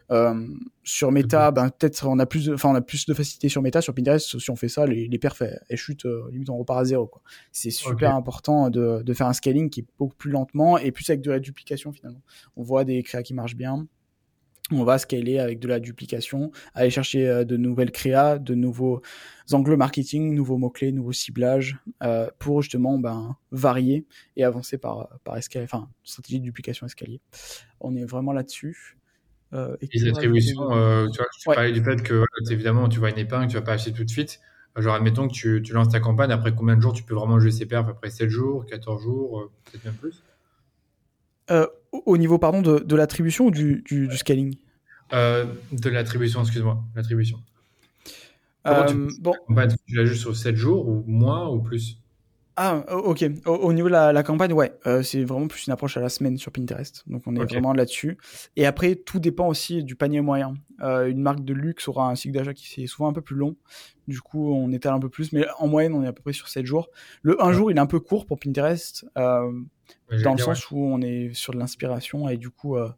euh, 0.09 0.47
sur 0.83 1.11
Meta, 1.11 1.51
ben, 1.51 1.69
peut-être 1.69 2.07
on 2.07 2.17
a 2.19 2.25
plus 2.25 2.45
de, 2.45 2.53
enfin 2.53 2.69
on 2.69 2.75
a 2.75 2.81
plus 2.81 3.05
de 3.05 3.13
facilité 3.13 3.49
sur 3.49 3.61
Meta. 3.61 3.81
Sur 3.81 3.93
Pinterest, 3.93 4.39
si 4.39 4.49
on 4.49 4.55
fait 4.55 4.69
ça, 4.69 4.85
les, 4.85 5.07
les 5.07 5.19
perfs 5.19 5.41
elles, 5.41 5.77
chutent 5.77 6.05
euh, 6.05 6.29
limite 6.31 6.49
on 6.49 6.57
repart 6.57 6.79
à 6.79 6.85
zéro. 6.85 7.07
Quoi. 7.07 7.21
C'est 7.51 7.71
super 7.71 8.15
important 8.15 8.69
de, 8.69 9.01
de, 9.03 9.13
faire 9.13 9.27
un 9.27 9.33
scaling 9.33 9.69
qui 9.69 9.81
est 9.81 9.85
beaucoup 9.97 10.15
plus 10.15 10.31
lentement 10.31 10.77
et 10.77 10.91
plus 10.91 11.09
avec 11.09 11.21
de 11.21 11.31
la 11.31 11.39
duplication 11.39 11.91
finalement. 11.91 12.21
On 12.55 12.63
voit 12.63 12.85
des 12.85 13.03
créas 13.03 13.23
qui 13.23 13.33
marchent 13.33 13.57
bien. 13.57 13.87
On 14.69 14.83
va 14.83 14.97
scaler 14.97 15.39
avec 15.39 15.59
de 15.59 15.67
la 15.69 15.79
duplication, 15.79 16.51
aller 16.73 16.89
chercher 16.89 17.25
euh, 17.25 17.45
de 17.45 17.55
nouvelles 17.55 17.91
créas, 17.91 18.37
de 18.37 18.53
nouveaux 18.53 19.01
angles 19.53 19.77
marketing, 19.77 20.33
nouveaux 20.33 20.57
mots-clés, 20.57 20.91
nouveaux 20.91 21.13
ciblages, 21.13 21.77
euh, 22.03 22.29
pour 22.37 22.61
justement 22.61 22.97
ben, 22.97 23.37
varier 23.51 24.05
et 24.35 24.43
avancer 24.43 24.77
par, 24.77 25.19
par 25.23 25.37
escalier, 25.37 25.63
enfin, 25.63 25.89
stratégie 26.03 26.39
de 26.39 26.43
duplication 26.43 26.85
escalier. 26.85 27.21
On 27.79 27.95
est 27.95 28.03
vraiment 28.03 28.33
là-dessus. 28.33 28.97
Euh, 29.53 29.77
les 29.93 30.09
attributions, 30.09 30.73
euh, 30.73 31.07
tu 31.07 31.17
vois, 31.17 31.27
tu 31.39 31.45
parlais 31.45 31.71
du 31.71 31.81
fait 31.81 32.03
que 32.03 32.25
évidemment 32.49 32.89
tu 32.89 32.99
vois 32.99 33.09
une 33.09 33.17
épingle, 33.17 33.47
tu 33.47 33.55
vas 33.55 33.61
pas 33.61 33.73
acheter 33.73 33.93
tout 33.93 34.03
de 34.03 34.09
suite. 34.09 34.39
Genre, 34.75 34.93
admettons 34.93 35.27
que 35.27 35.33
tu, 35.33 35.61
tu, 35.63 35.73
lances 35.73 35.89
ta 35.89 35.99
campagne, 35.99 36.31
après 36.31 36.53
combien 36.53 36.75
de 36.75 36.81
jours 36.81 36.93
tu 36.93 37.01
peux 37.01 37.15
vraiment 37.15 37.39
jouer 37.39 37.49
ces 37.49 37.65
perfs 37.65 37.87
Après 37.89 38.11
7 38.11 38.29
jours, 38.29 38.65
14 38.67 39.01
jours, 39.01 39.39
euh, 39.39 39.51
peut-être 39.65 39.85
même 39.85 39.95
plus 39.95 40.21
Au 42.05 42.17
niveau 42.17 42.37
pardon, 42.37 42.61
de, 42.61 42.79
de 42.79 42.95
l'attribution 42.95 43.45
ou 43.45 43.51
du, 43.51 43.81
du, 43.85 44.07
du 44.07 44.17
scaling? 44.17 44.55
De 45.11 45.89
l'attribution, 45.89 46.41
excuse-moi. 46.41 46.83
L'attribution. 46.95 47.39
tu, 48.87 49.07
bon. 49.19 49.33
tu 49.87 49.95
la 49.95 50.05
joues 50.05 50.15
sur 50.15 50.35
7 50.35 50.55
jours 50.55 50.87
ou 50.87 51.03
moins 51.07 51.47
ou 51.47 51.59
plus? 51.59 51.99
Ah, 52.59 52.83
ok. 52.91 53.23
Au, 53.45 53.71
niveau 53.71 53.87
de 53.87 53.93
la, 53.93 54.23
campagne, 54.23 54.51
ouais, 54.51 54.73
euh, 54.87 55.03
c'est 55.03 55.23
vraiment 55.23 55.47
plus 55.47 55.67
une 55.67 55.73
approche 55.73 55.95
à 55.95 56.01
la 56.01 56.09
semaine 56.09 56.37
sur 56.37 56.51
Pinterest. 56.51 57.03
Donc, 57.05 57.21
on 57.27 57.35
est 57.35 57.43
vraiment 57.43 57.71
là-dessus. 57.71 58.17
Et 58.55 58.65
après, 58.65 58.95
tout 58.95 59.19
dépend 59.19 59.47
aussi 59.47 59.83
du 59.83 59.95
panier 59.95 60.21
moyen. 60.21 60.55
Euh, 60.81 61.05
une 61.05 61.21
marque 61.21 61.45
de 61.45 61.53
luxe 61.53 61.87
aura 61.87 62.09
un 62.09 62.15
cycle 62.15 62.35
d'achat 62.35 62.55
qui 62.55 62.83
est 62.83 62.87
souvent 62.87 63.09
un 63.09 63.13
peu 63.13 63.21
plus 63.21 63.35
long. 63.35 63.55
Du 64.07 64.21
coup, 64.21 64.51
on 64.51 64.71
étale 64.71 64.93
un 64.93 64.99
peu 64.99 65.09
plus. 65.09 65.33
Mais 65.33 65.45
en 65.59 65.67
moyenne, 65.67 65.93
on 65.93 66.03
est 66.03 66.07
à 66.07 66.13
peu 66.13 66.23
près 66.23 66.33
sur 66.33 66.47
7 66.47 66.65
jours. 66.65 66.89
Le 67.21 67.39
1 67.43 67.51
jour, 67.51 67.69
il 67.69 67.77
est 67.77 67.79
un 67.79 67.85
peu 67.85 67.99
court 67.99 68.25
pour 68.25 68.39
Pinterest. 68.39 69.05
Euh, 69.19 69.51
dans 70.23 70.33
le 70.33 70.39
sens 70.39 70.71
où 70.71 70.79
on 70.79 71.01
est 71.01 71.33
sur 71.33 71.53
de 71.53 71.59
l'inspiration 71.59 72.29
et 72.29 72.37
du 72.37 72.49
coup, 72.49 72.75
euh, 72.75 72.89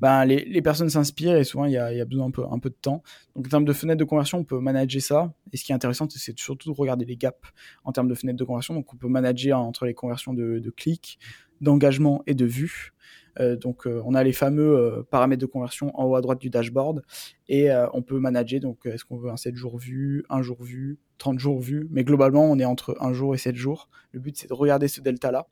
ben, 0.00 0.24
les, 0.24 0.44
les, 0.44 0.62
personnes 0.62 0.90
s'inspirent 0.90 1.36
et 1.36 1.44
souvent 1.44 1.64
il 1.64 1.72
y 1.72 1.78
a, 1.78 1.92
y 1.92 2.00
a, 2.00 2.04
besoin 2.04 2.26
un 2.26 2.30
peu, 2.30 2.44
un 2.50 2.58
peu 2.58 2.70
de 2.70 2.76
temps. 2.80 3.02
Donc 3.34 3.46
en 3.46 3.48
termes 3.48 3.64
de 3.64 3.72
fenêtre 3.72 3.98
de 3.98 4.04
conversion, 4.04 4.38
on 4.38 4.44
peut 4.44 4.58
manager 4.58 5.00
ça. 5.00 5.32
Et 5.52 5.56
ce 5.56 5.64
qui 5.64 5.72
est 5.72 5.74
intéressant, 5.74 6.06
c'est 6.10 6.38
surtout 6.38 6.72
de 6.72 6.76
regarder 6.76 7.04
les 7.04 7.16
gaps 7.16 7.38
en 7.84 7.92
termes 7.92 8.08
de 8.08 8.14
fenêtre 8.14 8.38
de 8.38 8.44
conversion. 8.44 8.74
Donc 8.74 8.92
on 8.92 8.96
peut 8.96 9.08
manager 9.08 9.58
entre 9.58 9.86
les 9.86 9.94
conversions 9.94 10.34
de, 10.34 10.58
de 10.58 10.70
clics, 10.70 11.18
d'engagement 11.60 12.22
et 12.26 12.34
de 12.34 12.44
vues. 12.44 12.92
Euh, 13.40 13.56
donc 13.56 13.86
euh, 13.86 14.02
on 14.06 14.14
a 14.14 14.24
les 14.24 14.32
fameux 14.32 14.76
euh, 14.76 15.02
paramètres 15.02 15.40
de 15.40 15.46
conversion 15.46 15.98
en 15.98 16.04
haut 16.04 16.16
à 16.16 16.20
droite 16.22 16.40
du 16.40 16.48
dashboard 16.48 17.02
et 17.48 17.68
on 17.92 18.02
peut 18.02 18.18
manager 18.18 18.60
donc 18.60 18.86
est-ce 18.86 19.04
qu'on 19.04 19.18
veut 19.18 19.30
un 19.30 19.36
7 19.36 19.54
jours 19.54 19.78
vu, 19.78 20.24
1 20.30 20.42
jour 20.42 20.62
vu, 20.62 20.98
30 21.18 21.38
jours 21.38 21.60
vu, 21.60 21.86
mais 21.90 22.02
globalement 22.02 22.44
on 22.50 22.58
est 22.58 22.64
entre 22.64 22.96
1 23.00 23.12
jour 23.12 23.34
et 23.34 23.38
7 23.38 23.54
jours. 23.54 23.88
Le 24.12 24.20
but 24.20 24.36
c'est 24.36 24.48
de 24.48 24.54
regarder 24.54 24.88
ce 24.88 25.00
delta 25.00 25.30
là 25.30 25.46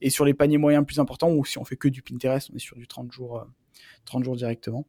et 0.00 0.10
sur 0.10 0.24
les 0.24 0.34
paniers 0.34 0.58
moyens 0.58 0.84
plus 0.86 0.98
importants, 0.98 1.30
ou 1.30 1.44
si 1.44 1.58
on 1.58 1.64
fait 1.64 1.76
que 1.76 1.88
du 1.88 2.02
Pinterest, 2.02 2.50
on 2.52 2.56
est 2.56 2.60
sur 2.60 2.76
du 2.76 2.86
30 2.86 3.12
jours, 3.12 3.46
30 4.04 4.24
jours 4.24 4.36
directement. 4.36 4.86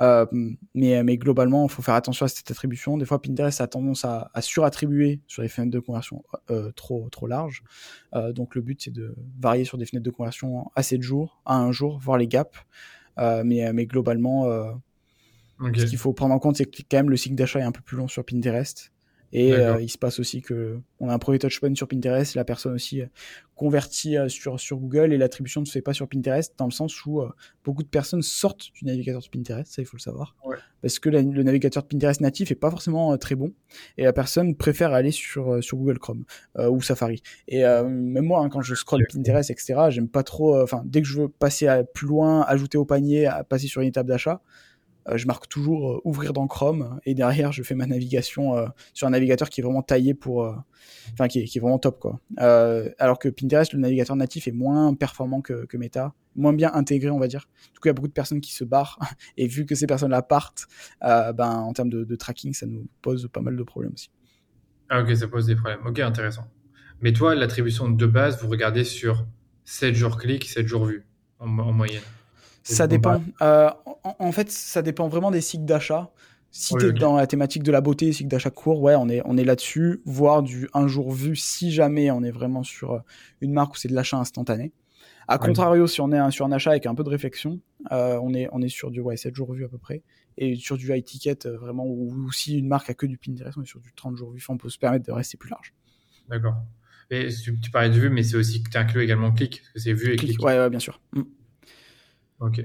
Euh, 0.00 0.26
mais, 0.74 1.02
mais 1.02 1.16
globalement, 1.16 1.66
il 1.66 1.70
faut 1.70 1.82
faire 1.82 1.94
attention 1.94 2.26
à 2.26 2.28
cette 2.28 2.50
attribution. 2.50 2.96
Des 2.98 3.04
fois, 3.04 3.20
Pinterest 3.20 3.60
a 3.60 3.66
tendance 3.66 4.04
à, 4.04 4.30
à 4.32 4.42
surattribuer 4.42 5.20
sur 5.26 5.42
les 5.42 5.48
fenêtres 5.48 5.72
de 5.72 5.80
conversion 5.80 6.24
euh, 6.50 6.70
trop, 6.72 7.08
trop 7.10 7.26
larges. 7.26 7.64
Euh, 8.14 8.32
donc, 8.32 8.54
le 8.54 8.62
but, 8.62 8.80
c'est 8.82 8.92
de 8.92 9.14
varier 9.40 9.64
sur 9.64 9.78
des 9.78 9.86
fenêtres 9.86 10.04
de 10.04 10.10
conversion 10.10 10.70
à 10.76 10.82
7 10.82 11.02
jours, 11.02 11.40
à 11.44 11.56
1 11.56 11.72
jour, 11.72 11.98
voir 11.98 12.18
les 12.18 12.28
gaps. 12.28 12.58
mais, 13.16 13.72
mais 13.72 13.86
globalement, 13.86 14.44
ce 15.60 15.84
qu'il 15.86 15.98
faut 15.98 16.12
prendre 16.12 16.34
en 16.34 16.38
compte, 16.38 16.56
c'est 16.56 16.66
que 16.66 16.82
quand 16.88 16.98
même 16.98 17.10
le 17.10 17.16
cycle 17.16 17.34
d'achat 17.34 17.60
est 17.60 17.64
un 17.64 17.72
peu 17.72 17.82
plus 17.82 17.96
long 17.96 18.08
sur 18.08 18.24
Pinterest. 18.24 18.92
Et 19.32 19.52
euh, 19.52 19.80
il 19.80 19.90
se 19.90 19.98
passe 19.98 20.18
aussi 20.20 20.40
que 20.40 20.78
on 21.00 21.08
a 21.08 21.14
un 21.14 21.18
premier 21.18 21.38
touchpoint 21.38 21.74
sur 21.74 21.86
Pinterest, 21.86 22.34
la 22.34 22.44
personne 22.44 22.74
aussi 22.74 23.02
euh, 23.02 23.06
convertit 23.54 24.16
euh, 24.16 24.28
sur, 24.28 24.58
sur 24.58 24.78
Google 24.78 25.12
et 25.12 25.18
l'attribution 25.18 25.60
ne 25.60 25.66
se 25.66 25.72
fait 25.72 25.82
pas 25.82 25.92
sur 25.92 26.08
Pinterest 26.08 26.54
dans 26.56 26.64
le 26.64 26.70
sens 26.70 27.04
où 27.04 27.22
beaucoup 27.64 27.82
de 27.82 27.88
personnes 27.88 28.22
sortent 28.22 28.72
du 28.74 28.84
navigateur 28.86 29.20
de 29.20 29.28
Pinterest, 29.28 29.70
ça 29.70 29.82
il 29.82 29.84
faut 29.84 29.96
le 29.96 30.02
savoir. 30.02 30.34
Parce 30.80 30.98
que 30.98 31.10
le 31.10 31.42
navigateur 31.42 31.82
de 31.82 31.88
Pinterest 31.88 32.20
natif 32.20 32.50
est 32.50 32.54
pas 32.54 32.70
forcément 32.70 33.16
très 33.18 33.34
bon 33.34 33.52
et 33.96 34.04
la 34.04 34.12
personne 34.12 34.54
préfère 34.54 34.92
aller 34.92 35.10
sur, 35.10 35.62
sur 35.62 35.76
Google 35.76 35.98
Chrome 35.98 36.24
ou 36.56 36.80
Safari. 36.80 37.22
Et 37.48 37.62
même 37.62 38.24
moi, 38.24 38.40
hein, 38.40 38.48
quand 38.48 38.62
je 38.62 38.74
scroll 38.74 39.04
Pinterest, 39.12 39.50
etc., 39.50 39.88
j'aime 39.90 40.08
pas 40.08 40.22
trop, 40.22 40.60
enfin, 40.60 40.82
dès 40.86 41.02
que 41.02 41.08
je 41.08 41.22
veux 41.22 41.28
passer 41.28 41.66
à 41.66 41.84
plus 41.84 42.06
loin, 42.06 42.42
ajouter 42.42 42.78
au 42.78 42.84
panier, 42.84 43.28
passer 43.48 43.66
sur 43.66 43.82
une 43.82 43.88
étape 43.88 44.06
d'achat, 44.06 44.40
euh, 44.40 44.77
je 45.16 45.26
marque 45.26 45.48
toujours 45.48 45.92
euh, 45.92 46.00
ouvrir 46.04 46.32
dans 46.32 46.46
Chrome 46.46 47.00
et 47.04 47.14
derrière 47.14 47.52
je 47.52 47.62
fais 47.62 47.74
ma 47.74 47.86
navigation 47.86 48.56
euh, 48.56 48.66
sur 48.94 49.06
un 49.06 49.10
navigateur 49.10 49.48
qui 49.48 49.60
est 49.60 49.64
vraiment 49.64 49.82
taillé 49.82 50.14
pour, 50.14 50.42
enfin 51.12 51.28
qui, 51.28 51.40
est, 51.40 51.60
vraiment 51.60 51.78
top 51.78 51.98
quoi. 51.98 52.20
alors 52.36 53.18
que 53.18 53.28
Pinterest, 53.28 53.72
le 53.72 53.78
navigateur 53.78 54.16
natif 54.16 54.48
est 54.48 54.52
moins 54.52 54.94
performant 54.94 55.40
que, 55.40 55.76
Meta, 55.76 56.14
moins 56.36 56.52
bien 56.52 56.72
intégré 56.74 57.10
on 57.10 57.18
va 57.18 57.28
dire. 57.28 57.48
Du 57.72 57.80
coup 57.80 57.86
il 57.86 57.88
y 57.88 57.90
a 57.90 57.94
beaucoup 57.94 58.08
de 58.08 58.12
personnes 58.12 58.40
qui 58.40 58.52
se 58.52 58.64
barrent 58.64 58.98
et 59.36 59.46
vu 59.46 59.66
que 59.66 59.74
ces 59.74 59.86
personnes-là 59.86 60.22
partent, 60.22 60.66
ben 61.00 61.34
en 61.38 61.72
termes 61.72 61.90
de, 61.90 62.16
tracking 62.16 62.52
ça 62.52 62.66
nous 62.66 62.86
pose 63.02 63.28
pas 63.32 63.40
mal 63.40 63.56
de 63.56 63.62
problèmes 63.62 63.92
aussi. 63.92 64.10
Ah 64.88 65.02
ok 65.02 65.14
ça 65.16 65.28
pose 65.28 65.46
des 65.46 65.56
problèmes. 65.56 65.80
Ok 65.86 65.98
intéressant. 66.00 66.48
Mais 67.00 67.12
toi 67.12 67.34
l'attribution 67.34 67.88
de 67.88 68.06
base 68.06 68.42
vous 68.42 68.48
regardez 68.48 68.84
sur 68.84 69.26
7 69.64 69.94
jours 69.94 70.16
clics, 70.16 70.44
7 70.44 70.66
jours 70.66 70.86
vus 70.86 71.04
en 71.38 71.46
moyenne. 71.46 72.02
Ça 72.72 72.86
dépend. 72.86 73.22
Euh, 73.42 73.70
en, 74.18 74.32
fait, 74.32 74.50
ça 74.50 74.82
dépend 74.82 75.08
vraiment 75.08 75.30
des 75.30 75.40
cycles 75.40 75.64
d'achat. 75.64 76.10
Si 76.50 76.74
tu 76.74 76.86
es 76.86 76.92
dans 76.92 77.16
la 77.16 77.26
thématique 77.26 77.62
de 77.62 77.70
la 77.70 77.80
beauté, 77.80 78.12
cycle 78.12 78.30
d'achat 78.30 78.50
court, 78.50 78.80
ouais, 78.80 78.94
on 78.94 79.08
est, 79.08 79.20
on 79.26 79.36
est 79.36 79.44
là-dessus, 79.44 80.00
voire 80.06 80.42
du 80.42 80.68
un 80.72 80.88
jour 80.88 81.12
vu 81.12 81.36
si 81.36 81.70
jamais 81.70 82.10
on 82.10 82.22
est 82.22 82.30
vraiment 82.30 82.62
sur 82.62 82.92
euh, 82.92 82.98
une 83.42 83.52
marque 83.52 83.74
où 83.74 83.76
c'est 83.76 83.88
de 83.88 83.94
l'achat 83.94 84.16
instantané. 84.16 84.72
A 85.30 85.36
contrario, 85.36 85.86
si 85.86 86.00
on 86.00 86.10
est 86.10 86.30
sur 86.30 86.46
un 86.46 86.52
achat 86.52 86.70
avec 86.70 86.86
un 86.86 86.94
peu 86.94 87.04
de 87.04 87.10
réflexion, 87.10 87.60
euh, 87.92 88.18
on, 88.22 88.32
est, 88.32 88.48
on 88.52 88.62
est 88.62 88.70
sur 88.70 88.90
du 88.90 89.00
ouais, 89.00 89.18
7 89.18 89.34
jours 89.34 89.52
vu 89.52 89.62
à 89.66 89.68
peu 89.68 89.76
près. 89.76 90.02
Et 90.38 90.56
sur 90.56 90.78
du 90.78 90.90
high 90.90 91.04
ticket, 91.04 91.46
vraiment, 91.46 91.84
ou, 91.84 92.32
si 92.32 92.56
une 92.58 92.66
marque 92.66 92.88
a 92.88 92.94
que 92.94 93.04
du 93.04 93.18
Pinterest, 93.18 93.58
on 93.58 93.62
est 93.62 93.66
sur 93.66 93.80
du 93.80 93.92
30 93.92 94.16
jours 94.16 94.30
vu. 94.30 94.42
on 94.48 94.56
peut 94.56 94.70
se 94.70 94.78
permettre 94.78 95.04
de 95.04 95.12
rester 95.12 95.36
plus 95.36 95.50
large. 95.50 95.74
D'accord. 96.30 96.54
Et 97.10 97.28
tu, 97.28 97.70
parlais 97.70 97.90
de 97.90 97.98
vue, 97.98 98.08
mais 98.08 98.22
c'est 98.22 98.36
aussi 98.36 98.62
que 98.62 98.70
tu 98.70 98.78
inclus 98.78 99.02
également 99.02 99.32
clic, 99.32 99.60
parce 99.60 99.72
que 99.72 99.80
c'est 99.80 99.92
vu 99.92 100.12
et 100.12 100.16
clic. 100.16 100.42
Ouais, 100.42 100.58
ouais, 100.58 100.70
bien 100.70 100.78
sûr. 100.78 101.00
Mm. 101.12 101.22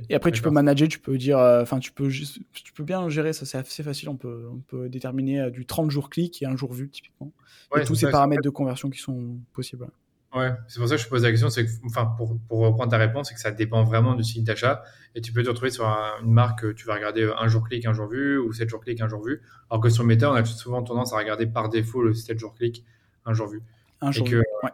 Et 0.09 0.15
après, 0.15 0.31
tu 0.31 0.41
peux 0.41 0.51
manager, 0.51 0.87
tu 0.87 0.99
peux 0.99 1.17
dire, 1.17 1.39
euh, 1.39 1.63
enfin, 1.63 1.79
tu 1.79 1.91
peux 1.91 2.09
juste, 2.09 2.39
tu 2.53 2.73
peux 2.73 2.83
bien 2.83 3.09
gérer, 3.09 3.33
ça 3.33 3.45
c'est 3.45 3.57
assez 3.57 3.81
facile. 3.81 4.09
On 4.09 4.17
peut, 4.17 4.47
on 4.51 4.59
peut 4.59 4.87
déterminer 4.87 5.41
euh, 5.41 5.49
du 5.49 5.65
30 5.65 5.89
jours 5.89 6.09
clic 6.09 6.41
et 6.41 6.45
un 6.45 6.55
jour 6.55 6.73
vu, 6.73 6.89
typiquement. 6.89 7.31
et 7.75 7.83
tous 7.83 7.95
ces 7.95 8.11
paramètres 8.11 8.43
de 8.43 8.49
conversion 8.49 8.89
qui 8.89 8.99
sont 8.99 9.37
possibles. 9.51 9.87
Ouais, 10.35 10.51
c'est 10.67 10.79
pour 10.79 10.87
ça 10.87 10.95
que 10.95 11.01
je 11.01 11.05
te 11.05 11.09
pose 11.09 11.23
la 11.23 11.31
question. 11.31 11.49
C'est 11.49 11.65
enfin, 11.85 12.05
pour, 12.05 12.39
pour, 12.47 12.59
reprendre 12.59 12.89
ta 12.89 12.97
réponse, 12.97 13.29
c'est 13.29 13.35
que 13.35 13.39
ça 13.39 13.51
dépend 13.51 13.83
vraiment 13.83 14.15
du 14.15 14.23
site 14.23 14.43
d'achat. 14.43 14.83
Et 15.15 15.21
tu 15.21 15.31
peux 15.31 15.43
te 15.43 15.49
retrouver 15.49 15.69
sur 15.69 15.85
une 15.85 16.31
marque, 16.31 16.73
tu 16.75 16.85
vas 16.85 16.95
regarder 16.95 17.31
un 17.37 17.47
jour 17.47 17.63
clic, 17.63 17.85
un 17.85 17.93
jour 17.93 18.07
vu, 18.07 18.39
ou 18.39 18.51
7 18.51 18.67
jours 18.69 18.81
clic, 18.81 18.99
un 19.01 19.07
jour 19.07 19.23
vu. 19.23 19.41
Alors 19.69 19.81
que 19.81 19.89
sur 19.89 20.03
Meta, 20.03 20.31
on 20.31 20.35
a 20.35 20.43
souvent 20.45 20.81
tendance 20.81 21.13
à 21.13 21.17
regarder 21.17 21.45
par 21.45 21.69
défaut 21.69 22.01
le 22.01 22.13
7 22.13 22.39
jours 22.39 22.55
clic, 22.55 22.83
un 23.25 23.33
jour 23.33 23.47
vu. 23.47 23.61
Un 24.01 24.11
jour 24.11 24.27
vu. 24.27 24.37
Ouais. 24.37 24.71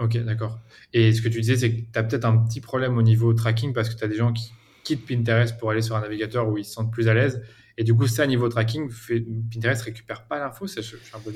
Ok, 0.00 0.16
d'accord. 0.24 0.58
Et 0.94 1.12
ce 1.12 1.20
que 1.20 1.28
tu 1.28 1.40
disais, 1.40 1.56
c'est 1.56 1.70
que 1.70 1.80
tu 1.92 1.98
as 1.98 2.02
peut-être 2.02 2.24
un 2.24 2.38
petit 2.38 2.60
problème 2.60 2.96
au 2.96 3.02
niveau 3.02 3.34
tracking 3.34 3.74
parce 3.74 3.90
que 3.90 3.98
tu 3.98 4.04
as 4.04 4.08
des 4.08 4.16
gens 4.16 4.32
qui 4.32 4.52
quittent 4.82 5.06
Pinterest 5.06 5.58
pour 5.58 5.70
aller 5.70 5.82
sur 5.82 5.94
un 5.94 6.00
navigateur 6.00 6.48
où 6.48 6.56
ils 6.56 6.64
se 6.64 6.72
sentent 6.72 6.90
plus 6.90 7.08
à 7.08 7.14
l'aise. 7.14 7.42
Et 7.76 7.84
du 7.84 7.94
coup, 7.94 8.06
ça, 8.06 8.26
niveau 8.26 8.48
tracking, 8.48 8.90
fait, 8.90 9.24
Pinterest 9.52 9.82
récupère 9.82 10.24
pas 10.24 10.38
l'info. 10.38 10.66
Je, 10.66 10.96
un 11.14 11.18
peu 11.18 11.32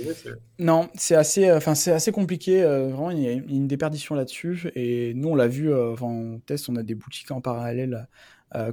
Non, 0.59 0.91
c'est 0.95 1.15
assez, 1.15 1.49
euh, 1.49 1.57
enfin, 1.57 1.75
c'est 1.75 1.93
assez 1.93 2.13
compliqué. 2.13 2.63
Euh, 2.63 2.89
vraiment, 2.89 3.11
il 3.11 3.21
y 3.21 3.29
a 3.29 3.33
une 3.33 3.67
déperdition 3.67 4.15
là-dessus. 4.15 4.71
Et 4.75 5.15
nous, 5.15 5.29
on 5.29 5.35
l'a 5.37 5.49
vu 5.49 5.73
euh, 5.73 5.95
en 6.01 6.39
test. 6.41 6.69
On 6.69 6.77
a 6.77 6.83
des 6.83 6.95
boutiques 6.95 7.31
en 7.31 7.41
parallèle 7.41 8.09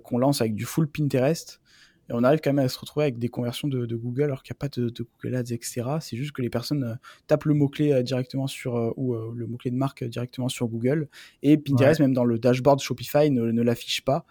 qu'on 0.04 0.19
lance 0.19 0.41
avec 0.41 0.54
du 0.54 0.65
full 0.65 0.88
Pinterest. 0.88 1.61
Et 2.10 2.14
on 2.14 2.24
arrive 2.24 2.40
quand 2.44 2.52
même 2.52 2.66
à 2.66 2.70
se 2.70 2.80
retrouver 2.80 3.06
avec 3.06 3.20
des 3.20 3.30
conversions 3.30 3.68
de, 3.68 3.96
Google 3.96 4.24
alors 4.24 4.44
qu'il 4.44 4.54
n'y 4.54 4.58
a 4.58 4.60
pas 4.60 4.70
de, 4.70 4.90
Google 4.90 5.36
Ads, 5.36 5.54
etc. 5.54 5.84
C'est 6.00 6.18
juste 6.18 6.32
que 6.32 6.42
les 6.42 6.50
personnes 6.50 6.84
euh, 6.84 6.96
tapent 7.28 7.46
le 7.46 7.54
mot-clé 7.54 7.94
euh, 7.94 8.04
directement 8.04 8.48
sur, 8.48 8.76
euh, 8.76 8.92
ou 8.98 9.16
le 9.16 9.48
mot-clé 9.48 9.72
de 9.72 9.76
marque 9.76 10.04
directement 10.04 10.50
sur 10.50 10.68
Google. 10.68 11.08
Et 11.44 11.58
Pinterest, 11.58 12.00
même 12.00 12.14
dans 12.14 12.26
le 12.26 12.40
dashboard 12.40 12.80
Shopify, 12.80 13.30
ne, 13.30 13.62
l'affiche 13.62 14.04
pas. 14.04 14.26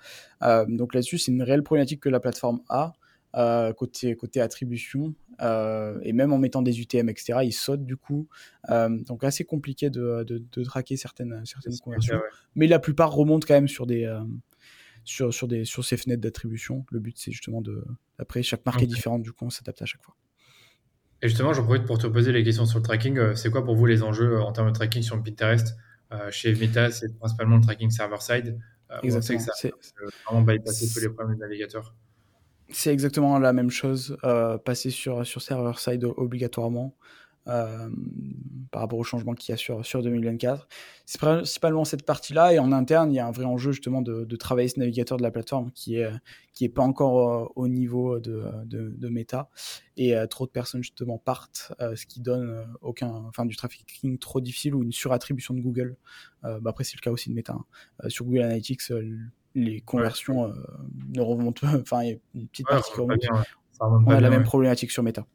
donc 0.69 0.95
là-dessus, 0.95 1.19
c'est 1.19 1.33
une 1.33 1.43
réelle 1.43 1.63
problématique 1.63 2.01
que 2.01 2.09
la 2.09 2.21
plateforme 2.21 2.61
a. 2.69 2.93
côté, 3.75 4.17
côté 4.17 4.41
attribution, 4.41 5.15
et 5.41 6.13
même 6.13 6.33
en 6.33 6.39
mettant 6.39 6.63
des 6.63 6.81
UTM, 6.81 7.09
etc., 7.09 7.41
ils 7.45 7.53
sautent 7.53 7.85
du 7.85 7.97
coup. 7.97 8.29
donc 8.69 9.25
assez 9.25 9.45
compliqué 9.45 9.91
de, 9.91 10.25
de, 10.25 10.65
traquer 10.65 10.97
certaines, 10.97 11.43
certaines 11.45 11.79
conversions. 11.79 12.21
Mais 12.57 12.67
la 12.67 12.79
plupart 12.79 13.13
remontent 13.13 13.47
quand 13.47 13.55
même 13.55 13.69
sur 13.69 13.87
des, 13.87 14.07
sur, 15.05 15.33
sur, 15.33 15.49
des, 15.49 15.65
sur 15.65 15.85
ces 15.85 15.97
fenêtres 15.97 16.23
d'attribution. 16.23 16.85
Le 16.91 17.01
but, 17.01 17.17
c'est 17.19 17.33
justement 17.33 17.61
de. 17.61 17.85
Après, 18.19 18.43
chaque 18.43 18.65
marque 18.67 18.83
est 18.83 18.87
différente, 18.87 19.23
du 19.23 19.33
coup, 19.33 19.45
on 19.45 19.51
s'adapte 19.51 19.83
à 19.83 19.87
chaque 19.87 20.03
fois. 20.03 20.15
Et 21.23 21.29
justement, 21.29 21.53
j'en 21.53 21.65
profite 21.65 21.85
pour 21.85 21.99
te 21.99 22.07
poser 22.07 22.33
les 22.33 22.43
questions 22.43 22.65
sur 22.65 22.79
le 22.79 22.85
tracking. 22.85 23.19
Euh, 23.19 23.35
c'est 23.35 23.51
quoi 23.51 23.65
pour 23.65 23.77
vous 23.77 23.87
les 23.87 24.03
enjeux 24.03 24.37
euh, 24.37 24.43
en 24.43 24.53
termes 24.53 24.69
de 24.69 24.75
tracking 24.75 25.03
sur 25.03 25.23
Pinterest 25.23 25.77
euh, 26.13 26.31
Chez 26.31 26.55
Meta, 26.55 26.91
c'est 26.91 27.17
principalement 27.19 27.57
le 27.57 27.63
tracking 27.63 27.91
server-side. 27.91 28.59
Exactement. 29.03 29.39
On 29.39 29.43
sait 29.55 29.71
que 29.71 29.77
ça 29.81 29.93
vraiment 30.27 30.43
bypasser 30.43 30.93
tous 30.93 31.01
les 31.01 31.09
problèmes 31.11 31.37
de 31.37 31.41
navigateur. 31.41 31.95
C'est 32.71 32.93
exactement 32.93 33.39
la 33.39 33.53
même 33.53 33.71
chose, 33.71 34.17
passer 34.65 34.91
sur, 34.91 35.27
sur 35.27 35.43
server-side 35.43 36.05
obligatoirement. 36.05 36.97
Euh, 37.48 37.88
par 38.70 38.83
rapport 38.83 38.98
au 38.98 39.03
changement 39.03 39.35
qu'il 39.35 39.53
y 39.53 39.55
a 39.55 39.57
sur, 39.57 39.85
sur 39.85 40.03
2024. 40.03 40.68
C'est 41.07 41.20
principalement 41.20 41.85
cette 41.85 42.05
partie-là, 42.05 42.53
et 42.53 42.59
en 42.61 42.70
interne, 42.70 43.11
il 43.11 43.16
y 43.16 43.18
a 43.18 43.26
un 43.26 43.33
vrai 43.33 43.46
enjeu 43.46 43.72
justement 43.72 44.03
de, 44.03 44.24
de 44.24 44.37
travailler 44.37 44.68
ce 44.68 44.79
navigateur 44.79 45.18
de 45.18 45.22
la 45.22 45.33
plateforme 45.33 45.72
qui 45.72 45.96
est, 45.96 46.09
qui 46.53 46.66
est 46.66 46.68
pas 46.68 46.83
encore 46.83 47.18
euh, 47.18 47.48
au 47.57 47.66
niveau 47.66 48.20
de, 48.20 48.44
de, 48.66 48.94
de 48.96 49.09
méta, 49.09 49.48
et 49.96 50.14
euh, 50.14 50.26
trop 50.26 50.46
de 50.46 50.53
personnes 50.53 50.83
justement 50.83 51.18
partent, 51.18 51.72
ce 51.81 52.07
qui 52.07 52.20
donne 52.20 52.64
aucun, 52.83 53.09
enfin, 53.09 53.46
du 53.46 53.57
trafficking 53.57 54.18
trop 54.18 54.40
difficile 54.40 54.74
ou 54.76 54.85
une 54.85 54.92
surattribution 54.92 55.55
de 55.55 55.61
Google. 55.61 55.96
bah 56.42 56.61
après, 56.66 56.85
c'est 56.85 56.96
le 56.96 57.00
cas 57.00 57.11
aussi 57.11 57.31
de 57.31 57.35
méta. 57.35 57.55
Hein. 57.55 58.09
sur 58.09 58.26
Google 58.26 58.42
Analytics, 58.42 58.83
les 59.57 59.81
conversions 59.81 60.53
ne 61.09 61.20
remontent 61.20 61.66
pas, 61.66 61.76
enfin, 61.81 62.03
il 62.05 62.09
y 62.11 62.12
a 62.12 62.16
une 62.35 62.48
petite 62.48 62.68
partie 62.68 62.92
qui 62.92 63.00
remonte. 63.00 63.24
on 63.81 64.07
a 64.09 64.20
la 64.20 64.31
même 64.31 64.44
problématique 64.44 64.92
sur 64.92 65.03
méta. 65.03 65.26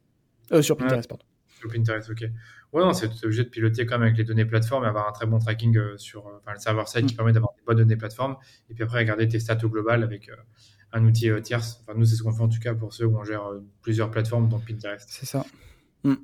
sur 0.62 0.76
Pinterest, 0.76 1.08
pardon. 1.08 1.24
Pinterest, 1.68 2.10
ok. 2.10 2.24
Ouais, 2.72 2.82
non, 2.82 2.92
c'est 2.92 3.06
obligé 3.24 3.44
de 3.44 3.48
piloter 3.48 3.86
quand 3.86 3.94
même 3.94 4.08
avec 4.08 4.18
les 4.18 4.24
données 4.24 4.44
plateforme 4.44 4.84
et 4.84 4.86
avoir 4.86 5.08
un 5.08 5.12
très 5.12 5.26
bon 5.26 5.38
tracking 5.38 5.76
euh, 5.76 5.96
sur 5.96 6.26
euh, 6.26 6.52
le 6.52 6.58
serveur 6.58 6.88
side 6.88 7.06
qui 7.06 7.14
mm. 7.14 7.16
permet 7.16 7.32
d'avoir 7.32 7.54
des 7.54 7.62
bonnes 7.64 7.78
données 7.78 7.96
plateforme. 7.96 8.36
Et 8.68 8.74
puis 8.74 8.82
après, 8.82 8.98
regarder 8.98 9.28
tes 9.28 9.40
stats 9.40 9.64
au 9.64 9.68
global 9.68 10.02
avec 10.02 10.28
euh, 10.28 10.36
un 10.92 11.04
outil 11.04 11.30
tierce. 11.42 11.80
Enfin, 11.82 11.98
nous, 11.98 12.04
c'est 12.04 12.16
ce 12.16 12.22
qu'on 12.22 12.32
fait 12.32 12.42
en 12.42 12.48
tout 12.48 12.58
cas 12.58 12.74
pour 12.74 12.92
ceux 12.92 13.06
où 13.06 13.16
on 13.16 13.24
gère 13.24 13.50
plusieurs 13.82 14.10
plateformes, 14.10 14.48
donc 14.48 14.66
Pinterest. 14.66 15.08
C'est 15.08 15.26
ça. 15.26 15.46
Mm. 16.04 16.14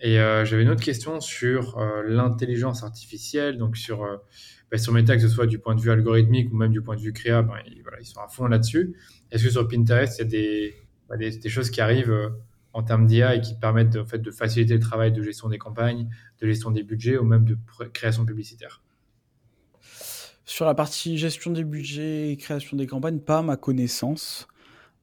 Et 0.00 0.16
j'avais 0.44 0.62
une 0.62 0.68
autre 0.68 0.84
question 0.84 1.20
sur 1.20 1.80
l'intelligence 2.06 2.84
artificielle, 2.84 3.58
donc 3.58 3.76
sur, 3.76 4.06
bah, 4.70 4.78
sur 4.78 4.92
Meta, 4.92 5.16
que 5.16 5.22
ce 5.22 5.28
soit 5.28 5.46
du 5.46 5.58
point 5.58 5.74
de 5.74 5.80
vue 5.80 5.90
algorithmique 5.90 6.52
ou 6.52 6.56
même 6.56 6.70
du 6.70 6.80
point 6.80 6.96
de 6.96 7.00
vue 7.00 7.12
créa, 7.12 7.42
ben, 7.42 7.54
ils, 7.66 7.82
voilà, 7.82 7.98
ils, 8.00 8.06
sont 8.06 8.20
à 8.20 8.28
fond 8.28 8.46
là-dessus. 8.46 8.94
Est-ce 9.30 9.44
que 9.44 9.50
sur 9.50 9.66
Pinterest, 9.66 10.18
il 10.18 10.22
y 10.22 10.24
a 10.24 10.28
des, 10.28 10.74
bah, 11.08 11.16
des, 11.16 11.36
des, 11.36 11.48
choses 11.48 11.70
qui 11.70 11.80
arrivent 11.80 12.30
en 12.72 12.82
termes 12.82 13.06
d'IA 13.06 13.36
et 13.36 13.40
qui 13.40 13.54
permettent 13.54 13.90
de, 13.90 14.00
en 14.00 14.06
fait, 14.06 14.18
de 14.18 14.30
faciliter 14.30 14.74
le 14.74 14.80
travail 14.80 15.12
de 15.12 15.22
gestion 15.22 15.48
des 15.48 15.58
campagnes, 15.58 16.08
de 16.40 16.46
gestion 16.46 16.70
des 16.70 16.82
budgets 16.82 17.16
ou 17.16 17.24
même 17.24 17.44
de 17.44 17.56
création 17.92 18.24
publicitaire 18.24 18.82
Sur 20.44 20.66
la 20.66 20.74
partie 20.74 21.18
gestion 21.18 21.50
des 21.50 21.64
budgets 21.64 22.30
et 22.30 22.36
création 22.36 22.76
des 22.76 22.86
campagnes, 22.86 23.20
pas 23.20 23.38
à 23.38 23.42
ma 23.42 23.56
connaissance. 23.56 24.48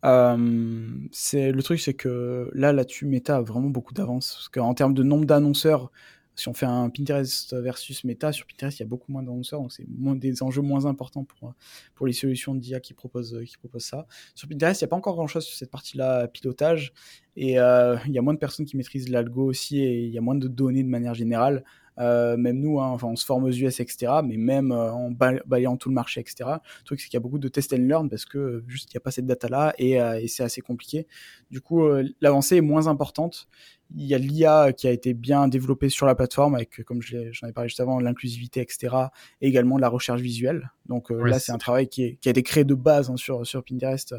Euh, 0.06 0.88
c'est 1.12 1.52
le 1.52 1.64
truc, 1.64 1.80
c'est 1.80 1.96
que 1.96 2.52
là, 2.54 2.72
là-dessus, 2.72 3.08
Meta 3.08 3.38
a 3.38 3.42
vraiment 3.42 3.70
beaucoup 3.70 3.94
d'avance 3.94 4.34
parce 4.36 4.50
qu'en 4.50 4.74
termes 4.76 4.94
de 4.94 5.02
nombre 5.02 5.26
d'annonceurs, 5.26 5.92
si 6.36 6.48
on 6.50 6.54
fait 6.54 6.66
un 6.66 6.90
Pinterest 6.90 7.54
versus 7.54 8.04
Meta, 8.04 8.32
sur 8.32 8.46
Pinterest, 8.46 8.80
il 8.80 8.84
y 8.84 8.86
a 8.86 8.88
beaucoup 8.88 9.12
moins 9.12 9.24
d'annonceurs, 9.24 9.62
donc 9.62 9.72
c'est 9.72 9.86
des 9.88 10.44
enjeux 10.44 10.62
moins 10.62 10.86
importants 10.86 11.24
pour, 11.24 11.54
pour 11.94 12.08
les 12.08 12.14
solutions 12.14 12.56
d'IA 12.56 12.80
qui 12.80 12.94
proposent, 12.94 13.42
qui 13.46 13.58
proposent 13.58 13.86
ça. 13.86 14.08
Sur 14.36 14.48
Pinterest, 14.48 14.82
il 14.82 14.84
n'y 14.84 14.88
a 14.88 14.90
pas 14.90 14.98
encore 14.98 15.16
grand-chose 15.16 15.46
sur 15.46 15.58
cette 15.58 15.72
partie-là, 15.72 16.28
pilotage, 16.28 16.94
et 17.36 17.60
euh, 17.60 17.98
il 18.06 18.14
y 18.14 18.18
a 18.18 18.22
moins 18.22 18.34
de 18.34 18.40
personnes 18.40 18.66
qui 18.66 18.78
maîtrisent 18.78 19.10
l'algo 19.10 19.46
aussi, 19.46 19.80
et 19.80 20.04
il 20.04 20.12
y 20.12 20.18
a 20.18 20.22
moins 20.22 20.36
de 20.36 20.48
données 20.48 20.84
de 20.84 20.90
manière 20.90 21.14
générale. 21.14 21.64
Euh, 22.00 22.38
même 22.38 22.60
nous, 22.60 22.80
hein, 22.80 22.88
enfin, 22.88 23.08
on 23.08 23.16
se 23.16 23.26
forme 23.26 23.46
aux 23.46 23.52
US, 23.52 23.80
etc. 23.80 24.14
Mais 24.24 24.38
même 24.38 24.72
euh, 24.72 24.92
en 24.92 25.12
balayant 25.12 25.78
tout 25.78 25.90
le 25.90 25.96
marché, 25.96 26.20
etc. 26.22 26.36
Le 26.46 26.86
truc, 26.86 27.00
c'est 27.00 27.08
qu'il 27.08 27.16
y 27.16 27.18
a 27.18 27.22
beaucoup 27.22 27.40
de 27.40 27.48
test 27.48 27.74
and 27.74 27.78
learn 27.78 28.10
parce 28.10 28.26
que 28.26 28.38
euh, 28.38 28.64
juste 28.68 28.92
il 28.92 28.96
n'y 28.96 28.98
a 28.98 29.02
pas 29.02 29.12
cette 29.12 29.26
data-là 29.26 29.74
et, 29.78 29.94
et 29.94 30.28
c'est 30.28 30.44
assez 30.44 30.62
compliqué. 30.62 31.08
Du 31.52 31.62
coup, 31.62 31.88
l'avancée 32.22 32.58
est 32.58 32.62
moins 32.62 32.88
importante. 32.88 33.48
Il 33.96 34.06
y 34.06 34.16
a 34.16 34.18
l'IA 34.18 34.74
qui 34.74 34.88
a 34.88 34.92
été 34.92 35.14
bien 35.14 35.48
développée 35.48 35.90
sur 35.90 36.08
la 36.08 36.16
plateforme 36.16 36.56
avec, 36.56 36.84
comme 36.84 37.02
j'en 37.02 37.48
ai 37.48 37.54
parlé 37.54 37.70
juste 37.70 37.80
avant, 37.80 38.00
l'inclusivité, 38.00 38.62
etc. 38.62 38.96
Et 39.42 39.48
également 39.48 39.76
de 39.76 39.82
la 39.82 39.90
recherche 39.90 40.22
visuelle. 40.22 40.72
Donc 40.88 41.12
là, 41.12 41.40
c'est 41.40 41.52
un 41.52 41.58
travail 41.60 41.88
qui, 41.88 42.04
est, 42.04 42.16
qui, 42.16 42.30
a 42.30 42.32
été 42.32 42.42
créé 42.42 42.64
de 42.64 42.74
base 42.74 43.10
hein, 43.10 43.18
sur, 43.18 43.46
sur 43.46 43.64
Pinterest 43.64 44.16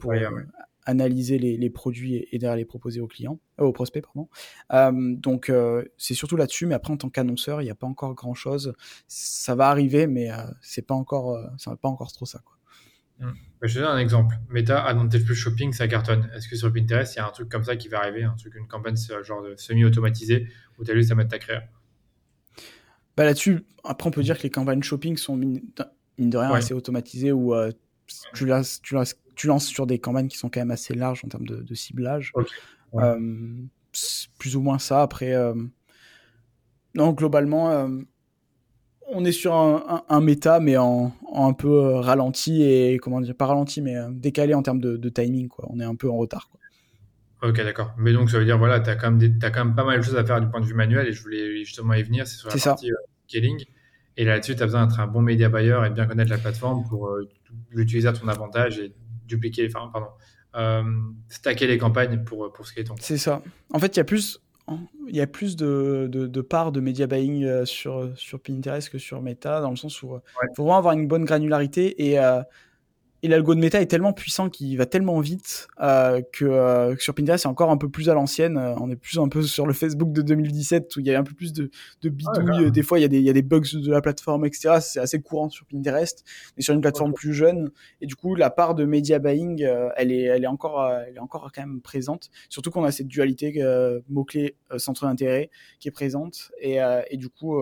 pour, 0.00 0.14
analyser 0.86 1.38
les, 1.38 1.70
produits 1.70 2.26
et, 2.30 2.38
derrière 2.38 2.56
les 2.56 2.64
proposer 2.64 3.00
aux 3.00 3.06
clients, 3.06 3.40
euh, 3.60 3.64
aux 3.64 3.72
prospects, 3.72 4.02
pardon. 4.02 4.28
Euh, 4.72 5.14
donc 5.16 5.48
euh, 5.48 5.84
c'est 5.96 6.14
surtout 6.14 6.36
là-dessus, 6.36 6.66
mais 6.66 6.74
après 6.74 6.92
en 6.92 6.96
tant 6.96 7.10
qu'annonceur, 7.10 7.62
il 7.62 7.64
n'y 7.64 7.70
a 7.70 7.74
pas 7.74 7.86
encore 7.86 8.14
grand-chose. 8.14 8.74
Ça 9.06 9.54
va 9.54 9.68
arriver, 9.68 10.06
mais 10.06 10.28
c'est 10.60 10.86
pas 10.86 10.94
encore, 10.94 11.38
ça 11.58 11.70
va 11.70 11.76
pas 11.76 11.88
encore 11.88 12.12
trop 12.12 12.26
ça. 12.26 12.40
Quoi. 12.44 12.56
Mmh. 13.20 13.32
Je 13.62 13.74
te 13.74 13.78
donne 13.78 13.88
un 13.88 13.98
exemple. 13.98 14.36
Meta 14.50 14.84
Advantage 14.84 15.24
Plus 15.24 15.34
Shopping, 15.34 15.72
ça 15.72 15.88
cartonne. 15.88 16.30
Est-ce 16.34 16.48
que 16.48 16.56
sur 16.56 16.72
Pinterest, 16.72 17.14
il 17.14 17.18
y 17.18 17.20
a 17.20 17.26
un 17.26 17.30
truc 17.30 17.48
comme 17.48 17.64
ça 17.64 17.76
qui 17.76 17.88
va 17.88 18.00
arriver, 18.00 18.24
un 18.24 18.34
truc, 18.34 18.54
une 18.56 18.66
campagne 18.66 18.96
genre 19.22 19.42
de 19.42 19.56
semi-automatisée 19.56 20.48
où 20.78 20.84
tu 20.84 20.90
as 20.90 20.94
juste 20.94 21.12
à 21.12 21.14
mettre 21.14 21.30
ta 21.30 21.38
créa? 21.38 21.62
Bah 23.16 23.24
Là-dessus, 23.24 23.64
après, 23.84 24.08
on 24.08 24.10
peut 24.10 24.22
dire 24.22 24.36
que 24.36 24.42
les 24.42 24.50
campagnes 24.50 24.82
shopping 24.82 25.16
sont 25.16 25.36
mine, 25.36 25.62
de 26.18 26.36
rien 26.36 26.50
assez 26.52 26.74
automatisées 26.74 27.32
où 27.32 27.54
tu, 28.34 28.46
laisses, 28.46 28.80
tu, 28.82 28.94
laisses, 28.94 29.16
tu 29.34 29.46
lances 29.46 29.66
sur 29.66 29.86
des 29.86 29.98
campagnes 29.98 30.28
qui 30.28 30.38
sont 30.38 30.48
quand 30.48 30.60
même 30.60 30.70
assez 30.70 30.94
larges 30.94 31.22
en 31.24 31.28
termes 31.28 31.46
de, 31.46 31.74
ciblage. 31.74 32.32
Euh, 32.94 33.18
plus 34.38 34.56
ou 34.56 34.60
moins 34.60 34.78
ça. 34.78 35.02
Après, 35.02 35.34
euh, 35.34 35.54
non, 36.94 37.12
globalement, 37.12 37.70
euh, 37.70 37.88
on 39.08 39.24
est 39.24 39.32
sur 39.32 39.54
un, 39.54 40.20
méta, 40.20 40.60
mais 40.60 40.76
en, 40.76 41.12
un 41.34 41.52
peu 41.52 41.96
ralenti 41.96 42.62
et 42.62 42.98
comment 42.98 43.20
dire, 43.20 43.34
pas 43.34 43.46
ralenti, 43.46 43.82
mais 43.82 43.96
décalé 44.10 44.54
en 44.54 44.62
termes 44.62 44.80
de, 44.80 45.08
timing. 45.08 45.48
Quoi. 45.48 45.66
On 45.70 45.80
est 45.80 45.84
un 45.84 45.94
peu 45.94 46.08
en 46.08 46.16
retard. 46.16 46.48
Quoi. 46.50 46.60
Ok, 47.48 47.56
d'accord. 47.56 47.94
Mais 47.98 48.12
donc, 48.12 48.30
ça 48.30 48.38
veut 48.38 48.44
dire, 48.44 48.58
voilà, 48.58 48.80
tu 48.80 48.90
as, 48.90 48.96
quand 48.96 49.10
même 49.10 49.38
as 49.42 49.50
quand 49.50 49.64
même 49.64 49.74
pas 49.74 49.84
mal 49.84 49.98
de 49.98 50.04
choses 50.04 50.16
à 50.16 50.24
faire 50.24 50.40
du 50.40 50.48
point 50.48 50.60
de 50.60 50.66
vue 50.66 50.74
manuel 50.74 51.06
et 51.08 51.12
je 51.12 51.22
voulais 51.22 51.64
justement 51.64 51.94
y 51.94 52.02
venir, 52.02 52.26
c'est 52.26 52.36
sur 52.36 52.48
la 52.48 52.56
partie 52.56 52.90
scaling. 53.28 53.64
Et 54.16 54.24
là-dessus, 54.24 54.56
tu 54.56 54.62
as 54.62 54.66
besoin 54.66 54.86
d'être 54.86 55.00
un 55.00 55.08
bon 55.08 55.20
média 55.20 55.48
buyer 55.48 55.78
et 55.86 55.90
bien 55.90 56.06
connaître 56.06 56.30
la 56.30 56.38
plateforme 56.38 56.84
pour 56.88 57.10
l'utiliser 57.70 58.08
à 58.08 58.12
ton 58.12 58.28
avantage 58.28 58.78
et 58.78 58.94
dupliquer, 59.26 59.66
enfin, 59.66 59.90
pardon, 59.92 60.08
euh, 60.56 60.82
stacker 61.28 61.66
les 61.66 61.78
campagnes 61.78 62.22
pour, 62.24 62.52
pour 62.52 62.66
ce 62.66 62.72
qui 62.72 62.80
est 62.80 62.84
ton. 62.84 62.94
C'est 63.00 63.18
ça. 63.18 63.42
En 63.72 63.78
fait, 63.78 63.96
il 63.96 63.98
y 63.98 64.00
a 64.00 64.04
plus, 64.04 64.40
il 65.08 65.16
y 65.16 65.20
a 65.20 65.26
plus 65.26 65.56
de, 65.56 66.08
de, 66.10 66.26
de 66.26 66.40
parts 66.40 66.72
de 66.72 66.80
media 66.80 67.06
buying 67.06 67.44
euh, 67.44 67.64
sur, 67.64 68.12
sur 68.16 68.40
Pinterest 68.40 68.88
que 68.88 68.98
sur 68.98 69.20
Meta, 69.22 69.60
dans 69.60 69.70
le 69.70 69.76
sens 69.76 70.02
où 70.02 70.12
il 70.12 70.14
euh, 70.14 70.52
faut 70.56 70.62
vraiment 70.64 70.78
avoir 70.78 70.94
une 70.94 71.08
bonne 71.08 71.24
granularité 71.24 72.10
et 72.10 72.18
et 73.24 73.28
l'algo 73.28 73.54
de 73.54 73.60
méta 73.60 73.80
est 73.80 73.86
tellement 73.86 74.12
puissant 74.12 74.50
qu'il 74.50 74.76
va 74.76 74.84
tellement 74.84 75.18
vite 75.18 75.68
euh, 75.80 76.20
que, 76.30 76.44
euh, 76.44 76.94
sur 76.98 77.14
Pinterest 77.14 77.44
c'est 77.44 77.48
encore 77.48 77.70
un 77.70 77.78
peu 77.78 77.88
plus 77.88 78.10
à 78.10 78.14
l'ancienne. 78.14 78.58
Euh, 78.58 78.74
on 78.78 78.90
est 78.90 78.96
plus 78.96 79.18
un 79.18 79.28
peu 79.28 79.40
sur 79.40 79.66
le 79.66 79.72
Facebook 79.72 80.12
de 80.12 80.20
2017 80.20 80.94
où 80.94 81.00
il 81.00 81.06
y 81.06 81.14
a 81.14 81.18
un 81.18 81.22
peu 81.22 81.32
plus 81.32 81.54
de, 81.54 81.70
de 82.02 82.08
bidouilles. 82.10 82.70
des 82.70 82.82
fois 82.82 82.98
il 82.98 83.02
y, 83.02 83.06
a 83.06 83.08
des, 83.08 83.20
il 83.20 83.24
y 83.24 83.30
a 83.30 83.32
des 83.32 83.40
bugs 83.40 83.62
de 83.72 83.90
la 83.90 84.02
plateforme, 84.02 84.44
etc. 84.44 84.76
C'est 84.82 85.00
assez 85.00 85.22
courant 85.22 85.48
sur 85.48 85.64
Pinterest, 85.64 86.22
mais 86.58 86.62
sur 86.62 86.74
une 86.74 86.82
plateforme 86.82 87.14
plus 87.14 87.32
jeune. 87.32 87.70
Et 88.02 88.06
du 88.06 88.14
coup 88.14 88.34
la 88.34 88.50
part 88.50 88.74
de 88.74 88.84
media 88.84 89.18
buying, 89.18 89.66
elle 89.96 90.12
est, 90.12 90.24
elle 90.24 90.44
est 90.44 90.46
encore, 90.46 90.86
elle 90.86 91.16
est 91.16 91.20
encore 91.20 91.50
quand 91.50 91.62
même 91.62 91.80
présente. 91.80 92.28
Surtout 92.50 92.70
qu'on 92.70 92.84
a 92.84 92.92
cette 92.92 93.08
dualité 93.08 93.58
mot 94.10 94.24
clé 94.24 94.54
centre 94.76 95.06
d'intérêt 95.06 95.48
qui 95.80 95.88
est 95.88 95.92
présente. 95.92 96.52
Et, 96.60 96.76
et 97.08 97.16
du 97.16 97.30
coup 97.30 97.58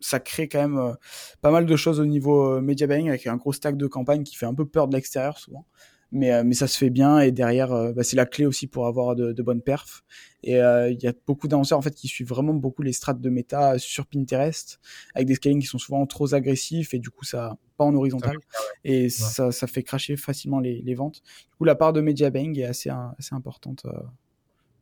ça 0.00 0.18
crée 0.18 0.48
quand 0.48 0.60
même 0.60 0.78
euh, 0.78 0.94
pas 1.40 1.50
mal 1.50 1.66
de 1.66 1.76
choses 1.76 2.00
au 2.00 2.06
niveau 2.06 2.54
euh, 2.54 2.60
media 2.60 2.86
buying 2.86 3.08
avec 3.08 3.26
un 3.26 3.36
gros 3.36 3.52
stack 3.52 3.76
de 3.76 3.86
campagne 3.86 4.24
qui 4.24 4.36
fait 4.36 4.46
un 4.46 4.54
peu 4.54 4.66
peur 4.66 4.88
de 4.88 4.96
l'extérieur 4.96 5.38
souvent. 5.38 5.66
Mais, 6.12 6.32
euh, 6.32 6.42
mais 6.44 6.54
ça 6.54 6.66
se 6.66 6.76
fait 6.76 6.90
bien 6.90 7.20
et 7.20 7.30
derrière, 7.30 7.68
bah, 7.94 8.02
c'est 8.02 8.16
la 8.16 8.26
clé 8.26 8.44
aussi 8.44 8.66
pour 8.66 8.88
avoir 8.88 9.14
de, 9.14 9.42
bonnes 9.42 9.62
perfs. 9.62 10.02
Et 10.42 10.54
il 10.54 10.98
y 11.00 11.06
a 11.06 11.12
beaucoup 11.26 11.46
d'annonceurs 11.46 11.78
en 11.78 11.82
fait 11.82 11.94
qui 11.94 12.08
suivent 12.08 12.28
vraiment 12.28 12.54
beaucoup 12.54 12.82
les 12.82 12.92
strates 12.92 13.20
de 13.20 13.30
méta 13.30 13.78
sur 13.78 14.06
Pinterest 14.06 14.80
avec 15.14 15.28
des 15.28 15.36
scaling 15.36 15.60
qui 15.60 15.66
sont 15.66 15.78
souvent 15.78 16.04
trop 16.06 16.34
agressifs 16.34 16.94
et 16.94 16.98
du 16.98 17.10
coup 17.10 17.24
ça 17.24 17.58
pas 17.76 17.84
en 17.84 17.94
horizontal 17.94 18.36
et 18.82 19.10
ça, 19.10 19.52
ça 19.52 19.66
fait 19.66 19.82
cracher 19.82 20.16
facilement 20.16 20.58
les, 20.58 20.80
les, 20.80 20.94
ventes. 20.94 21.22
Du 21.50 21.56
coup 21.58 21.64
la 21.64 21.74
part 21.74 21.92
de 21.92 22.00
media 22.00 22.30
buying 22.30 22.58
est 22.58 22.64
assez, 22.64 22.90
assez 22.90 23.34
importante 23.34 23.86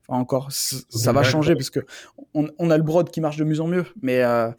encore, 0.09 0.49
ça 0.51 1.12
va 1.12 1.23
changer 1.23 1.55
parce 1.55 1.71
que 1.71 1.81
on, 2.35 2.71
a 2.71 2.77
le 2.77 2.83
broad 2.83 3.11
qui 3.11 3.21
marche 3.21 3.37
de 3.37 3.44
mieux 3.44 3.61
en 3.61 3.66
mieux, 3.66 3.85
mais 4.03 4.23
euh, 4.23 4.51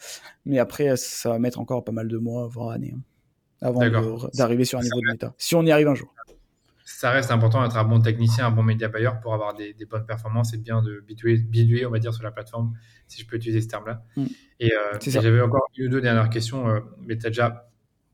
mais 0.46 0.60
après 0.60 0.96
ça 0.96 1.30
va 1.30 1.40
mettre 1.40 1.60
encore 1.60 1.84
pas 1.84 1.92
mal 1.92 2.08
de 2.08 2.18
mois, 2.18 2.48
voire 2.48 2.70
années, 2.70 2.94
hein, 2.96 3.02
avant 3.62 3.82
d'arriver 4.34 4.66
sur 4.66 4.80
un 4.80 4.84
niveau 4.84 5.00
de 5.02 5.12
méta. 5.12 5.34
Si 5.38 5.56
on 5.56 5.64
y 5.64 5.72
arrive 5.72 5.88
un 5.88 5.96
jour. 5.96 6.14
Ça 6.86 7.12
reste 7.12 7.32
important 7.32 7.64
d'être 7.64 7.78
un 7.78 7.84
bon 7.84 8.02
technicien, 8.02 8.48
un 8.48 8.52
bon 8.52 8.64
média 8.64 8.90
buyer 8.90 9.12
pour 9.22 9.34
avoir 9.34 9.54
des, 9.54 9.74
bonnes 9.90 10.06
performances 10.06 10.54
et 10.54 10.58
bien 10.58 10.82
de 10.82 11.00
biduer, 11.00 11.86
on 11.86 11.92
va 11.92 12.00
dire, 12.00 12.14
sur 12.14 12.24
la 12.24 12.32
plateforme, 12.32 12.74
si 13.08 13.22
je 13.22 13.28
peux 13.28 13.38
utiliser 13.38 13.62
ce 13.62 13.68
terme-là. 13.68 14.04
Mm. 14.18 14.26
Et, 14.60 14.74
euh, 14.74 14.98
j'avais 15.06 15.40
encore 15.40 15.70
une 15.78 15.86
ou 15.86 15.90
deux 15.90 16.02
dernières 16.02 16.30
questions, 16.30 16.68
euh, 16.68 16.80
mais 17.00 17.18
tu 17.18 17.26
as 17.26 17.30
déjà 17.30 17.69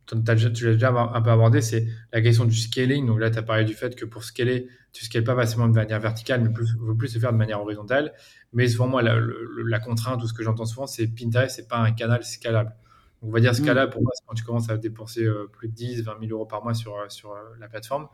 tu 0.05 0.65
l'as 0.65 0.73
déjà 0.73 0.89
un 0.89 1.21
peu 1.21 1.29
abordé, 1.29 1.61
c'est 1.61 1.87
la 2.13 2.21
question 2.21 2.45
du 2.45 2.55
scaling. 2.55 3.05
Donc 3.05 3.19
là, 3.19 3.31
tu 3.31 3.37
as 3.37 3.43
parlé 3.43 3.65
du 3.65 3.73
fait 3.73 3.95
que 3.95 4.05
pour 4.05 4.23
scaler, 4.23 4.67
tu 4.93 5.03
ne 5.03 5.05
scales 5.05 5.23
pas 5.23 5.35
facilement 5.35 5.67
de 5.67 5.73
manière 5.73 5.99
verticale, 5.99 6.41
mais 6.41 6.49
plus, 6.49 6.75
veut 6.79 6.95
plus 6.95 7.09
se 7.09 7.19
faire 7.19 7.33
de 7.33 7.37
manière 7.37 7.61
horizontale. 7.61 8.13
Mais 8.53 8.67
souvent, 8.67 8.87
moi, 8.87 9.01
la, 9.01 9.17
la 9.65 9.79
contrainte, 9.79 10.23
ou 10.23 10.27
ce 10.27 10.33
que 10.33 10.43
j'entends 10.43 10.65
souvent, 10.65 10.87
c'est 10.87 11.07
Pinterest, 11.07 11.55
c'est 11.55 11.67
pas 11.67 11.77
un 11.77 11.91
canal 11.91 12.23
scalable. 12.23 12.73
on 13.21 13.29
va 13.29 13.39
dire 13.39 13.51
mm. 13.51 13.55
scalable, 13.55 13.91
pour 13.91 14.03
moi, 14.03 14.11
c'est 14.15 14.23
quand 14.27 14.35
tu 14.35 14.43
commences 14.43 14.69
à 14.69 14.77
dépenser 14.77 15.23
euh, 15.23 15.49
plus 15.51 15.67
de 15.67 15.73
10, 15.73 16.03
20 16.03 16.19
000 16.19 16.31
euros 16.31 16.45
par 16.45 16.63
mois 16.63 16.73
sur, 16.73 16.95
euh, 16.95 17.09
sur 17.09 17.31
euh, 17.31 17.39
la 17.59 17.67
plateforme. 17.67 18.07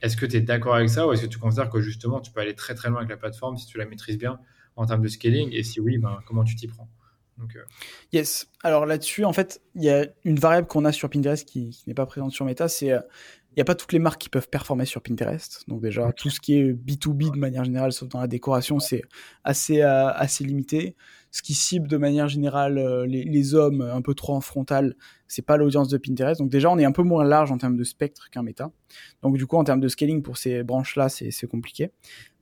Est-ce 0.00 0.16
que 0.16 0.26
tu 0.26 0.36
es 0.36 0.40
d'accord 0.40 0.74
avec 0.74 0.88
ça 0.88 1.06
ou 1.06 1.12
est-ce 1.12 1.22
que 1.22 1.26
tu 1.26 1.38
considères 1.38 1.70
que 1.70 1.80
justement, 1.80 2.20
tu 2.20 2.32
peux 2.32 2.40
aller 2.40 2.54
très 2.54 2.74
très 2.74 2.88
loin 2.88 2.98
avec 2.98 3.10
la 3.10 3.16
plateforme 3.16 3.56
si 3.56 3.66
tu 3.66 3.78
la 3.78 3.86
maîtrises 3.86 4.18
bien 4.18 4.40
en 4.76 4.86
termes 4.86 5.02
de 5.02 5.08
scaling? 5.08 5.50
Et 5.52 5.62
si 5.62 5.80
oui, 5.80 5.98
ben, 5.98 6.18
comment 6.26 6.44
tu 6.44 6.56
t'y 6.56 6.66
prends? 6.66 6.88
Donc, 7.38 7.56
Yes. 8.12 8.48
Alors 8.62 8.86
là-dessus, 8.86 9.24
en 9.24 9.32
fait, 9.32 9.60
il 9.74 9.82
y 9.82 9.90
a 9.90 10.06
une 10.24 10.38
variable 10.38 10.66
qu'on 10.66 10.84
a 10.84 10.92
sur 10.92 11.10
Pinterest 11.10 11.46
qui, 11.46 11.82
n'est 11.86 11.94
pas 11.94 12.06
présente 12.06 12.32
sur 12.32 12.44
Meta, 12.44 12.68
c'est 12.68 12.92
il 13.54 13.58
n'y 13.58 13.62
a 13.62 13.64
pas 13.66 13.76
toutes 13.76 13.92
les 13.92 14.00
marques 14.00 14.20
qui 14.20 14.28
peuvent 14.28 14.48
performer 14.48 14.84
sur 14.84 15.00
Pinterest. 15.00 15.62
Donc 15.68 15.80
déjà, 15.80 16.12
tout 16.12 16.28
ce 16.28 16.40
qui 16.40 16.54
est 16.54 16.72
B2B 16.72 17.32
de 17.32 17.38
manière 17.38 17.62
générale, 17.62 17.92
sauf 17.92 18.08
dans 18.08 18.20
la 18.20 18.26
décoration, 18.26 18.80
c'est 18.80 19.02
assez, 19.44 19.80
euh, 19.80 20.08
assez 20.08 20.42
limité. 20.42 20.96
Ce 21.30 21.40
qui 21.40 21.54
cible 21.54 21.86
de 21.86 21.96
manière 21.96 22.26
générale 22.26 22.78
euh, 22.78 23.06
les, 23.06 23.54
hommes 23.54 23.80
un 23.80 24.02
peu 24.02 24.14
trop 24.14 24.34
en 24.34 24.40
frontal, 24.40 24.96
c'est 25.28 25.42
pas 25.42 25.56
l'audience 25.56 25.88
de 25.88 25.98
Pinterest. 25.98 26.40
Donc 26.40 26.50
déjà, 26.50 26.68
on 26.68 26.78
est 26.78 26.84
un 26.84 26.90
peu 26.90 27.04
moins 27.04 27.22
large 27.22 27.52
en 27.52 27.58
termes 27.58 27.76
de 27.76 27.84
spectre 27.84 28.28
qu'un 28.28 28.42
méta. 28.42 28.72
Donc 29.22 29.36
du 29.36 29.46
coup, 29.46 29.56
en 29.56 29.62
termes 29.62 29.80
de 29.80 29.88
scaling 29.88 30.22
pour 30.22 30.36
ces 30.36 30.64
branches-là, 30.64 31.08
c'est 31.08 31.46
compliqué. 31.46 31.92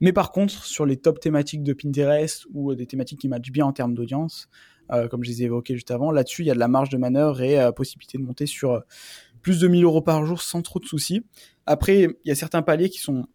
Mais 0.00 0.14
par 0.14 0.32
contre, 0.32 0.64
sur 0.64 0.86
les 0.86 0.96
top 0.96 1.20
thématiques 1.20 1.62
de 1.62 1.74
Pinterest 1.74 2.46
ou 2.54 2.74
des 2.74 2.86
thématiques 2.86 3.20
qui 3.20 3.28
matchent 3.28 3.52
bien 3.52 3.66
en 3.66 3.72
termes 3.74 3.92
d'audience, 3.92 4.48
euh, 4.92 5.08
comme 5.08 5.24
je 5.24 5.30
les 5.30 5.42
ai 5.42 5.44
évoquées 5.46 5.74
juste 5.74 5.90
avant, 5.90 6.10
là-dessus, 6.10 6.42
il 6.42 6.46
y 6.46 6.50
a 6.50 6.54
de 6.54 6.58
la 6.58 6.68
marge 6.68 6.90
de 6.90 6.98
manœuvre 6.98 7.40
et 7.42 7.70
possibilité 7.74 8.18
de 8.18 8.22
monter 8.22 8.46
sur 8.46 8.82
plus 9.42 9.60
de 9.60 9.68
1000 9.68 9.84
euros 9.84 10.02
par 10.02 10.24
jour 10.24 10.40
sans 10.40 10.62
trop 10.62 10.78
de 10.78 10.86
soucis. 10.86 11.24
Après, 11.66 12.02
il 12.02 12.28
y 12.28 12.30
a 12.30 12.34
certains 12.34 12.62
paliers 12.62 12.88
qui 12.88 12.98
sont 12.98 13.26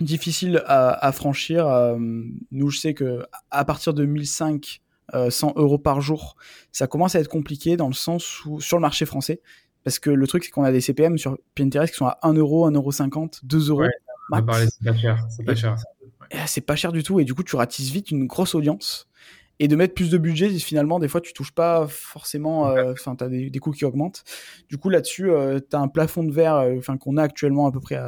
difficiles 0.00 0.62
à, 0.66 1.12
franchir. 1.12 1.66
Euh, 1.66 1.96
nous, 2.50 2.70
je 2.70 2.78
sais 2.78 2.94
que 2.94 3.24
à 3.50 3.64
partir 3.64 3.94
de 3.94 4.04
1005 4.04 4.80
100 5.28 5.48
euh, 5.48 5.52
euros 5.56 5.78
par 5.78 6.00
jour, 6.00 6.36
ça 6.72 6.86
commence 6.86 7.14
à 7.16 7.20
être 7.20 7.28
compliqué 7.28 7.76
dans 7.76 7.88
le 7.88 7.94
sens 7.94 8.44
où 8.44 8.60
sur 8.60 8.76
le 8.76 8.82
marché 8.82 9.06
français, 9.06 9.40
parce 9.82 9.98
que 9.98 10.08
le 10.08 10.26
truc 10.26 10.44
c'est 10.44 10.50
qu'on 10.50 10.62
a 10.62 10.70
des 10.70 10.80
CPM 10.80 11.18
sur 11.18 11.36
Pinterest 11.56 11.92
qui 11.92 11.98
sont 11.98 12.06
à 12.06 12.18
1 12.22 12.34
euro, 12.34 12.64
1 12.66 12.72
euro 12.72 12.92
50, 12.92 13.40
2 13.42 13.70
euros. 13.70 13.82
c'est 14.32 14.84
pas 14.84 14.94
cher, 14.96 15.26
c'est 15.28 15.44
pas 15.44 15.54
cher. 15.56 15.76
c'est 16.46 16.60
pas 16.60 16.76
cher 16.76 16.92
du 16.92 17.02
tout 17.02 17.18
et 17.18 17.24
du 17.24 17.34
coup 17.34 17.42
tu 17.42 17.56
ratisses 17.56 17.90
vite 17.90 18.12
une 18.12 18.28
grosse 18.28 18.54
audience 18.54 19.08
et 19.60 19.68
de 19.68 19.76
mettre 19.76 19.94
plus 19.94 20.10
de 20.10 20.18
budget 20.18 20.48
finalement 20.58 20.98
des 20.98 21.06
fois 21.06 21.20
tu 21.20 21.32
touches 21.32 21.52
pas 21.52 21.86
forcément 21.86 22.62
enfin 22.90 23.14
tu 23.14 23.24
as 23.24 23.28
des, 23.28 23.58
coûts 23.60 23.70
qui 23.70 23.84
augmentent. 23.84 24.24
Du 24.68 24.78
coup 24.78 24.88
là-dessus 24.88 25.30
tu 25.70 25.76
as 25.76 25.78
un 25.78 25.88
plafond 25.88 26.24
de 26.24 26.32
verre 26.32 26.66
enfin 26.76 26.96
qu'on 26.96 27.16
a 27.16 27.22
actuellement 27.22 27.66
à 27.66 27.72
peu 27.72 27.80
près 27.80 28.00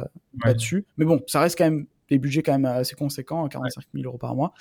là-dessus. 0.43 0.85
Mais 0.97 1.05
bon 1.05 1.21
ça 1.27 1.39
reste 1.39 1.57
quand 1.57 1.65
même 1.65 1.85
des 2.09 2.19
budgets 2.19 2.43
quand 2.43 2.51
même 2.51 2.65
assez 2.65 2.95
conséquents, 2.95 3.47
45 3.47 3.83
000 3.93 4.05
euros 4.05 4.17
par 4.17 4.35
mois. 4.35 4.53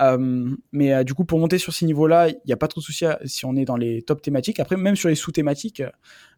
Euh, 0.00 0.50
mais 0.72 0.92
euh, 0.92 1.04
du 1.04 1.14
coup, 1.14 1.24
pour 1.24 1.38
monter 1.38 1.58
sur 1.58 1.72
ces 1.72 1.86
niveaux-là, 1.86 2.28
il 2.28 2.40
n'y 2.46 2.52
a 2.52 2.56
pas 2.56 2.68
trop 2.68 2.80
de 2.80 2.84
soucis 2.84 3.06
si 3.24 3.44
on 3.44 3.56
est 3.56 3.64
dans 3.64 3.76
les 3.76 4.02
top 4.02 4.22
thématiques. 4.22 4.60
Après, 4.60 4.76
même 4.76 4.96
sur 4.96 5.08
les 5.08 5.14
sous-thématiques, 5.14 5.82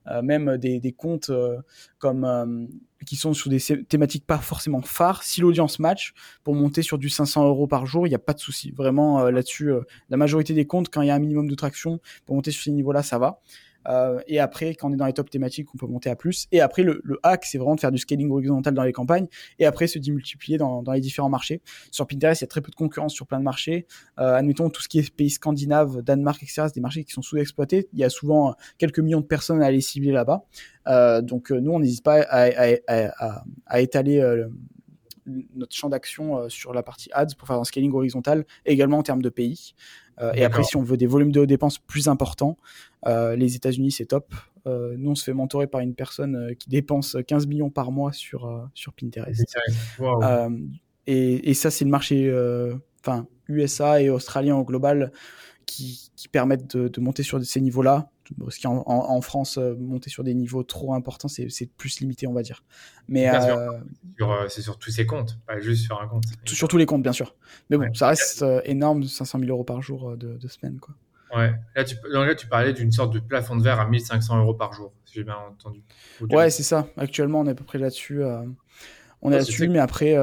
euh, 0.09 0.23
même 0.23 0.57
des, 0.59 0.81
des 0.81 0.93
comptes 0.93 1.31
comme 1.99 2.69
qui 3.07 3.17
sont 3.17 3.35
sur 3.35 3.51
des 3.51 3.59
thématiques 3.89 4.27
pas 4.27 4.39
forcément 4.39 4.81
phares, 4.81 5.23
si 5.23 5.41
l'audience 5.41 5.79
match, 5.79 6.15
pour 6.45 6.55
monter 6.55 6.83
sur 6.83 6.99
du 6.99 7.09
500 7.09 7.47
euros 7.47 7.67
par 7.67 7.87
jour, 7.87 8.07
il 8.07 8.11
n'y 8.11 8.17
a 8.17 8.21
pas 8.21 8.33
de 8.33 8.39
souci. 8.39 8.71
Vraiment 8.71 9.25
là-dessus, 9.31 9.73
la 10.09 10.17
majorité 10.17 10.55
des 10.55 10.67
comptes, 10.67 10.89
quand 10.89 11.03
il 11.03 11.09
y 11.09 11.11
a 11.11 11.15
un 11.15 11.19
minimum 11.19 11.49
de 11.49 11.55
traction, 11.55 12.01
pour 12.27 12.37
monter 12.37 12.51
sur 12.51 12.63
ces 12.63 12.71
niveaux-là, 12.71 13.03
ça 13.03 13.19
va. 13.19 13.41
Euh, 13.89 14.21
et 14.27 14.39
après, 14.39 14.75
quand 14.75 14.91
on 14.91 14.93
est 14.93 14.97
dans 14.97 15.07
les 15.07 15.13
top 15.13 15.31
thématiques, 15.31 15.69
on 15.75 15.79
peut 15.79 15.87
monter 15.87 16.11
à 16.11 16.17
plus. 16.17 16.47
Et 16.53 16.61
après, 16.61 16.83
le, 16.83 17.01
le 17.05 17.19
hack, 17.23 17.45
c'est 17.45 17.59
vraiment 17.59 17.75
de 17.75 17.81
faire 17.81 17.93
du 17.93 17.99
scaling 17.99 18.31
horizontal 18.31 18.75
dans 18.75 18.85
les 18.85 18.93
campagnes 18.93 19.27
et 19.59 19.67
après 19.67 19.87
se 19.87 19.99
démultiplier 19.99 20.59
dans, 20.59 20.83
dans 20.83 20.93
les 20.93 21.01
différents 21.01 21.29
marchés. 21.29 21.61
Sur 21.91 22.07
Pinterest, 22.07 22.41
il 22.41 22.45
y 22.45 22.47
a 22.47 22.49
très 22.49 22.61
peu 22.61 22.71
de 22.71 22.77
concurrence 22.77 23.15
sur 23.15 23.27
plein 23.27 23.39
de 23.39 23.45
marchés. 23.45 23.87
Euh, 24.19 24.35
admettons, 24.35 24.71
tout 24.71 24.83
ce 24.83 24.89
qui 24.89 24.99
est 24.99 25.15
pays 25.15 25.31
scandinaves, 25.31 26.03
Danemark, 26.03 26.43
etc., 26.43 26.65
c'est 26.67 26.75
des 26.75 26.81
marchés 26.81 27.05
qui 27.05 27.13
sont 27.13 27.23
sous-exploités. 27.23 27.89
Il 27.93 27.99
y 27.99 28.05
a 28.05 28.11
souvent 28.11 28.55
quelques 28.79 29.01
millions 29.01 29.21
de 29.21 29.27
personnes 29.27 29.63
à 29.63 29.67
aller 29.67 29.81
cibler 29.81 30.13
là-bas. 30.13 30.45
Euh, 30.89 31.23
donc, 31.23 31.51
euh, 31.53 31.61
nous, 31.61 31.73
on 31.73 31.81
n'hésite 31.81 32.03
pas 32.03 32.23
à, 32.23 32.49
à, 32.49 32.77
à, 32.89 33.45
à 33.67 33.81
étaler 33.81 34.21
euh, 34.21 34.49
notre 35.27 35.75
champ 35.75 35.89
d'action 35.89 36.39
euh, 36.39 36.49
sur 36.49 36.73
la 36.73 36.83
partie 36.83 37.11
ads 37.13 37.35
pour 37.39 37.47
faire 37.47 37.59
un 37.59 37.65
scaling 37.65 37.93
horizontal, 37.93 38.45
également 38.65 38.99
en 38.99 39.03
termes 39.03 39.23
de 39.23 39.29
pays. 39.29 39.75
Euh, 40.21 40.33
et 40.35 40.45
après, 40.45 40.63
si 40.63 40.77
on 40.77 40.83
veut 40.83 40.97
des 40.97 41.07
volumes 41.07 41.33
de 41.33 41.45
dépenses 41.45 41.79
plus 41.79 42.09
importants, 42.09 42.57
euh, 43.07 43.37
les 43.37 43.57
États-Unis, 43.57 43.93
c'est 43.93 44.07
top. 44.07 44.35
nous, 44.67 45.11
on 45.11 45.15
se 45.15 45.25
fait 45.25 45.33
mentorer 45.33 45.67
par 45.67 45.81
une 45.81 45.95
personne 45.95 46.55
qui 46.59 46.69
dépense 46.69 47.17
15 47.27 47.47
millions 47.47 47.71
par 47.71 47.91
mois 47.91 48.13
sur, 48.13 48.69
sur 48.75 48.93
Pinterest. 48.93 49.57
Et, 51.09 51.51
et, 51.51 51.55
ça, 51.55 51.71
c'est 51.73 51.85
le 51.85 51.91
marché, 51.91 52.33
enfin, 53.01 53.27
USA 53.49 54.01
et 54.01 54.09
australien 54.09 54.57
au 54.57 54.65
global 54.65 55.13
qui, 55.67 56.11
qui 56.17 56.29
permettent 56.29 56.77
de, 56.77 56.89
de, 56.89 57.01
monter 57.01 57.23
sur 57.23 57.45
ces 57.45 57.61
niveaux-là. 57.61 58.11
Ce 58.49 58.59
qui 58.59 58.67
en, 58.67 58.83
en, 58.87 59.21
France, 59.21 59.59
euh, 59.59 59.75
monter 59.79 60.11
sur 60.11 60.25
des 60.25 60.35
niveaux 60.35 60.63
trop 60.63 60.95
importants, 60.95 61.29
c'est 61.29 61.67
plus 61.77 62.01
limité, 62.01 62.27
on 62.27 62.33
va 62.33 62.43
dire. 62.43 62.65
Mais 63.09 63.29
euh, 63.29 63.71
euh, 64.21 64.49
c'est 64.49 64.63
sur, 64.63 64.79
tous 64.79 64.91
ces 64.91 65.07
comptes, 65.07 65.39
pas 65.47 65.59
juste 65.61 65.85
sur 65.85 66.01
un 66.01 66.09
compte. 66.09 66.25
Sur 66.47 66.69
tous 66.69 66.77
les 66.77 66.87
comptes, 66.87 67.03
bien 67.03 67.13
sûr. 67.13 67.35
Mais 67.71 67.77
bon, 67.77 67.93
ça 67.95 68.09
reste 68.09 68.45
énorme, 68.65 69.05
500 69.05 69.39
000 69.41 69.51
euros 69.51 69.65
par 69.65 69.83
jour 69.83 70.17
de, 70.17 70.37
de 70.37 70.49
semaine, 70.49 70.79
quoi. 70.81 70.95
Ouais. 71.35 71.55
Là, 71.75 71.85
tu, 71.85 71.97
là, 72.11 72.35
tu 72.35 72.47
parlais 72.47 72.75
d'une 72.75 72.93
sorte 72.93 73.15
de 73.15 73.19
plafond 73.19 73.57
de 73.57 73.63
verre 73.63 73.81
à 73.81 73.89
1500 73.89 74.39
euros 74.39 74.53
par 74.53 74.75
jour, 74.75 74.93
si 75.07 75.15
j'ai 75.15 75.25
bien 75.25 75.37
entendu. 75.51 75.83
Ouais, 76.21 76.51
c'est 76.51 76.63
ça. 76.63 76.89
Actuellement, 76.99 77.41
on 77.41 77.47
est 77.47 77.53
à 77.53 77.55
peu 77.55 77.65
près 77.65 77.79
là-dessus. 77.79 78.23
on 79.23 79.33
est 79.33 79.37
là-dessus, 79.37 79.69
mais 79.69 79.79
après. 79.79 80.17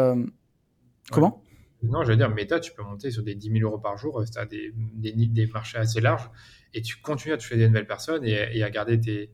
Comment? 1.11 1.43
Non, 1.83 2.03
je 2.03 2.09
veux 2.09 2.17
dire, 2.17 2.29
Meta, 2.29 2.59
tu 2.59 2.73
peux 2.73 2.83
monter 2.83 3.09
sur 3.09 3.23
des 3.23 3.35
10 3.35 3.51
000 3.51 3.69
euros 3.69 3.77
par 3.77 3.97
jour, 3.97 4.21
tu 4.29 4.37
as 4.37 4.45
des, 4.45 4.73
des, 4.75 5.13
des, 5.13 5.47
marchés 5.47 5.77
assez 5.77 6.01
larges, 6.01 6.29
et 6.73 6.81
tu 6.81 6.97
continues 7.01 7.33
à 7.33 7.37
toucher 7.37 7.57
des 7.57 7.67
nouvelles 7.67 7.87
personnes 7.87 8.25
et, 8.25 8.63
à 8.63 8.69
garder 8.69 8.99
tes, 8.99 9.31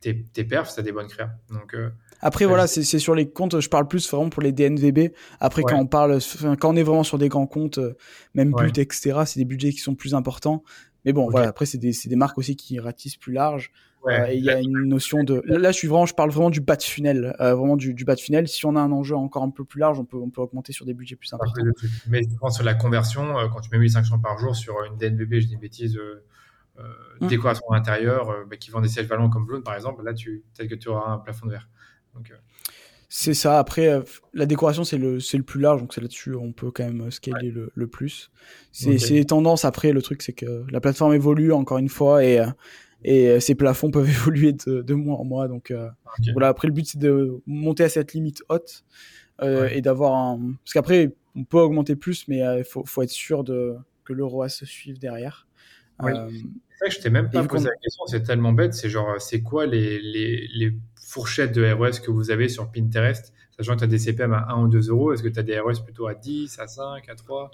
tes, 0.00 0.22
tes 0.22 0.44
perfs, 0.44 0.74
tu 0.74 0.80
as 0.80 0.82
des 0.82 0.92
bonnes 0.92 1.08
créas. 1.08 1.30
Donc, 1.50 1.74
euh, 1.74 1.90
Après, 2.20 2.44
voilà, 2.44 2.66
c'est 2.66 2.98
sur 2.98 3.14
les 3.14 3.30
comptes, 3.30 3.60
je 3.60 3.68
parle 3.68 3.88
plus 3.88 4.08
vraiment 4.10 4.30
pour 4.30 4.42
les 4.42 4.52
DNVB. 4.52 5.12
Après, 5.40 5.62
quand 5.62 5.78
on 5.78 5.86
parle, 5.86 6.18
quand 6.60 6.72
on 6.72 6.76
est 6.76 6.82
vraiment 6.82 7.04
sur 7.04 7.18
des 7.18 7.28
grands 7.28 7.46
comptes, 7.46 7.78
euh, 7.78 7.96
même 8.34 8.52
but, 8.52 8.78
etc., 8.78 9.22
c'est 9.26 9.40
des 9.40 9.44
budgets 9.44 9.72
qui 9.72 9.80
sont 9.80 9.94
plus 9.94 10.14
importants. 10.14 10.62
Mais 11.04 11.12
bon, 11.12 11.28
voilà, 11.28 11.48
après, 11.48 11.66
c'est 11.66 11.78
des, 11.78 11.92
des, 12.06 12.16
marques 12.16 12.38
aussi 12.38 12.56
qui 12.56 12.78
ratissent 12.78 13.16
plus 13.16 13.32
large. 13.32 13.70
Euh, 14.06 14.32
il 14.32 14.44
y 14.44 14.50
a 14.50 14.60
une 14.60 14.88
notion 14.88 15.24
de. 15.24 15.42
Là, 15.46 15.70
je 15.70 15.76
suis 15.76 15.88
vraiment, 15.88 16.06
je 16.06 16.14
parle 16.14 16.30
vraiment 16.30 16.50
du 16.50 16.60
bas 16.60 16.76
de 16.76 16.82
funnel, 16.82 17.34
euh, 17.40 17.54
vraiment 17.54 17.76
du, 17.76 17.94
du, 17.94 18.04
bas 18.04 18.14
de 18.14 18.20
funnel. 18.20 18.48
Si 18.48 18.66
on 18.66 18.76
a 18.76 18.80
un 18.80 18.92
enjeu 18.92 19.16
encore 19.16 19.42
un 19.42 19.50
peu 19.50 19.64
plus 19.64 19.80
large, 19.80 19.98
on 19.98 20.04
peut, 20.04 20.18
on 20.18 20.30
peut 20.30 20.42
augmenter 20.42 20.72
sur 20.72 20.84
des 20.84 20.92
budgets 20.92 21.16
plus 21.16 21.32
importants. 21.32 21.62
Mais 22.08 22.22
je 22.22 22.36
pense 22.38 22.56
sur 22.56 22.64
la 22.64 22.74
conversion, 22.74 23.34
quand 23.52 23.60
tu 23.60 23.70
mets 23.70 23.78
1500 23.78 24.18
par 24.18 24.38
jour 24.38 24.54
sur 24.54 24.74
une 24.84 24.96
DNVB, 24.96 25.40
je 25.40 25.46
dis 25.46 25.54
une 25.54 25.60
bêtise, 25.60 25.98
mmh. 27.20 27.26
décoration 27.26 27.72
intérieure, 27.72 28.46
bah, 28.48 28.56
qui 28.56 28.70
vend 28.70 28.80
des 28.80 28.88
sièges 28.88 29.08
ballons 29.08 29.30
comme 29.30 29.46
Bloom 29.46 29.62
par 29.62 29.74
exemple, 29.74 30.02
là, 30.04 30.14
tu 30.14 30.44
peut-être 30.56 30.70
que 30.70 30.74
tu 30.74 30.88
auras 30.88 31.12
un 31.12 31.18
plafond 31.18 31.46
de 31.46 31.52
verre. 31.52 31.68
Donc, 32.14 32.32
c'est 33.08 33.34
ça. 33.34 33.58
Après, 33.58 34.02
la 34.32 34.46
décoration, 34.46 34.82
c'est 34.82 34.98
le, 34.98 35.20
c'est 35.20 35.36
le 35.36 35.44
plus 35.44 35.60
large, 35.60 35.80
donc 35.80 35.94
c'est 35.94 36.00
là-dessus 36.00 36.34
on 36.34 36.52
peut 36.52 36.72
quand 36.72 36.84
même 36.84 37.10
scaler 37.12 37.50
le, 37.50 37.70
le, 37.74 37.86
plus. 37.86 38.32
C'est, 38.72 38.98
c'est 38.98 39.14
les 39.14 39.24
tendances. 39.24 39.64
Après, 39.64 39.92
le 39.92 40.02
truc, 40.02 40.22
c'est 40.22 40.32
que 40.32 40.64
la 40.68 40.80
plateforme 40.80 41.14
évolue 41.14 41.52
encore 41.52 41.78
une 41.78 41.88
fois 41.88 42.24
et 42.24 42.42
et 43.04 43.28
euh, 43.28 43.40
ces 43.40 43.54
plafonds 43.54 43.90
peuvent 43.92 44.08
évoluer 44.08 44.52
de, 44.52 44.82
de 44.82 44.94
mois 44.94 45.18
en 45.18 45.24
mois. 45.24 45.46
Donc 45.46 45.70
euh, 45.70 45.88
voilà, 46.32 46.48
après 46.48 46.66
le 46.66 46.74
but 46.74 46.86
c'est 46.86 46.98
de 46.98 47.40
monter 47.46 47.84
à 47.84 47.88
cette 47.88 48.14
limite 48.14 48.42
haute 48.48 48.84
euh, 49.42 49.68
et 49.68 49.82
d'avoir 49.82 50.14
un. 50.14 50.54
Parce 50.64 50.72
qu'après 50.72 51.14
on 51.36 51.44
peut 51.44 51.58
augmenter 51.58 51.96
plus, 51.96 52.26
mais 52.28 52.38
il 52.38 52.64
faut, 52.64 52.84
faut, 52.84 53.02
être 53.02 53.10
sûr 53.10 53.44
de 53.44 53.74
que 54.04 54.12
le 54.12 54.24
ROAS 54.24 54.48
se 54.48 54.66
suive 54.66 54.98
derrière. 54.98 55.46
C'est 56.76 56.84
vrai 56.84 56.88
que 56.88 56.94
je 56.94 57.00
t'ai 57.00 57.10
même 57.10 57.30
pas 57.30 57.44
posé 57.44 57.66
la 57.66 57.76
question, 57.82 58.04
c'est 58.06 58.22
tellement 58.22 58.52
bête. 58.52 58.74
C'est 58.74 58.88
genre, 58.88 59.20
c'est 59.20 59.42
quoi 59.42 59.66
les, 59.66 60.00
les, 60.00 60.48
les, 60.54 60.72
fourchettes 60.96 61.52
de 61.52 61.70
ROS 61.70 62.00
que 62.00 62.10
vous 62.10 62.30
avez 62.30 62.48
sur 62.48 62.72
Pinterest 62.72 63.32
Sachant 63.56 63.74
que 63.74 63.80
tu 63.80 63.84
as 63.84 63.88
des 63.88 63.98
CPM 63.98 64.32
à 64.32 64.46
1 64.48 64.64
ou 64.64 64.68
2 64.68 64.88
euros, 64.88 65.12
est-ce 65.12 65.22
que 65.22 65.28
tu 65.28 65.38
as 65.38 65.44
des 65.44 65.56
ROS 65.60 65.80
plutôt 65.84 66.08
à 66.08 66.14
10, 66.14 66.58
à 66.58 66.66
5, 66.66 67.08
à 67.08 67.14
3 67.14 67.50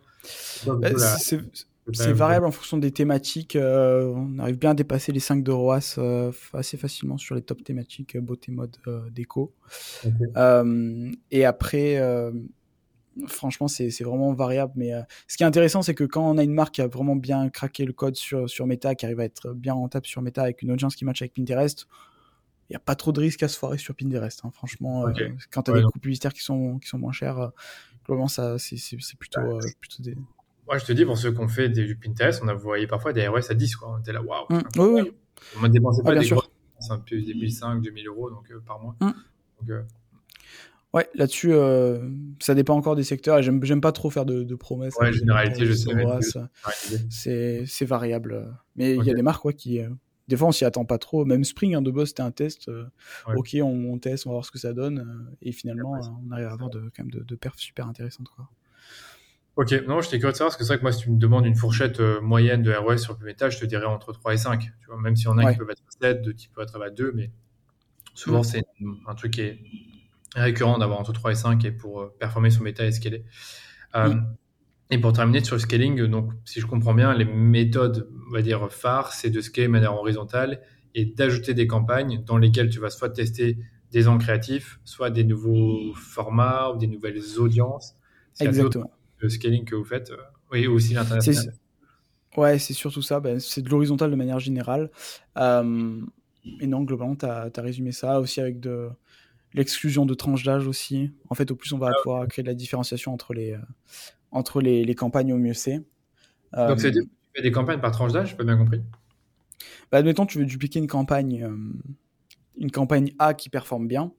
c'est 1.92 2.12
variable 2.12 2.46
en 2.46 2.50
fonction 2.50 2.78
des 2.78 2.92
thématiques. 2.92 3.56
Euh, 3.56 4.12
on 4.14 4.38
arrive 4.38 4.58
bien 4.58 4.70
à 4.70 4.74
dépasser 4.74 5.12
les 5.12 5.20
5 5.20 5.42
de 5.42 5.50
ROAS 5.50 5.96
euh, 5.98 6.30
assez 6.52 6.76
facilement 6.76 7.18
sur 7.18 7.34
les 7.34 7.42
top 7.42 7.64
thématiques 7.64 8.16
euh, 8.16 8.20
beauté 8.20 8.52
mode 8.52 8.76
déco. 9.10 9.52
et 11.30 11.44
après, 11.44 12.32
franchement, 13.26 13.68
c'est 13.68 13.90
vraiment 14.02 14.32
variable. 14.32 14.72
Mais 14.76 14.92
ce 15.26 15.36
qui 15.36 15.42
est 15.42 15.46
intéressant, 15.46 15.82
c'est 15.82 15.94
que 15.94 16.04
quand 16.04 16.28
on 16.28 16.38
a 16.38 16.42
une 16.42 16.54
marque 16.54 16.74
qui 16.74 16.82
a 16.82 16.86
vraiment 16.86 17.16
bien 17.16 17.48
craqué 17.48 17.84
le 17.84 17.92
code 17.92 18.16
sur, 18.16 18.48
sur 18.48 18.66
Meta, 18.66 18.94
qui 18.94 19.06
arrive 19.06 19.20
à 19.20 19.24
être 19.24 19.52
bien 19.52 19.74
rentable 19.74 20.06
sur 20.06 20.22
Meta 20.22 20.42
avec 20.42 20.62
une 20.62 20.70
audience 20.72 20.96
qui 20.96 21.04
match 21.04 21.22
avec 21.22 21.34
Pinterest, 21.34 21.86
il 22.68 22.72
n'y 22.74 22.76
a 22.76 22.80
pas 22.80 22.94
trop 22.94 23.12
de 23.12 23.20
risque 23.20 23.42
à 23.42 23.48
se 23.48 23.58
foirer 23.58 23.78
sur 23.78 23.94
Pinterest. 23.94 24.40
Hein. 24.44 24.50
Franchement, 24.52 25.06
quand 25.50 25.62
tu 25.62 25.70
as 25.72 25.74
des 25.74 25.82
coûts 25.82 25.98
publicitaires 25.98 26.32
qui 26.32 26.42
sont, 26.42 26.78
qui 26.78 26.88
sont 26.88 26.98
moins 26.98 27.12
chers, 27.12 27.50
globalement, 28.06 28.28
c'est 28.28 29.16
plutôt, 29.18 29.58
plutôt 29.80 30.02
des 30.02 30.16
moi, 30.70 30.78
je 30.78 30.84
te 30.84 30.92
dis, 30.92 31.04
pour 31.04 31.18
ceux 31.18 31.32
qui 31.32 31.40
ont 31.40 31.48
fait 31.48 31.68
du 31.68 31.96
Pinterest, 31.96 32.40
on 32.44 32.48
a 32.48 32.54
voyé 32.54 32.86
parfois 32.86 33.12
des 33.12 33.26
ROS 33.26 33.50
à 33.50 33.54
10, 33.54 33.74
quoi. 33.74 33.92
On 33.92 33.98
était 33.98 34.12
là, 34.12 34.22
waouh. 34.22 34.46
Mmh. 34.50 34.62
Oui, 34.76 35.02
oui. 35.02 35.12
On 35.58 35.62
ne 35.62 35.68
dépensait 35.68 36.04
pas 36.04 36.14
des 36.14 36.28
gros, 36.28 36.44
un 36.90 36.98
peu 36.98 37.20
des 37.20 37.34
1500, 37.34 37.76
2000 37.78 38.06
euros 38.06 38.30
donc, 38.30 38.48
euh, 38.52 38.60
par 38.64 38.78
mois. 38.78 38.94
Mmh. 39.00 39.06
Donc, 39.06 39.70
euh... 39.70 39.82
Ouais, 40.92 41.08
là-dessus, 41.14 41.52
euh, 41.52 42.00
ça 42.40 42.54
dépend 42.54 42.74
encore 42.74 42.96
des 42.96 43.04
secteurs 43.04 43.38
et 43.38 43.42
j'aime 43.42 43.80
pas 43.80 43.92
trop 43.92 44.10
faire 44.10 44.24
de, 44.24 44.42
de 44.42 44.54
promesses. 44.56 44.96
Ouais, 44.96 45.12
généralité, 45.12 45.64
je 45.66 45.72
sais. 45.72 47.64
C'est 47.66 47.84
variable. 47.84 48.52
Mais 48.76 48.96
il 48.96 49.04
y 49.04 49.10
a 49.10 49.14
des 49.14 49.22
marques 49.22 49.44
ouais, 49.44 49.54
qui. 49.54 49.80
Euh, 49.80 49.88
des 50.26 50.36
fois, 50.36 50.48
on 50.48 50.52
s'y 50.52 50.64
attend 50.64 50.84
pas 50.84 50.98
trop. 50.98 51.24
Même 51.24 51.42
Spring, 51.42 51.74
hein, 51.74 51.82
de 51.82 51.90
boss, 51.90 52.10
c'était 52.10 52.22
un 52.22 52.30
test. 52.30 52.68
Euh, 52.68 52.84
ok, 53.34 53.56
on, 53.62 53.92
on, 53.92 53.98
teste, 53.98 54.26
on 54.26 54.30
va 54.30 54.34
voir 54.34 54.44
ce 54.44 54.52
que 54.52 54.58
ça 54.58 54.72
donne. 54.72 55.28
et 55.42 55.50
finalement, 55.52 55.98
on 56.24 56.30
arrive 56.30 56.46
à 56.46 56.52
avoir 56.52 56.70
de, 56.70 56.90
quand 56.94 57.04
même 57.04 57.10
de, 57.10 57.20
de 57.20 57.34
perfs 57.34 57.58
super 57.58 57.86
intéressantes. 57.88 58.28
Quoi. 58.28 58.48
Ok, 59.56 59.72
non, 59.88 60.00
j'étais 60.00 60.18
curieux 60.18 60.32
de 60.32 60.36
savoir, 60.36 60.50
parce 60.50 60.56
que 60.56 60.64
c'est 60.64 60.68
vrai 60.68 60.78
que 60.78 60.82
moi, 60.82 60.92
si 60.92 61.02
tu 61.02 61.10
me 61.10 61.18
demandes 61.18 61.46
une 61.46 61.56
fourchette 61.56 62.00
moyenne 62.22 62.62
de 62.62 62.72
ROS 62.72 62.98
sur 62.98 63.16
le 63.18 63.26
métal, 63.26 63.50
je 63.50 63.58
te 63.58 63.64
dirais 63.64 63.86
entre 63.86 64.12
3 64.12 64.34
et 64.34 64.36
5. 64.36 64.60
Tu 64.60 64.86
vois, 64.86 65.00
même 65.00 65.16
si 65.16 65.26
on 65.26 65.36
a 65.38 65.52
qui 65.52 65.58
peuvent 65.58 65.70
être 65.70 65.82
à 65.82 66.06
7, 66.08 66.22
d'autres 66.22 66.38
qui 66.38 66.48
peuvent 66.48 66.64
être 66.64 66.80
à 66.80 66.90
2, 66.90 67.12
mais 67.14 67.30
souvent, 68.14 68.44
c'est 68.44 68.64
un 69.08 69.14
truc 69.14 69.32
qui 69.32 69.40
est 69.42 69.58
récurrent 70.34 70.78
d'avoir 70.78 71.00
entre 71.00 71.12
3 71.12 71.32
et 71.32 71.34
5 71.34 71.64
et 71.64 71.72
pour 71.72 72.00
euh, 72.00 72.14
performer 72.18 72.50
sur 72.50 72.62
métal 72.62 72.86
et 72.86 72.92
scaler. 72.92 73.24
Euh. 73.94 74.14
Et 74.92 74.98
pour 74.98 75.12
terminer 75.12 75.44
sur 75.44 75.54
le 75.54 75.60
scaling, 75.60 76.04
donc, 76.06 76.32
si 76.44 76.60
je 76.60 76.66
comprends 76.66 76.94
bien, 76.94 77.14
les 77.14 77.24
méthodes, 77.24 78.10
on 78.28 78.32
va 78.32 78.42
dire, 78.42 78.72
phares, 78.72 79.12
c'est 79.12 79.30
de 79.30 79.40
scaler 79.40 79.68
de 79.68 79.72
manière 79.72 79.94
horizontale 79.94 80.62
et 80.96 81.04
d'ajouter 81.04 81.54
des 81.54 81.68
campagnes 81.68 82.24
dans 82.24 82.38
lesquelles 82.38 82.70
tu 82.70 82.80
vas 82.80 82.90
soit 82.90 83.10
tester 83.10 83.56
des 83.92 84.08
angles 84.08 84.24
créatifs, 84.24 84.80
soit 84.84 85.10
des 85.10 85.22
nouveaux 85.22 85.94
formats 85.94 86.70
ou 86.70 86.78
des 86.78 86.88
nouvelles 86.88 87.20
audiences. 87.38 87.94
Exactement 88.40 88.90
le 89.20 89.28
scaling 89.28 89.64
que 89.64 89.74
vous 89.74 89.84
faites, 89.84 90.10
euh, 90.10 90.16
oui, 90.52 90.66
aussi 90.66 90.94
l'international. 90.94 91.54
Ouais, 92.36 92.58
c'est 92.58 92.74
surtout 92.74 93.02
ça. 93.02 93.20
Ben, 93.20 93.38
c'est 93.40 93.62
de 93.62 93.68
l'horizontal 93.68 94.10
de 94.10 94.16
manière 94.16 94.38
générale. 94.38 94.90
Euh, 95.36 96.00
et 96.60 96.66
non, 96.66 96.82
globalement, 96.82 97.16
tu 97.16 97.26
as, 97.26 97.50
résumé 97.58 97.92
ça 97.92 98.20
aussi 98.20 98.40
avec 98.40 98.60
de 98.60 98.88
l'exclusion 99.54 100.06
de 100.06 100.14
tranches 100.14 100.44
d'âge 100.44 100.66
aussi. 100.66 101.12
En 101.28 101.34
fait, 101.34 101.50
au 101.50 101.56
plus 101.56 101.72
on 101.72 101.78
va 101.78 101.90
ah, 101.90 102.02
pouvoir 102.02 102.28
créer 102.28 102.42
de 102.42 102.48
la 102.48 102.54
différenciation 102.54 103.12
entre 103.12 103.34
les, 103.34 103.52
euh, 103.52 103.58
entre 104.30 104.60
les, 104.60 104.84
les, 104.84 104.94
campagnes, 104.94 105.32
au 105.32 105.38
mieux 105.38 105.54
c'est. 105.54 105.82
Donc, 106.56 106.80
c'est 106.80 106.92
tu 106.92 107.08
fais 107.34 107.42
des 107.42 107.52
campagnes 107.52 107.80
par 107.80 107.92
tranche 107.92 108.12
d'âge, 108.12 108.30
j'ai 108.30 108.36
pas 108.36 108.44
bien 108.44 108.56
compris 108.56 108.80
bah, 109.92 109.98
Admettons, 109.98 110.26
tu 110.26 110.38
veux 110.38 110.46
dupliquer 110.46 110.80
une 110.80 110.88
campagne 110.88 111.48
une 112.58 112.70
campagne 112.70 113.12
A 113.18 113.34
qui 113.34 113.48
performe 113.48 113.88
bien, 113.88 114.12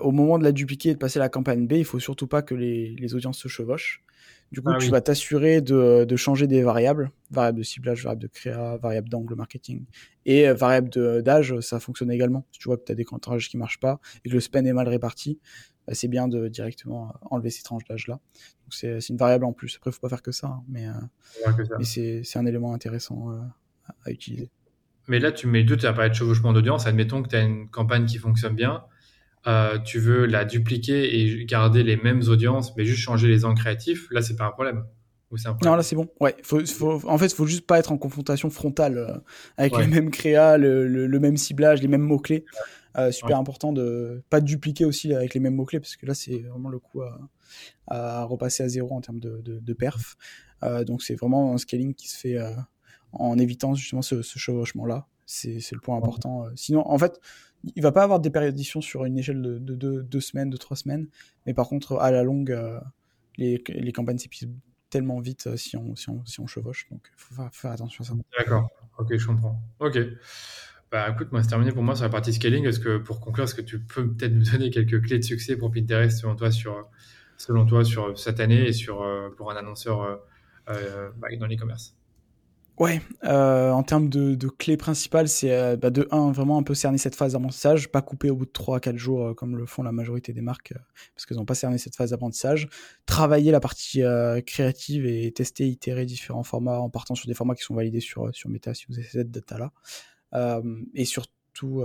au 0.00 0.10
moment 0.10 0.38
de 0.38 0.44
la 0.44 0.52
dupliquer 0.52 0.90
et 0.90 0.94
de 0.94 0.98
passer 0.98 1.18
à 1.18 1.22
la 1.22 1.28
campagne 1.28 1.66
B, 1.66 1.74
il 1.74 1.84
faut 1.84 2.00
surtout 2.00 2.26
pas 2.26 2.42
que 2.42 2.54
les, 2.54 2.96
les 2.96 3.14
audiences 3.14 3.38
se 3.38 3.48
chevauchent. 3.48 4.02
Du 4.52 4.60
coup, 4.60 4.68
ah 4.70 4.76
tu 4.78 4.90
vas 4.90 5.00
t'assurer 5.00 5.62
de, 5.62 6.04
de, 6.04 6.16
changer 6.16 6.46
des 6.46 6.62
variables, 6.62 7.10
variables 7.30 7.56
de 7.56 7.62
ciblage, 7.62 8.02
variables 8.04 8.20
de 8.20 8.26
créa, 8.26 8.76
variables 8.76 9.08
d'angle 9.08 9.34
marketing. 9.34 9.86
Et 10.26 10.46
euh, 10.46 10.52
variables 10.52 10.90
d'âge, 11.22 11.58
ça 11.60 11.80
fonctionne 11.80 12.10
également. 12.10 12.46
Si 12.52 12.58
tu 12.58 12.68
vois 12.68 12.76
que 12.76 12.84
tu 12.84 12.92
as 12.92 12.94
des 12.94 13.06
tranches 13.06 13.48
qui 13.48 13.56
marchent 13.56 13.80
pas 13.80 13.98
et 14.24 14.28
que 14.28 14.34
le 14.34 14.40
spend 14.40 14.66
est 14.66 14.74
mal 14.74 14.88
réparti, 14.88 15.40
bah, 15.86 15.94
c'est 15.94 16.08
bien 16.08 16.28
de 16.28 16.48
directement 16.48 17.14
enlever 17.22 17.48
ces 17.48 17.62
tranches 17.62 17.84
d'âge-là. 17.88 18.20
Donc 18.64 18.74
c'est 18.74 19.08
une 19.08 19.16
variable 19.16 19.46
en 19.46 19.54
plus. 19.54 19.74
Après, 19.76 19.90
il 19.90 19.94
faut 19.94 20.00
pas 20.00 20.10
faire 20.10 20.22
que 20.22 20.32
ça, 20.32 20.48
hein, 20.48 20.62
mais, 20.68 20.86
euh, 20.86 21.64
mais 21.78 21.84
c'est 21.84 22.36
un 22.36 22.44
élément 22.44 22.74
intéressant 22.74 23.32
euh, 23.32 23.40
à, 24.04 24.10
utiliser. 24.10 24.50
Mais 25.08 25.18
là, 25.18 25.32
tu 25.32 25.46
mets 25.46 25.64
deux, 25.64 25.78
tu 25.78 25.86
as 25.86 25.94
parlé 25.94 26.10
de 26.10 26.14
chevauchement 26.14 26.52
d'audience. 26.52 26.86
Admettons 26.86 27.22
que 27.22 27.28
tu 27.28 27.36
as 27.36 27.40
une 27.40 27.70
campagne 27.70 28.04
qui 28.04 28.18
fonctionne 28.18 28.54
bien. 28.54 28.84
Euh, 29.48 29.78
tu 29.78 29.98
veux 29.98 30.26
la 30.26 30.44
dupliquer 30.44 31.20
et 31.20 31.44
garder 31.44 31.82
les 31.82 31.96
mêmes 31.96 32.22
audiences, 32.28 32.76
mais 32.76 32.84
juste 32.84 33.00
changer 33.00 33.26
les 33.26 33.44
angles 33.44 33.58
créatifs, 33.58 34.08
là, 34.10 34.22
c'est 34.22 34.36
pas 34.36 34.44
un 34.44 34.52
problème. 34.52 34.84
Non, 35.64 35.76
là, 35.76 35.82
c'est 35.82 35.96
bon. 35.96 36.08
Ouais, 36.20 36.36
faut, 36.42 36.60
en 37.08 37.16
fait, 37.16 37.26
il 37.26 37.34
faut 37.34 37.46
juste 37.46 37.66
pas 37.66 37.78
être 37.78 37.90
en 37.90 37.96
confrontation 37.96 38.50
frontale 38.50 38.98
euh, 38.98 39.16
avec 39.56 39.74
les 39.78 39.86
mêmes 39.86 40.10
créas, 40.10 40.58
le, 40.58 41.18
même 41.18 41.38
ciblage, 41.38 41.80
les 41.80 41.88
mêmes 41.88 42.02
mots-clés. 42.02 42.44
Euh, 42.98 43.10
super 43.10 43.38
important 43.38 43.72
de 43.72 44.22
pas 44.28 44.42
dupliquer 44.42 44.84
aussi 44.84 45.14
avec 45.14 45.32
les 45.32 45.40
mêmes 45.40 45.54
mots-clés, 45.54 45.80
parce 45.80 45.96
que 45.96 46.04
là, 46.04 46.12
c'est 46.12 46.40
vraiment 46.40 46.68
le 46.68 46.78
coup 46.78 47.00
à, 47.88 48.24
repasser 48.24 48.62
à 48.62 48.68
zéro 48.68 48.94
en 48.94 49.00
termes 49.00 49.20
de, 49.20 49.72
perf. 49.72 50.16
donc, 50.86 51.02
c'est 51.02 51.14
vraiment 51.14 51.54
un 51.54 51.58
scaling 51.58 51.94
qui 51.94 52.08
se 52.08 52.18
fait 52.18 52.36
en 53.12 53.38
évitant 53.38 53.74
justement 53.74 54.02
ce, 54.02 54.20
ce 54.20 54.38
chevauchement-là. 54.38 55.06
C'est 55.24 55.72
le 55.72 55.80
point 55.80 55.96
important. 55.96 56.44
Sinon, 56.56 56.86
en 56.86 56.98
fait, 56.98 57.18
il 57.64 57.82
va 57.82 57.92
pas 57.92 58.02
avoir 58.02 58.20
des 58.20 58.30
périoditions 58.30 58.80
sur 58.80 59.04
une 59.04 59.18
échelle 59.18 59.40
de, 59.40 60.02
deux 60.02 60.20
semaines, 60.20 60.50
de 60.50 60.56
trois 60.56 60.76
semaines, 60.76 61.06
mais 61.46 61.54
par 61.54 61.68
contre, 61.68 61.98
à 61.98 62.10
la 62.10 62.22
longue, 62.22 62.50
euh, 62.50 62.80
les, 63.36 63.62
les, 63.68 63.92
campagnes 63.92 64.18
s'épuisent 64.18 64.48
tellement 64.90 65.20
vite 65.20 65.46
euh, 65.46 65.56
si, 65.56 65.76
on, 65.76 65.94
si, 65.96 66.10
on, 66.10 66.24
si, 66.26 66.40
on, 66.40 66.46
chevauche, 66.46 66.88
donc 66.90 67.08
il 67.10 67.14
faut 67.16 67.42
faire, 67.52 67.70
attention 67.70 68.04
à 68.04 68.06
ça. 68.08 68.14
D'accord, 68.36 68.68
ok, 68.98 69.16
je 69.16 69.26
comprends. 69.26 69.60
Ok. 69.80 69.98
Bah 70.90 71.08
écoute, 71.10 71.32
moi 71.32 71.42
c'est 71.42 71.48
terminé 71.48 71.72
pour 71.72 71.82
moi 71.82 71.96
sur 71.96 72.04
la 72.04 72.10
partie 72.10 72.34
scaling. 72.34 72.66
Est-ce 72.66 72.80
que 72.80 72.98
pour 72.98 73.20
conclure, 73.20 73.44
est-ce 73.44 73.54
que 73.54 73.62
tu 73.62 73.80
peux 73.80 74.12
peut-être 74.12 74.34
nous 74.34 74.50
donner 74.50 74.70
quelques 74.70 75.02
clés 75.02 75.18
de 75.18 75.24
succès 75.24 75.56
pour 75.56 75.70
Pinterest 75.70 76.20
selon 76.20 76.36
toi 76.36 76.50
sur, 76.50 76.90
selon 77.38 77.64
toi, 77.64 77.82
sur 77.82 78.18
cette 78.18 78.40
année 78.40 78.66
et 78.66 78.72
sur, 78.74 79.00
euh, 79.02 79.30
pour 79.30 79.50
un 79.50 79.56
annonceur 79.56 80.20
bah, 80.66 81.28
dans 81.38 81.46
l'e-commerce? 81.46 81.96
Ouais, 82.78 83.02
euh, 83.24 83.70
en 83.70 83.82
termes 83.82 84.08
de, 84.08 84.48
clés 84.48 84.78
principales, 84.78 85.28
c'est 85.28 85.52
euh, 85.52 85.76
bah, 85.76 85.90
de 85.90 86.08
1, 86.10 86.32
vraiment 86.32 86.56
un 86.56 86.62
peu 86.62 86.74
cerner 86.74 86.96
cette 86.96 87.14
phase 87.14 87.32
d'apprentissage, 87.32 87.90
pas 87.90 88.00
couper 88.00 88.30
au 88.30 88.36
bout 88.36 88.46
de 88.46 88.50
3 88.50 88.78
à 88.78 88.80
4 88.80 88.96
jours 88.96 89.26
euh, 89.26 89.34
comme 89.34 89.56
le 89.56 89.66
font 89.66 89.82
la 89.82 89.92
majorité 89.92 90.32
des 90.32 90.40
marques, 90.40 90.72
parce 91.14 91.26
qu'elles 91.26 91.36
n'ont 91.36 91.44
pas 91.44 91.54
cerné 91.54 91.76
cette 91.76 91.94
phase 91.94 92.10
d'apprentissage. 92.10 92.68
Travailler 93.04 93.52
la 93.52 93.60
partie 93.60 94.02
créative 94.46 95.06
et 95.06 95.30
tester, 95.32 95.68
itérer 95.68 96.06
différents 96.06 96.44
formats 96.44 96.80
en 96.80 96.88
partant 96.88 97.14
sur 97.14 97.28
des 97.28 97.34
formats 97.34 97.54
qui 97.54 97.62
sont 97.62 97.74
validés 97.74 98.00
sur, 98.00 98.34
sur 98.34 98.48
Meta 98.48 98.72
si 98.72 98.86
vous 98.88 98.98
avez 98.98 99.06
cette 99.06 99.30
data-là. 99.30 99.72
et 100.94 101.04
surtout, 101.04 101.84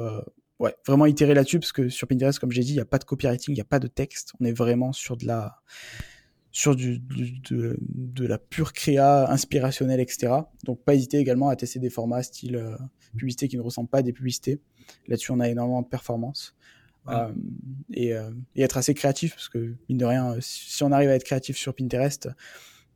ouais, 0.59 0.75
vraiment 0.85 1.05
itérer 1.05 1.33
là-dessus, 1.33 1.59
parce 1.59 1.73
que 1.73 1.89
sur 1.89 2.07
Pinterest, 2.07 2.39
comme 2.39 2.51
j'ai 2.51 2.63
dit, 2.63 2.71
il 2.71 2.75
n'y 2.75 2.81
a 2.81 2.85
pas 2.85 2.97
de 2.97 3.03
copywriting, 3.03 3.53
il 3.53 3.57
n'y 3.57 3.61
a 3.61 3.65
pas 3.65 3.79
de 3.79 3.87
texte. 3.87 4.31
On 4.39 4.45
est 4.45 4.53
vraiment 4.53 4.93
sur 4.93 5.17
de 5.17 5.25
la 5.25 5.57
sur 6.51 6.75
du, 6.75 6.99
de, 6.99 8.25
la 8.25 8.37
pure 8.37 8.73
créa 8.73 9.31
inspirationnelle, 9.31 9.99
etc. 9.99 10.33
Donc 10.63 10.83
pas 10.83 10.95
hésiter 10.95 11.17
également 11.17 11.49
à 11.49 11.55
tester 11.55 11.79
des 11.79 11.89
formats 11.89 12.23
style 12.23 12.55
euh, 12.55 12.75
publicité 13.15 13.47
qui 13.47 13.57
ne 13.57 13.61
ressemblent 13.61 13.89
pas 13.89 13.99
à 13.99 14.01
des 14.01 14.13
publicités. 14.13 14.59
Là-dessus, 15.07 15.31
on 15.31 15.39
a 15.39 15.49
énormément 15.49 15.81
de 15.81 15.87
performance. 15.87 16.55
Euh, 17.09 17.31
et, 17.93 18.13
euh, 18.13 18.31
et, 18.55 18.63
être 18.63 18.77
assez 18.77 18.93
créatif, 18.93 19.35
parce 19.35 19.47
que 19.47 19.75
mine 19.87 19.97
de 19.97 20.05
rien, 20.05 20.35
si 20.41 20.83
on 20.83 20.91
arrive 20.91 21.09
à 21.09 21.13
être 21.13 21.23
créatif 21.23 21.55
sur 21.55 21.73
Pinterest, 21.73 22.27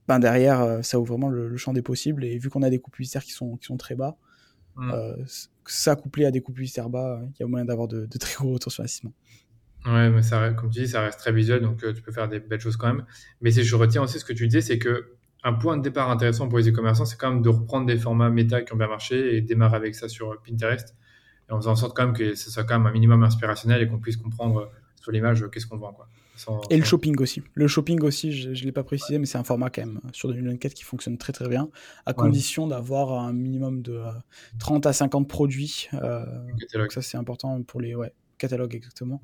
ben 0.07 0.19
derrière, 0.19 0.83
ça 0.83 0.99
ouvre 0.99 1.13
vraiment 1.13 1.29
le, 1.29 1.55
champ 1.55 1.71
des 1.71 1.81
possibles. 1.81 2.25
Et 2.25 2.37
vu 2.37 2.49
qu'on 2.49 2.63
a 2.63 2.69
des 2.69 2.79
coûts 2.79 2.91
publicitaires 2.91 3.23
qui 3.23 3.31
sont, 3.31 3.55
qui 3.55 3.67
sont 3.67 3.77
très 3.77 3.95
bas, 3.95 4.17
ça 5.65 5.95
couplé 5.95 6.25
à 6.25 6.31
des 6.31 6.41
coûts 6.41 6.51
publicitaires 6.51 6.89
bas, 6.89 7.21
il 7.35 7.41
y 7.41 7.43
a 7.43 7.47
moyen 7.47 7.65
d'avoir 7.65 7.87
de, 7.87 8.05
de, 8.05 8.17
très 8.17 8.35
gros 8.35 8.53
retours 8.53 8.71
sur 8.71 8.81
investissement. 8.81 9.13
Ouais, 9.85 10.09
mais 10.09 10.21
ça, 10.21 10.51
comme 10.51 10.69
tu 10.69 10.81
dis, 10.81 10.87
ça 10.87 11.01
reste 11.01 11.19
très 11.19 11.31
visuel, 11.31 11.61
donc 11.61 11.83
euh, 11.83 11.93
tu 11.93 12.01
peux 12.01 12.11
faire 12.11 12.27
des 12.27 12.39
belles 12.39 12.59
choses 12.59 12.77
quand 12.77 12.87
même. 12.87 13.05
Mais 13.41 13.51
si 13.51 13.63
je 13.63 13.75
retiens 13.75 14.03
aussi 14.03 14.19
ce 14.19 14.25
que 14.25 14.33
tu 14.33 14.47
disais, 14.47 14.61
c'est 14.61 14.77
que 14.77 15.15
un 15.43 15.53
point 15.53 15.75
de 15.75 15.81
départ 15.81 16.11
intéressant 16.11 16.47
pour 16.47 16.59
les 16.59 16.69
e-commerçants, 16.69 17.05
c'est 17.05 17.17
quand 17.17 17.31
même 17.31 17.41
de 17.41 17.49
reprendre 17.49 17.87
des 17.87 17.97
formats 17.97 18.29
méta 18.29 18.61
qui 18.61 18.73
ont 18.73 18.77
bien 18.77 18.87
marché 18.87 19.35
et 19.35 19.41
démarrer 19.41 19.77
avec 19.77 19.95
ça 19.95 20.07
sur 20.07 20.39
Pinterest, 20.43 20.95
et 21.49 21.51
en 21.51 21.57
faisant 21.57 21.71
en 21.71 21.75
sorte 21.75 21.95
quand 21.95 22.05
même 22.05 22.15
que 22.15 22.35
ce 22.35 22.51
soit 22.51 22.63
quand 22.63 22.77
même 22.77 22.85
un 22.85 22.91
minimum 22.91 23.23
inspirationnel 23.23 23.81
et 23.81 23.87
qu'on 23.87 23.97
puisse 23.97 24.17
comprendre 24.17 24.59
euh, 24.59 24.65
sur 25.01 25.11
l'image 25.11 25.41
euh, 25.41 25.47
qu'est-ce 25.47 25.65
qu'on 25.65 25.77
vend. 25.77 25.93
Quoi. 25.93 26.07
et 26.69 26.77
le 26.77 26.83
shopping 26.83 27.19
aussi. 27.19 27.41
Le 27.55 27.67
shopping 27.67 28.01
aussi, 28.03 28.33
je 28.33 28.49
ne 28.49 28.53
l'ai 28.53 28.71
pas 28.71 28.83
précisé, 28.83 29.17
mais 29.17 29.25
c'est 29.25 29.39
un 29.39 29.43
format 29.43 29.71
quand 29.71 29.81
même 29.81 29.99
sur 30.13 30.29
2024 30.29 30.75
qui 30.75 30.83
fonctionne 30.83 31.17
très 31.17 31.33
très 31.33 31.49
bien, 31.49 31.69
à 32.05 32.13
condition 32.13 32.67
d'avoir 32.67 33.13
un 33.13 33.33
minimum 33.33 33.81
de 33.81 33.99
30 34.59 34.85
à 34.85 34.93
50 34.93 35.27
produits. 35.27 35.89
donc 35.91 36.91
ça 36.91 37.01
c'est 37.01 37.17
important 37.17 37.63
pour 37.63 37.81
les, 37.81 37.95
ouais, 37.95 38.13
catalogue 38.41 38.75
exactement. 38.75 39.21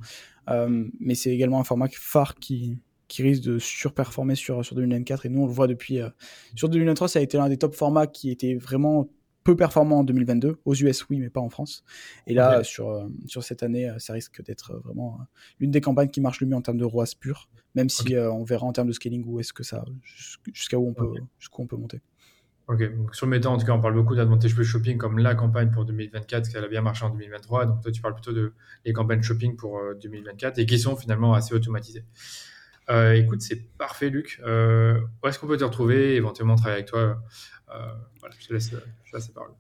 Euh, 0.49 0.85
mais 0.99 1.15
c'est 1.15 1.31
également 1.31 1.59
un 1.59 1.63
format 1.63 1.87
phare 1.91 2.35
qui, 2.35 2.77
qui 3.07 3.23
risque 3.23 3.43
de 3.43 3.59
surperformer 3.59 4.35
sur, 4.35 4.63
sur 4.63 4.75
2024. 4.75 5.25
Et 5.25 5.29
nous, 5.29 5.41
on 5.41 5.47
le 5.47 5.51
voit 5.51 5.67
depuis. 5.67 5.99
Euh, 5.99 6.09
sur 6.55 6.69
2023, 6.69 7.07
ça 7.07 7.19
a 7.19 7.21
été 7.21 7.37
l'un 7.37 7.49
des 7.49 7.57
top 7.57 7.75
formats 7.75 8.07
qui 8.07 8.31
était 8.31 8.55
vraiment 8.55 9.09
peu 9.43 9.55
performant 9.55 9.99
en 9.99 10.03
2022. 10.03 10.57
Aux 10.65 10.75
US, 10.75 11.07
oui, 11.09 11.19
mais 11.19 11.29
pas 11.29 11.39
en 11.39 11.49
France. 11.49 11.83
Et 12.27 12.33
là, 12.33 12.63
sur, 12.63 12.89
euh, 12.89 13.07
sur 13.25 13.43
cette 13.43 13.63
année, 13.63 13.91
ça 13.97 14.13
risque 14.13 14.43
d'être 14.43 14.75
vraiment 14.83 15.19
l'une 15.59 15.71
des 15.71 15.81
campagnes 15.81 16.09
qui 16.09 16.21
marche 16.21 16.41
le 16.41 16.47
mieux 16.47 16.55
en 16.55 16.61
termes 16.61 16.77
de 16.77 16.85
ROAS 16.85 17.15
pur, 17.19 17.49
même 17.75 17.89
si 17.89 18.15
on 18.17 18.43
verra 18.43 18.65
en 18.65 18.73
termes 18.73 18.89
de 18.89 18.93
scaling 18.93 19.23
où 19.25 19.39
est-ce 19.39 19.53
que 19.53 19.63
ça, 19.63 19.85
jusqu'à 20.53 20.77
où 20.77 20.87
on 20.87 20.93
peut, 20.93 21.13
jusqu'où 21.39 21.61
on 21.61 21.67
peut 21.67 21.77
monter. 21.77 22.01
Ok, 22.67 22.83
sur 23.13 23.27
le 23.27 23.29
méta, 23.29 23.49
en 23.49 23.57
tout 23.57 23.65
cas, 23.65 23.71
on 23.71 23.79
parle 23.79 23.93
beaucoup 23.93 24.13
d'Advantage 24.13 24.53
Plus 24.53 24.65
Shopping 24.65 24.97
comme 24.97 25.19
la 25.19 25.35
campagne 25.35 25.71
pour 25.71 25.85
2024, 25.85 26.41
parce 26.41 26.53
qu'elle 26.53 26.65
a 26.65 26.67
bien 26.67 26.81
marché 26.81 27.05
en 27.05 27.09
2023. 27.09 27.65
Donc 27.65 27.81
toi, 27.81 27.91
tu 27.91 28.01
parles 28.01 28.13
plutôt 28.13 28.33
de 28.33 28.51
les 28.83 28.91
campagnes 28.91 29.21
shopping 29.21 29.55
pour 29.55 29.79
2024 30.01 30.57
euh, 30.57 30.61
et 30.61 30.65
qui 30.65 30.77
sont 30.77 30.97
finalement 30.97 31.33
assez 31.33 31.55
automatisées. 31.55 32.03
Euh, 32.89 33.13
écoute, 33.13 33.41
c'est 33.41 33.69
parfait, 33.77 34.09
Luc. 34.09 34.41
Euh, 34.45 34.99
où 35.23 35.27
est-ce 35.27 35.39
qu'on 35.39 35.47
peut 35.47 35.55
te 35.55 35.63
retrouver, 35.63 36.15
éventuellement 36.15 36.55
travailler 36.55 36.79
avec 36.79 36.89
toi 36.89 37.21
Voilà, 37.69 38.35
je 38.37 38.47
te 38.47 38.53
laisse, 38.53 38.73
la 38.73 39.19
parole. 39.33 39.51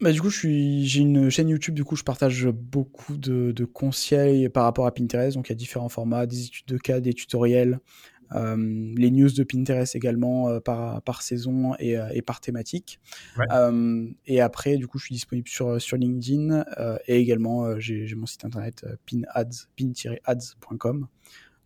Bah, 0.00 0.10
du 0.10 0.20
coup, 0.20 0.30
j'ai 0.30 0.98
une 0.98 1.30
chaîne 1.30 1.48
YouTube, 1.48 1.74
du 1.74 1.84
coup, 1.84 1.94
je 1.94 2.04
partage 2.04 2.46
beaucoup 2.48 3.16
de, 3.16 3.52
de, 3.52 3.64
conseils 3.64 4.48
par 4.48 4.64
rapport 4.64 4.86
à 4.86 4.92
Pinterest. 4.92 5.36
Donc, 5.36 5.48
il 5.48 5.52
y 5.52 5.54
a 5.54 5.56
différents 5.56 5.88
formats, 5.88 6.26
des 6.26 6.46
études 6.46 6.66
de 6.66 6.78
cas, 6.78 6.98
des 6.98 7.14
tutoriels, 7.14 7.78
euh, 8.34 8.92
les 8.96 9.10
news 9.10 9.30
de 9.30 9.42
Pinterest 9.42 9.94
également 9.96 10.48
euh, 10.48 10.60
par, 10.60 11.02
par 11.02 11.22
saison 11.22 11.74
et, 11.78 11.96
euh, 11.96 12.08
et 12.12 12.22
par 12.22 12.40
thématique. 12.40 13.00
et 14.26 14.40
après, 14.40 14.76
du 14.76 14.86
coup, 14.86 14.98
je 14.98 15.04
suis 15.04 15.14
disponible 15.14 15.48
sur, 15.48 15.80
sur 15.80 15.96
LinkedIn 15.96 16.64
et 17.06 17.16
également 17.18 17.78
j'ai 17.78 18.14
mon 18.14 18.26
site 18.26 18.44
internet 18.44 18.86
pinads, 19.06 19.66
pin-ads.com. 19.76 21.06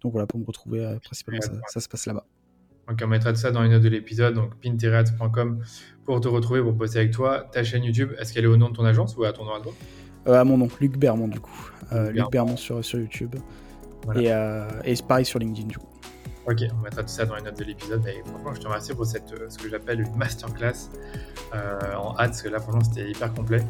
Donc 0.02 0.12
voilà, 0.12 0.26
pour 0.26 0.40
me 0.40 0.44
retrouver, 0.44 0.96
principalement, 1.04 1.40
ça, 1.68 1.80
se 1.80 1.88
passe 1.88 2.06
là-bas. 2.06 2.26
Donc 2.88 3.00
on 3.02 3.06
mettra 3.06 3.30
de 3.30 3.36
ça 3.36 3.52
dans 3.52 3.62
les 3.62 3.68
notes 3.68 3.82
de 3.82 3.88
l'épisode, 3.88 4.34
donc 4.34 4.56
pin-ads.com 4.56 5.62
pour 6.04 6.20
te 6.20 6.28
retrouver, 6.28 6.60
pour 6.60 6.72
bosser 6.72 6.98
avec 6.98 7.12
toi. 7.12 7.48
Ta 7.52 7.62
chaîne 7.62 7.84
YouTube, 7.84 8.10
est-ce 8.18 8.32
qu'elle 8.32 8.44
est 8.44 8.48
au 8.48 8.56
nom 8.56 8.70
de 8.70 8.74
ton 8.74 8.84
agence 8.84 9.16
ou 9.16 9.24
à 9.24 9.32
ton 9.32 9.44
nom 9.44 9.54
à 9.54 9.60
toi? 9.60 9.72
À 10.26 10.44
mon 10.44 10.58
nom, 10.58 10.68
Luc 10.80 10.98
Bermond 10.98 11.28
du 11.28 11.40
coup. 11.40 11.70
Luc 11.92 12.30
Bermond 12.30 12.56
sur, 12.56 12.84
sur 12.84 12.98
YouTube. 12.98 13.36
Et, 14.16 14.26
et 14.84 14.94
pareil 15.06 15.24
sur 15.24 15.38
LinkedIn 15.38 15.68
du 15.68 15.78
coup. 15.78 15.92
Ok, 16.48 16.64
on 16.76 16.82
mettra 16.82 17.02
tout 17.02 17.08
ça 17.08 17.24
dans 17.24 17.36
les 17.36 17.42
notes 17.42 17.58
de 17.58 17.64
l'épisode. 17.64 18.04
Et 18.06 18.22
franchement, 18.28 18.54
je 18.54 18.60
te 18.60 18.66
remercie 18.66 18.94
pour 18.94 19.06
cette, 19.06 19.32
euh, 19.32 19.48
ce 19.48 19.58
que 19.58 19.68
j'appelle 19.68 20.00
une 20.00 20.16
masterclass 20.16 20.90
euh, 21.54 21.94
en 21.94 22.16
hâte, 22.18 22.30
parce 22.30 22.42
que 22.42 22.48
là, 22.48 22.58
franchement, 22.58 22.82
c'était 22.82 23.08
hyper 23.10 23.32
complet. 23.32 23.62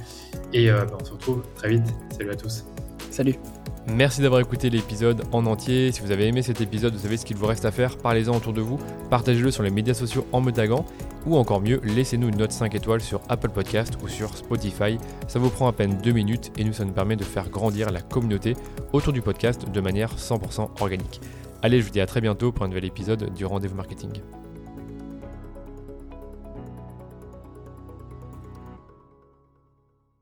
Et 0.54 0.70
euh, 0.70 0.84
bah, 0.86 0.96
on 1.00 1.04
se 1.04 1.12
retrouve 1.12 1.42
très 1.54 1.68
vite. 1.68 1.84
Salut 2.16 2.30
à 2.30 2.36
tous. 2.36 2.64
Salut. 3.10 3.34
Merci 3.88 4.22
d'avoir 4.22 4.40
écouté 4.40 4.70
l'épisode 4.70 5.22
en 5.32 5.44
entier. 5.44 5.92
Si 5.92 6.00
vous 6.00 6.12
avez 6.12 6.28
aimé 6.28 6.40
cet 6.40 6.60
épisode, 6.60 6.94
vous 6.94 7.00
savez 7.00 7.16
ce 7.16 7.26
qu'il 7.26 7.36
vous 7.36 7.46
reste 7.46 7.64
à 7.64 7.72
faire. 7.72 7.98
Parlez-en 7.98 8.36
autour 8.36 8.52
de 8.52 8.60
vous, 8.60 8.78
partagez-le 9.10 9.50
sur 9.50 9.64
les 9.64 9.70
médias 9.70 9.92
sociaux 9.92 10.24
en 10.32 10.40
me 10.40 10.52
taguant, 10.52 10.86
ou 11.26 11.36
encore 11.36 11.60
mieux, 11.60 11.80
laissez-nous 11.82 12.28
une 12.28 12.36
note 12.36 12.52
5 12.52 12.74
étoiles 12.76 13.00
sur 13.00 13.20
Apple 13.28 13.50
Podcast 13.50 13.98
ou 14.02 14.08
sur 14.08 14.36
Spotify. 14.36 14.98
Ça 15.26 15.40
vous 15.40 15.50
prend 15.50 15.66
à 15.66 15.72
peine 15.72 15.98
2 16.00 16.12
minutes 16.12 16.52
et 16.56 16.64
nous, 16.64 16.72
ça 16.72 16.84
nous 16.84 16.92
permet 16.92 17.16
de 17.16 17.24
faire 17.24 17.50
grandir 17.50 17.90
la 17.90 18.00
communauté 18.00 18.56
autour 18.92 19.12
du 19.12 19.20
podcast 19.20 19.68
de 19.68 19.80
manière 19.80 20.14
100% 20.16 20.80
organique. 20.80 21.20
Allez, 21.64 21.78
je 21.78 21.84
vous 21.84 21.92
dis 21.92 22.00
à 22.00 22.06
très 22.06 22.20
bientôt 22.20 22.50
pour 22.50 22.64
un 22.64 22.68
nouvel 22.68 22.84
épisode 22.84 23.32
du 23.34 23.44
Rendez-vous 23.44 23.76
Marketing. 23.76 24.10